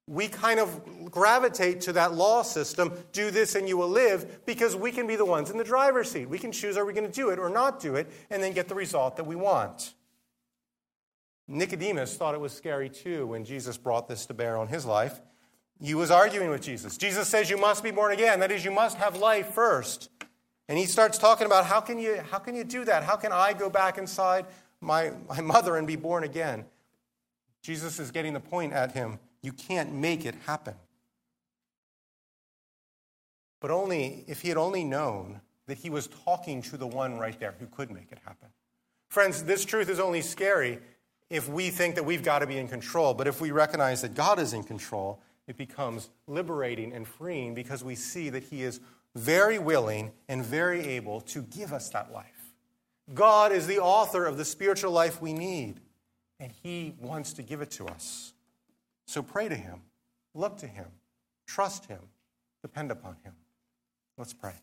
We 0.08 0.28
kind 0.28 0.60
of 0.60 1.12
gravitate 1.12 1.82
to 1.82 1.94
that 1.94 2.14
law 2.14 2.42
system 2.42 2.94
do 3.14 3.32
this 3.32 3.56
and 3.56 3.68
you 3.68 3.78
will 3.78 3.90
live 3.90 4.46
because 4.46 4.76
we 4.76 4.92
can 4.92 5.08
be 5.08 5.16
the 5.16 5.26
ones 5.26 5.50
in 5.50 5.58
the 5.58 5.64
driver's 5.64 6.12
seat. 6.12 6.28
We 6.28 6.40
can 6.40 6.52
choose 6.52 6.76
are 6.76 6.86
we 6.86 6.94
going 6.94 7.06
to 7.06 7.12
do 7.12 7.30
it 7.30 7.40
or 7.40 7.50
not 7.50 7.80
do 7.80 7.96
it 7.96 8.12
and 8.30 8.44
then 8.44 8.54
get 8.54 8.68
the 8.68 8.76
result 8.76 9.16
that 9.18 9.26
we 9.26 9.36
want. 9.36 9.94
Nicodemus 11.48 12.16
thought 12.16 12.34
it 12.34 12.42
was 12.42 12.54
scary 12.54 12.90
too 12.90 13.28
when 13.28 13.46
Jesus 13.46 13.78
brought 13.78 14.08
this 14.08 14.26
to 14.28 14.34
bear 14.34 14.58
on 14.58 14.68
his 14.68 14.86
life. 14.86 15.22
He 15.82 15.96
was 15.96 16.12
arguing 16.12 16.50
with 16.50 16.62
Jesus. 16.62 16.98
Jesus 16.98 17.28
says 17.28 17.50
you 17.50 17.58
must 17.58 17.84
be 17.84 17.92
born 17.92 18.12
again. 18.12 18.40
That 18.40 18.52
is, 18.52 18.64
you 18.64 18.72
must 18.72 18.98
have 18.98 19.18
life 19.18 19.54
first. 19.54 20.10
And 20.70 20.78
he 20.78 20.86
starts 20.86 21.18
talking 21.18 21.48
about 21.48 21.66
how 21.66 21.82
can 21.82 22.00
you, 22.00 22.22
how 22.30 22.38
can 22.38 22.56
you 22.56 22.64
do 22.64 22.86
that? 22.86 23.04
How 23.04 23.16
can 23.16 23.32
I 23.32 23.54
go 23.54 23.70
back 23.70 23.98
inside 23.98 24.46
my, 24.80 25.12
my 25.28 25.42
mother 25.42 25.76
and 25.76 25.88
be 25.88 25.96
born 25.96 26.24
again? 26.24 26.66
Jesus 27.64 28.00
is 28.00 28.12
getting 28.12 28.34
the 28.34 28.40
point 28.40 28.74
at 28.74 28.94
him. 28.94 29.20
You 29.42 29.54
can't 29.54 29.94
make 29.94 30.26
it 30.26 30.36
happen. 30.46 30.76
But 33.60 33.72
only 33.72 34.24
if 34.28 34.42
he 34.42 34.50
had 34.50 34.58
only 34.58 34.84
known 34.84 35.42
that 35.68 35.78
he 35.78 35.90
was 35.90 36.08
talking 36.26 36.62
to 36.64 36.78
the 36.78 36.88
one 36.88 37.18
right 37.18 37.40
there 37.40 37.56
who 37.60 37.68
could 37.68 37.92
make 37.92 38.12
it 38.12 38.20
happen. 38.26 38.50
Friends, 39.10 39.44
this 39.44 39.66
truth 39.66 39.90
is 39.90 40.00
only 40.00 40.22
scary 40.22 40.80
if 41.30 41.48
we 41.48 41.70
think 41.70 41.96
that 41.96 42.04
we've 42.04 42.24
got 42.24 42.40
to 42.40 42.48
be 42.48 42.58
in 42.58 42.68
control. 42.68 43.14
But 43.14 43.28
if 43.28 43.40
we 43.40 43.52
recognize 43.52 44.02
that 44.02 44.16
God 44.16 44.40
is 44.40 44.54
in 44.54 44.64
control, 44.64 45.22
it 45.48 45.58
becomes 45.58 46.10
liberating 46.28 46.94
and 46.94 47.08
freeing 47.08 47.54
because 47.54 47.84
we 47.84 47.96
see 47.96 48.30
that 48.30 48.44
he 48.44 48.64
is 48.64 48.80
very 49.16 49.60
willing 49.60 50.12
and 50.28 50.44
very 50.44 50.82
able 50.88 51.22
to 51.22 51.42
give 51.44 51.74
us 51.74 51.90
that 51.90 52.12
life. 52.12 52.42
God 53.14 53.52
is 53.52 53.68
the 53.68 53.80
author 53.80 54.26
of 54.26 54.38
the 54.38 54.46
spiritual 54.46 54.92
life 54.92 55.22
we 55.22 55.34
need, 55.34 55.82
and 56.40 56.52
He 56.64 56.96
wants 57.00 57.34
to 57.34 57.44
give 57.44 57.62
it 57.62 57.72
to 57.72 57.88
us. 57.88 58.34
So 59.12 59.22
pray 59.22 59.50
to 59.50 59.56
Him, 59.56 59.82
look 60.34 60.56
to 60.60 60.68
Him, 60.68 60.86
trust 61.46 61.88
Him, 61.88 62.00
depend 62.62 62.92
upon 62.92 63.18
Him. 63.26 63.34
Let's 64.18 64.32
pray. 64.32 64.54